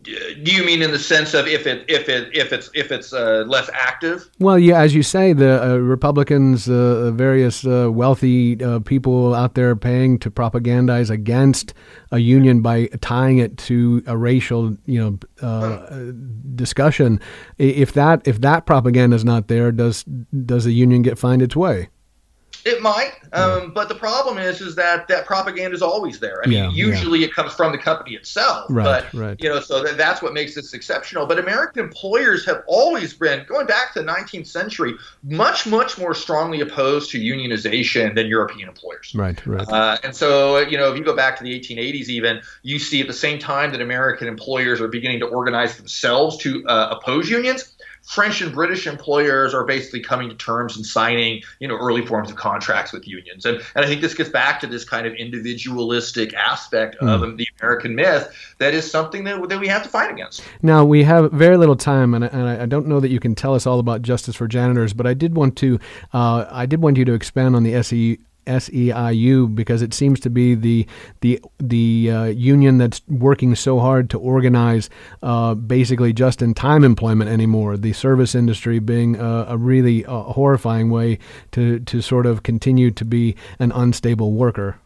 Do 0.00 0.52
you 0.52 0.64
mean 0.64 0.80
in 0.80 0.90
the 0.90 0.98
sense 0.98 1.34
of 1.34 1.46
if 1.46 1.66
it 1.66 1.84
if 1.86 2.08
it 2.08 2.34
if 2.34 2.52
it's 2.52 2.70
if 2.74 2.90
it's 2.90 3.12
uh, 3.12 3.44
less 3.46 3.68
active? 3.74 4.28
Well, 4.38 4.58
yeah, 4.58 4.80
as 4.80 4.94
you 4.94 5.02
say, 5.02 5.34
the 5.34 5.62
uh, 5.62 5.76
Republicans, 5.76 6.68
uh, 6.68 7.10
various 7.10 7.66
uh, 7.66 7.90
wealthy 7.92 8.62
uh, 8.62 8.80
people 8.80 9.34
out 9.34 9.54
there 9.54 9.76
paying 9.76 10.18
to 10.20 10.30
propagandize 10.30 11.10
against 11.10 11.74
a 12.10 12.18
union 12.18 12.62
by 12.62 12.86
tying 13.02 13.38
it 13.38 13.58
to 13.58 14.02
a 14.06 14.16
racial, 14.16 14.76
you 14.86 14.98
know, 14.98 15.46
uh, 15.46 16.12
discussion. 16.54 17.20
If 17.58 17.92
that 17.92 18.26
if 18.26 18.40
that 18.40 18.64
propaganda 18.64 19.16
is 19.16 19.26
not 19.26 19.48
there, 19.48 19.70
does 19.72 20.04
does 20.04 20.64
the 20.64 20.72
union 20.72 21.02
get 21.02 21.18
find 21.18 21.42
its 21.42 21.54
way? 21.54 21.90
It 22.64 22.80
might, 22.80 23.14
um, 23.32 23.72
but 23.72 23.88
the 23.88 23.94
problem 23.94 24.38
is, 24.38 24.60
is 24.60 24.76
that 24.76 25.08
that 25.08 25.26
propaganda 25.26 25.74
is 25.74 25.82
always 25.82 26.20
there. 26.20 26.40
I 26.44 26.48
mean, 26.48 26.58
Yeah, 26.58 26.70
usually 26.70 27.24
it 27.24 27.34
comes 27.34 27.52
from 27.52 27.72
the 27.72 27.78
company 27.78 28.14
itself, 28.14 28.66
Right, 28.70 29.04
but 29.12 29.18
right. 29.18 29.36
you 29.40 29.48
know, 29.48 29.60
so 29.60 29.82
that, 29.82 29.96
that's 29.96 30.22
what 30.22 30.32
makes 30.32 30.54
this 30.54 30.72
exceptional. 30.72 31.26
But 31.26 31.40
American 31.40 31.82
employers 31.82 32.46
have 32.46 32.62
always 32.68 33.14
been, 33.14 33.44
going 33.48 33.66
back 33.66 33.94
to 33.94 34.02
the 34.02 34.08
19th 34.08 34.46
century, 34.46 34.94
much, 35.24 35.66
much 35.66 35.98
more 35.98 36.14
strongly 36.14 36.60
opposed 36.60 37.10
to 37.10 37.18
unionization 37.18 38.14
than 38.14 38.26
European 38.26 38.68
employers. 38.68 39.12
Right, 39.14 39.44
right. 39.44 39.68
Uh, 39.68 39.98
and 40.04 40.14
so, 40.14 40.58
you 40.58 40.76
know, 40.76 40.92
if 40.92 40.96
you 40.96 41.04
go 41.04 41.16
back 41.16 41.36
to 41.38 41.44
the 41.44 41.58
1880s, 41.58 42.08
even 42.08 42.42
you 42.62 42.78
see 42.78 43.00
at 43.00 43.08
the 43.08 43.12
same 43.12 43.40
time 43.40 43.72
that 43.72 43.80
American 43.80 44.28
employers 44.28 44.80
are 44.80 44.88
beginning 44.88 45.18
to 45.20 45.26
organize 45.26 45.76
themselves 45.76 46.36
to 46.38 46.64
uh, 46.66 46.96
oppose 46.96 47.28
unions. 47.28 47.71
French 48.02 48.40
and 48.42 48.52
British 48.52 48.86
employers 48.86 49.54
are 49.54 49.64
basically 49.64 50.00
coming 50.00 50.28
to 50.28 50.34
terms 50.34 50.76
and 50.76 50.84
signing, 50.84 51.40
you 51.60 51.68
know, 51.68 51.76
early 51.76 52.04
forms 52.04 52.30
of 52.30 52.36
contracts 52.36 52.92
with 52.92 53.06
unions, 53.06 53.46
and 53.46 53.56
and 53.76 53.84
I 53.84 53.88
think 53.88 54.00
this 54.00 54.14
gets 54.14 54.28
back 54.30 54.60
to 54.60 54.66
this 54.66 54.84
kind 54.84 55.06
of 55.06 55.14
individualistic 55.14 56.34
aspect 56.34 56.96
of 56.96 57.36
the 57.36 57.46
American 57.60 57.94
myth 57.94 58.32
that 58.58 58.74
is 58.74 58.88
something 58.90 59.24
that, 59.24 59.48
that 59.48 59.60
we 59.60 59.68
have 59.68 59.82
to 59.84 59.88
fight 59.88 60.10
against. 60.10 60.42
Now 60.62 60.84
we 60.84 61.04
have 61.04 61.30
very 61.32 61.56
little 61.56 61.76
time, 61.76 62.14
and, 62.14 62.24
I- 62.24 62.28
and 62.28 62.42
I- 62.48 62.62
I 62.62 62.66
don't 62.66 62.86
know 62.86 63.00
that 63.00 63.10
you 63.10 63.20
can 63.20 63.34
tell 63.34 63.54
us 63.54 63.66
all 63.66 63.78
about 63.78 64.02
justice 64.02 64.34
for 64.36 64.46
janitors, 64.48 64.92
but 64.92 65.06
I 65.06 65.14
did 65.14 65.34
want 65.34 65.56
to, 65.58 65.78
uh, 66.12 66.46
I 66.50 66.66
did 66.66 66.82
want 66.82 66.96
you 66.96 67.04
to 67.04 67.12
expand 67.12 67.56
on 67.56 67.62
the 67.62 67.74
SE. 67.74 68.18
SEIU 68.46 69.54
because 69.54 69.82
it 69.82 69.94
seems 69.94 70.20
to 70.20 70.30
be 70.30 70.54
the 70.54 70.86
the 71.20 71.40
the 71.58 72.10
uh, 72.10 72.24
union 72.24 72.78
that's 72.78 73.02
working 73.08 73.54
so 73.54 73.78
hard 73.78 74.10
to 74.10 74.18
organize 74.18 74.90
uh, 75.22 75.54
basically 75.54 76.12
just 76.12 76.42
in 76.42 76.54
time 76.54 76.84
employment 76.84 77.30
anymore. 77.30 77.76
The 77.76 77.92
service 77.92 78.34
industry 78.34 78.78
being 78.78 79.20
uh, 79.20 79.46
a 79.48 79.56
really 79.56 80.04
uh, 80.04 80.22
horrifying 80.22 80.90
way 80.90 81.18
to 81.52 81.80
to 81.80 82.00
sort 82.00 82.26
of 82.26 82.42
continue 82.42 82.90
to 82.90 83.04
be 83.04 83.36
an 83.58 83.72
unstable 83.72 84.32
worker. 84.32 84.76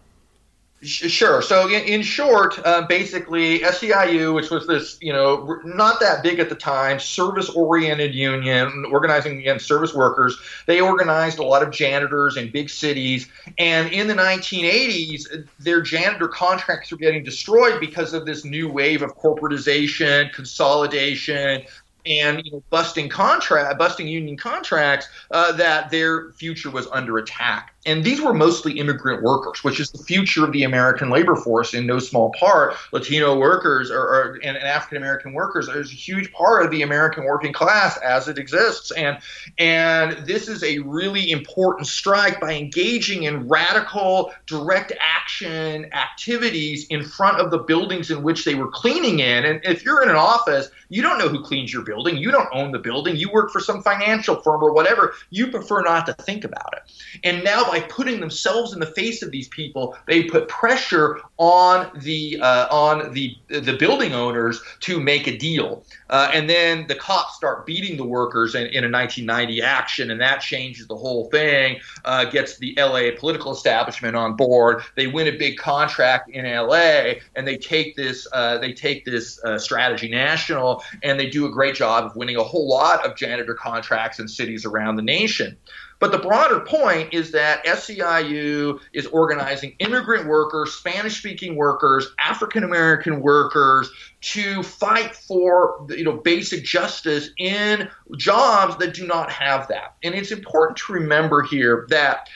Sure. 0.87 1.43
So 1.43 1.69
in, 1.69 1.83
in 1.85 2.03
short, 2.03 2.59
uh, 2.65 2.87
basically 2.87 3.61
SEIU, 3.61 4.35
which 4.35 4.51
was 4.51 4.67
this, 4.67 4.97
you 5.01 5.13
know, 5.13 5.61
not 5.65 6.01
that 6.01 6.23
big 6.23 6.39
at 6.39 6.49
the 6.49 6.55
time, 6.55 7.01
service-oriented 7.01 8.15
union 8.15 8.85
organizing 8.91 9.39
against 9.39 9.67
service 9.67 9.93
workers. 9.93 10.39
They 10.67 10.81
organized 10.81 11.39
a 11.39 11.43
lot 11.43 11.63
of 11.63 11.71
janitors 11.71 12.37
in 12.37 12.51
big 12.51 12.71
cities, 12.71 13.29
and 13.59 13.93
in 13.93 14.07
the 14.07 14.15
1980s, 14.15 15.49
their 15.59 15.81
janitor 15.81 16.29
contracts 16.29 16.91
were 16.91 16.99
getting 16.99 17.25
destroyed 17.25 17.81
because 17.81 18.15
of 18.15 18.25
this 18.25 18.45
new 18.45 18.69
wave 18.71 19.03
of 19.03 19.17
corporatization, 19.17 20.33
consolidation, 20.33 21.65
and 22.07 22.45
you 22.45 22.53
know, 22.53 22.63
busting 22.71 23.09
contract, 23.09 23.79
busting 23.79 24.07
union 24.07 24.37
contracts, 24.37 25.09
uh, 25.31 25.53
that 25.53 25.91
their 25.91 26.31
future 26.33 26.71
was 26.71 26.87
under 26.89 27.19
attack. 27.19 27.76
And 27.87 28.03
these 28.03 28.21
were 28.21 28.35
mostly 28.35 28.79
immigrant 28.79 29.23
workers, 29.23 29.63
which 29.63 29.79
is 29.81 29.91
the 29.91 30.03
future 30.03 30.45
of 30.45 30.53
the 30.53 30.65
American 30.65 31.09
labor 31.09 31.37
force 31.37 31.73
in 31.73 31.87
no 31.87 31.99
small 32.01 32.33
part. 32.39 32.75
Latino 32.93 33.39
workers 33.39 33.91
or, 33.91 34.01
or 34.01 34.39
and, 34.43 34.57
and 34.57 34.67
African 34.67 34.99
American 34.99 35.33
workers 35.33 35.69
is 35.69 35.91
a 35.91 35.95
huge 35.95 36.33
part 36.33 36.65
of 36.65 36.71
the 36.73 36.83
American 36.83 37.25
working 37.25 37.53
class 37.53 37.97
as 37.99 38.29
it 38.29 38.39
exists. 38.39 38.91
And 38.91 39.19
and 39.59 40.27
this 40.27 40.49
is 40.49 40.65
a 40.65 40.81
really 40.81 41.31
important 41.31 41.87
strike 41.87 42.41
by 42.41 42.55
engaging 42.55 43.23
in 43.23 43.49
radical 43.49 44.33
direct 44.47 44.93
action 45.01 45.93
activities 45.93 46.87
in 46.89 47.05
front 47.05 47.41
of 47.41 47.51
the 47.51 47.59
buildings 47.59 48.11
in 48.11 48.23
which 48.23 48.45
they 48.45 48.57
were 48.57 48.69
cleaning 48.69 49.21
in. 49.21 49.45
And 49.45 49.61
if 49.65 49.85
you're 49.85 50.03
in 50.03 50.11
an 50.11 50.17
office, 50.17 50.71
you 50.89 51.03
don't 51.03 51.19
know 51.19 51.29
who 51.29 51.43
cleans 51.43 51.73
your 51.73 51.83
building. 51.83 52.17
You 52.17 52.31
don't 52.31 52.49
own 52.53 52.73
the 52.73 52.79
building. 52.79 53.17
You 53.17 53.31
work 53.31 53.51
for 53.51 53.61
some 53.61 53.83
financial 53.83 54.37
firm 54.37 54.63
or 54.63 54.73
whatever. 54.73 55.15
You 55.31 55.49
prefer 55.49 55.83
not 55.83 56.07
to 56.07 56.15
think 56.15 56.45
about 56.45 56.75
it. 56.75 56.93
And 57.25 57.45
now, 57.45 57.65
by 57.65 57.76
putting 57.81 58.21
themselves 58.21 58.73
in 58.73 58.81
the 58.81 58.87
face 58.87 59.23
of 59.23 59.31
these 59.31 59.49
people, 59.49 59.97
they 60.07 60.25
put 60.25 60.49
pressure 60.49 61.21
on 61.39 61.91
the 62.03 62.39
uh, 62.41 62.67
on 62.71 63.13
the 63.13 63.37
the 63.49 63.77
building 63.79 64.13
owners 64.13 64.61
to 64.81 65.01
make 65.01 65.27
a 65.27 65.37
deal. 65.37 65.85
Uh, 66.09 66.31
and 66.33 66.49
then 66.49 66.87
the 66.87 66.95
cops 66.95 67.35
start 67.35 67.67
beating 67.67 67.97
the 67.97 68.05
workers 68.05 68.55
in, 68.55 68.67
in 68.67 68.85
a 68.85 68.91
1990 68.91 69.63
action, 69.63 70.11
and 70.11 70.21
that 70.21 70.41
changes 70.41 70.87
the 70.87 70.97
whole 70.97 71.29
thing. 71.31 71.79
Uh, 72.05 72.25
gets 72.25 72.59
the 72.59 72.75
LA 72.79 73.11
political 73.19 73.53
establishment 73.53 74.17
on 74.17 74.37
board. 74.37 74.83
They 74.95 75.07
win 75.07 75.27
a 75.27 75.37
big 75.37 75.59
contract 75.59 76.31
in 76.31 76.45
LA, 76.45 77.15
and 77.35 77.47
they 77.47 77.57
take 77.57 77.97
this 77.97 78.27
uh, 78.33 78.59
they 78.59 78.73
take 78.73 79.05
this 79.05 79.43
uh, 79.45 79.59
strategy 79.59 80.09
national, 80.09 80.83
and 81.03 81.19
they 81.19 81.29
do 81.29 81.47
a 81.47 81.51
great 81.51 81.75
job 81.75 82.05
of 82.05 82.17
winning 82.17 82.37
a 82.37 82.45
whole 82.45 82.69
lot 82.69 83.05
of 83.05 83.17
janitor 83.17 83.55
contracts 83.55 84.19
in 84.19 84.29
cities 84.29 84.65
around 84.65 84.97
the 84.97 85.03
nation. 85.03 85.57
But 85.99 86.13
the 86.13 86.19
broader 86.19 86.61
point 86.61 87.15
is 87.15 87.31
that 87.33 87.65
SEIU 87.65 88.81
is 88.93 89.07
organizing 89.07 89.75
immigrant 89.79 90.27
workers, 90.27 90.75
Spanish 90.75 91.19
speaking 91.19 91.57
workers, 91.57 92.09
African 92.19 92.65
American 92.65 93.21
workers 93.21 93.91
to 94.21 94.63
fight 94.63 95.15
for 95.15 95.87
you 95.89 96.05
know 96.05 96.19
basic 96.19 96.65
justice 96.65 97.31
in 97.39 97.89
jobs 98.17 98.77
that 98.77 98.95
do 98.95 99.07
not 99.07 99.31
have 99.31 99.69
that. 99.69 99.97
And 100.03 100.15
it's 100.15 100.33
important 100.33 100.77
to 100.79 100.93
remember 100.93 101.43
here 101.43 101.87
that 101.91 102.29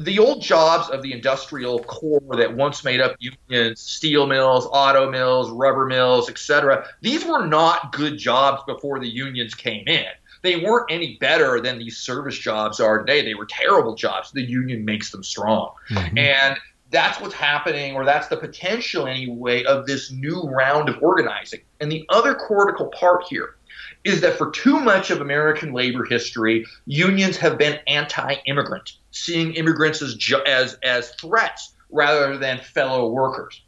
the 0.00 0.18
old 0.18 0.42
jobs 0.42 0.88
of 0.90 1.02
the 1.02 1.12
industrial 1.12 1.80
core 1.80 2.36
that 2.36 2.54
once 2.54 2.84
made 2.84 3.00
up 3.00 3.16
unions, 3.18 3.80
steel 3.80 4.26
mills, 4.26 4.66
auto 4.70 5.10
mills, 5.10 5.50
rubber 5.50 5.86
mills, 5.86 6.30
etc., 6.30 6.86
these 7.00 7.24
were 7.24 7.46
not 7.46 7.92
good 7.92 8.16
jobs 8.16 8.62
before 8.66 9.00
the 9.00 9.08
unions 9.08 9.54
came 9.54 9.86
in. 9.88 10.06
They 10.42 10.56
weren't 10.56 10.90
any 10.90 11.16
better 11.20 11.60
than 11.60 11.78
these 11.78 11.98
service 11.98 12.36
jobs 12.36 12.80
are 12.80 12.98
today. 12.98 13.22
They 13.22 13.34
were 13.34 13.46
terrible 13.46 13.94
jobs. 13.94 14.32
The 14.32 14.42
union 14.42 14.84
makes 14.84 15.10
them 15.10 15.22
strong. 15.22 15.72
Mm-hmm. 15.90 16.18
And 16.18 16.58
that's 16.90 17.20
what's 17.20 17.34
happening, 17.34 17.94
or 17.94 18.04
that's 18.04 18.28
the 18.28 18.36
potential 18.36 19.06
anyway, 19.06 19.64
of 19.64 19.86
this 19.86 20.12
new 20.12 20.42
round 20.42 20.88
of 20.88 21.02
organizing. 21.02 21.60
And 21.80 21.90
the 21.90 22.04
other 22.10 22.34
critical 22.34 22.88
part 22.88 23.24
here 23.28 23.56
is 24.04 24.20
that 24.20 24.36
for 24.36 24.50
too 24.50 24.78
much 24.78 25.10
of 25.10 25.20
American 25.20 25.72
labor 25.72 26.04
history, 26.04 26.66
unions 26.84 27.38
have 27.38 27.56
been 27.56 27.78
anti-immigrant, 27.86 28.98
seeing 29.10 29.54
immigrants 29.54 30.02
as 30.02 30.18
as 30.46 30.76
as 30.82 31.12
threats 31.12 31.72
rather 31.88 32.36
than 32.36 32.58
fellow 32.60 33.08
workers. 33.08 33.62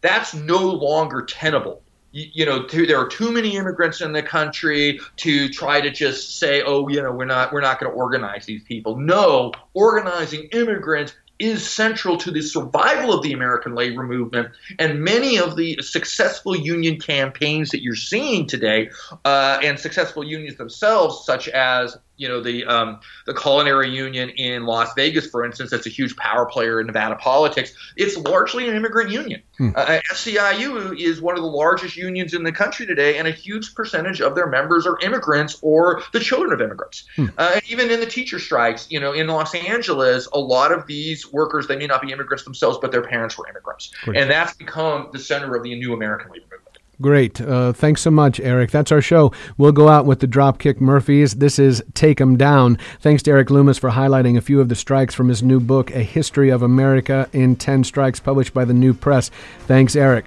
That's 0.00 0.34
no 0.34 0.58
longer 0.58 1.22
tenable. 1.22 1.83
You, 2.16 2.46
know, 2.46 2.62
too, 2.62 2.86
there 2.86 2.98
are 3.00 3.08
too 3.08 3.32
many 3.32 3.56
immigrants 3.56 4.00
in 4.00 4.12
the 4.12 4.22
country 4.22 5.00
to 5.16 5.48
try 5.48 5.80
to 5.80 5.90
just 5.90 6.38
say, 6.38 6.62
"Oh, 6.62 6.86
you 6.86 7.02
know, 7.02 7.10
we're 7.10 7.24
not 7.24 7.52
we're 7.52 7.60
not 7.60 7.80
going 7.80 7.90
to 7.90 7.98
organize 7.98 8.46
these 8.46 8.62
people." 8.62 8.96
No, 8.96 9.50
organizing 9.74 10.44
immigrants 10.52 11.12
is 11.40 11.68
central 11.68 12.16
to 12.16 12.30
the 12.30 12.40
survival 12.40 13.12
of 13.12 13.22
the 13.22 13.32
American 13.32 13.74
labor 13.74 14.04
movement. 14.04 14.50
And 14.78 15.00
many 15.00 15.38
of 15.38 15.56
the 15.56 15.78
successful 15.82 16.54
union 16.54 17.00
campaigns 17.00 17.70
that 17.70 17.82
you're 17.82 17.96
seeing 17.96 18.46
today, 18.46 18.90
uh, 19.24 19.58
and 19.62 19.78
successful 19.78 20.22
unions 20.22 20.56
themselves, 20.56 21.26
such 21.26 21.48
as 21.48 21.96
you 22.16 22.28
know 22.28 22.40
the 22.40 22.64
um, 22.64 23.00
the 23.26 23.34
culinary 23.34 23.90
union 23.90 24.30
in 24.30 24.64
Las 24.64 24.92
Vegas, 24.94 25.26
for 25.26 25.44
instance, 25.44 25.70
that's 25.70 25.86
a 25.86 25.90
huge 25.90 26.16
power 26.16 26.46
player 26.46 26.80
in 26.80 26.86
Nevada 26.86 27.16
politics. 27.16 27.74
It's 27.96 28.16
largely 28.16 28.68
an 28.68 28.76
immigrant 28.76 29.10
union. 29.10 29.42
Uh, 29.76 30.00
SEIU 30.12 30.98
is 30.98 31.20
one 31.20 31.36
of 31.36 31.42
the 31.42 31.48
largest 31.48 31.96
unions 31.96 32.34
in 32.34 32.42
the 32.42 32.52
country 32.52 32.86
today, 32.86 33.18
and 33.18 33.28
a 33.28 33.30
huge 33.30 33.74
percentage 33.74 34.20
of 34.20 34.34
their 34.34 34.46
members 34.48 34.86
are 34.86 34.98
immigrants 35.00 35.58
or 35.62 36.02
the 36.12 36.20
children 36.20 36.52
of 36.52 36.60
immigrants. 36.60 37.04
Uh, 37.38 37.60
even 37.68 37.90
in 37.90 38.00
the 38.00 38.06
teacher 38.06 38.38
strikes, 38.38 38.86
you 38.90 39.00
know, 39.00 39.12
in 39.12 39.26
Los 39.26 39.54
Angeles, 39.54 40.28
a 40.32 40.38
lot 40.38 40.72
of 40.72 40.86
these 40.86 41.32
workers 41.32 41.66
they 41.66 41.76
may 41.76 41.86
not 41.86 42.02
be 42.02 42.12
immigrants 42.12 42.44
themselves, 42.44 42.78
but 42.80 42.92
their 42.92 43.02
parents 43.02 43.36
were 43.38 43.48
immigrants, 43.48 43.92
and 44.06 44.30
that's 44.30 44.54
become 44.54 45.08
the 45.12 45.18
center 45.18 45.54
of 45.56 45.62
the 45.62 45.74
new 45.74 45.92
American 45.92 46.30
labor 46.30 46.44
movement. 46.44 46.63
Great. 47.00 47.40
Uh, 47.40 47.72
thanks 47.72 48.02
so 48.02 48.10
much, 48.10 48.38
Erik. 48.40 48.70
That's 48.70 48.92
our 48.92 49.00
show. 49.00 49.32
We'll 49.58 49.72
go 49.72 49.88
out 49.88 50.06
with 50.06 50.20
the 50.20 50.28
Dropkick 50.28 50.80
Murphys. 50.80 51.34
This 51.34 51.58
is 51.58 51.82
Take 51.94 52.20
'em 52.20 52.36
Down. 52.36 52.78
Thanks 53.00 53.22
to 53.24 53.32
Erik 53.32 53.50
Loomis 53.50 53.78
for 53.78 53.90
highlighting 53.90 54.36
a 54.36 54.40
few 54.40 54.60
of 54.60 54.68
the 54.68 54.74
strikes 54.76 55.14
from 55.14 55.28
his 55.28 55.42
new 55.42 55.58
book, 55.60 55.90
A 55.90 56.02
History 56.02 56.50
of 56.50 56.62
America 56.62 57.28
in 57.32 57.56
10 57.56 57.84
Strikes, 57.84 58.20
published 58.20 58.54
by 58.54 58.64
the 58.64 58.74
New 58.74 58.94
Press. 58.94 59.30
Thanks, 59.66 59.96
Erik. 59.96 60.26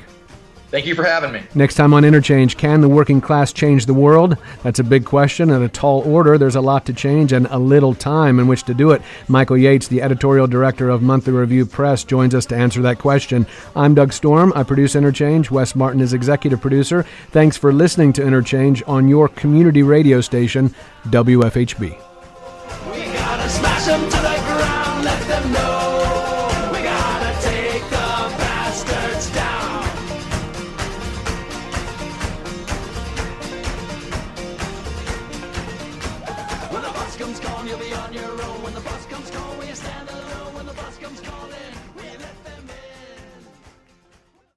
Thank 0.69 0.85
you 0.85 0.95
for 0.95 1.03
having 1.03 1.31
me. 1.31 1.43
Next 1.55 1.75
time 1.75 1.93
on 1.93 2.03
Interchange, 2.03 2.57
can 2.57 2.81
the 2.81 2.89
working 2.89 3.21
class 3.21 3.53
change 3.53 3.85
the 3.85 3.93
world? 3.93 4.35
That's 4.63 4.79
a 4.79 4.83
big 4.83 5.05
question 5.05 5.49
and 5.49 5.63
a 5.63 5.69
tall 5.69 6.01
order. 6.01 6.37
There's 6.37 6.57
a 6.57 6.61
lot 6.61 6.85
to 6.87 6.93
change 6.93 7.31
and 7.31 7.47
a 7.47 7.57
little 7.57 7.95
time 7.95 8.37
in 8.37 8.47
which 8.47 8.63
to 8.63 8.73
do 8.73 8.91
it. 8.91 9.01
Michael 9.29 9.57
Yates, 9.57 9.87
the 9.87 10.01
editorial 10.01 10.45
director 10.45 10.89
of 10.89 11.01
Monthly 11.01 11.31
Review 11.31 11.65
Press, 11.65 12.03
joins 12.03 12.35
us 12.35 12.45
to 12.47 12.57
answer 12.57 12.81
that 12.81 12.99
question. 12.99 13.47
I'm 13.77 13.95
Doug 13.95 14.11
Storm. 14.11 14.51
I 14.55 14.63
produce 14.63 14.95
Interchange. 14.95 15.49
Wes 15.49 15.73
Martin 15.73 16.01
is 16.01 16.11
executive 16.11 16.59
producer. 16.59 17.05
Thanks 17.31 17.55
for 17.55 17.71
listening 17.71 18.11
to 18.13 18.25
Interchange 18.25 18.83
on 18.87 19.07
your 19.07 19.29
community 19.29 19.83
radio 19.83 20.19
station, 20.19 20.75
WFHB. 21.05 22.06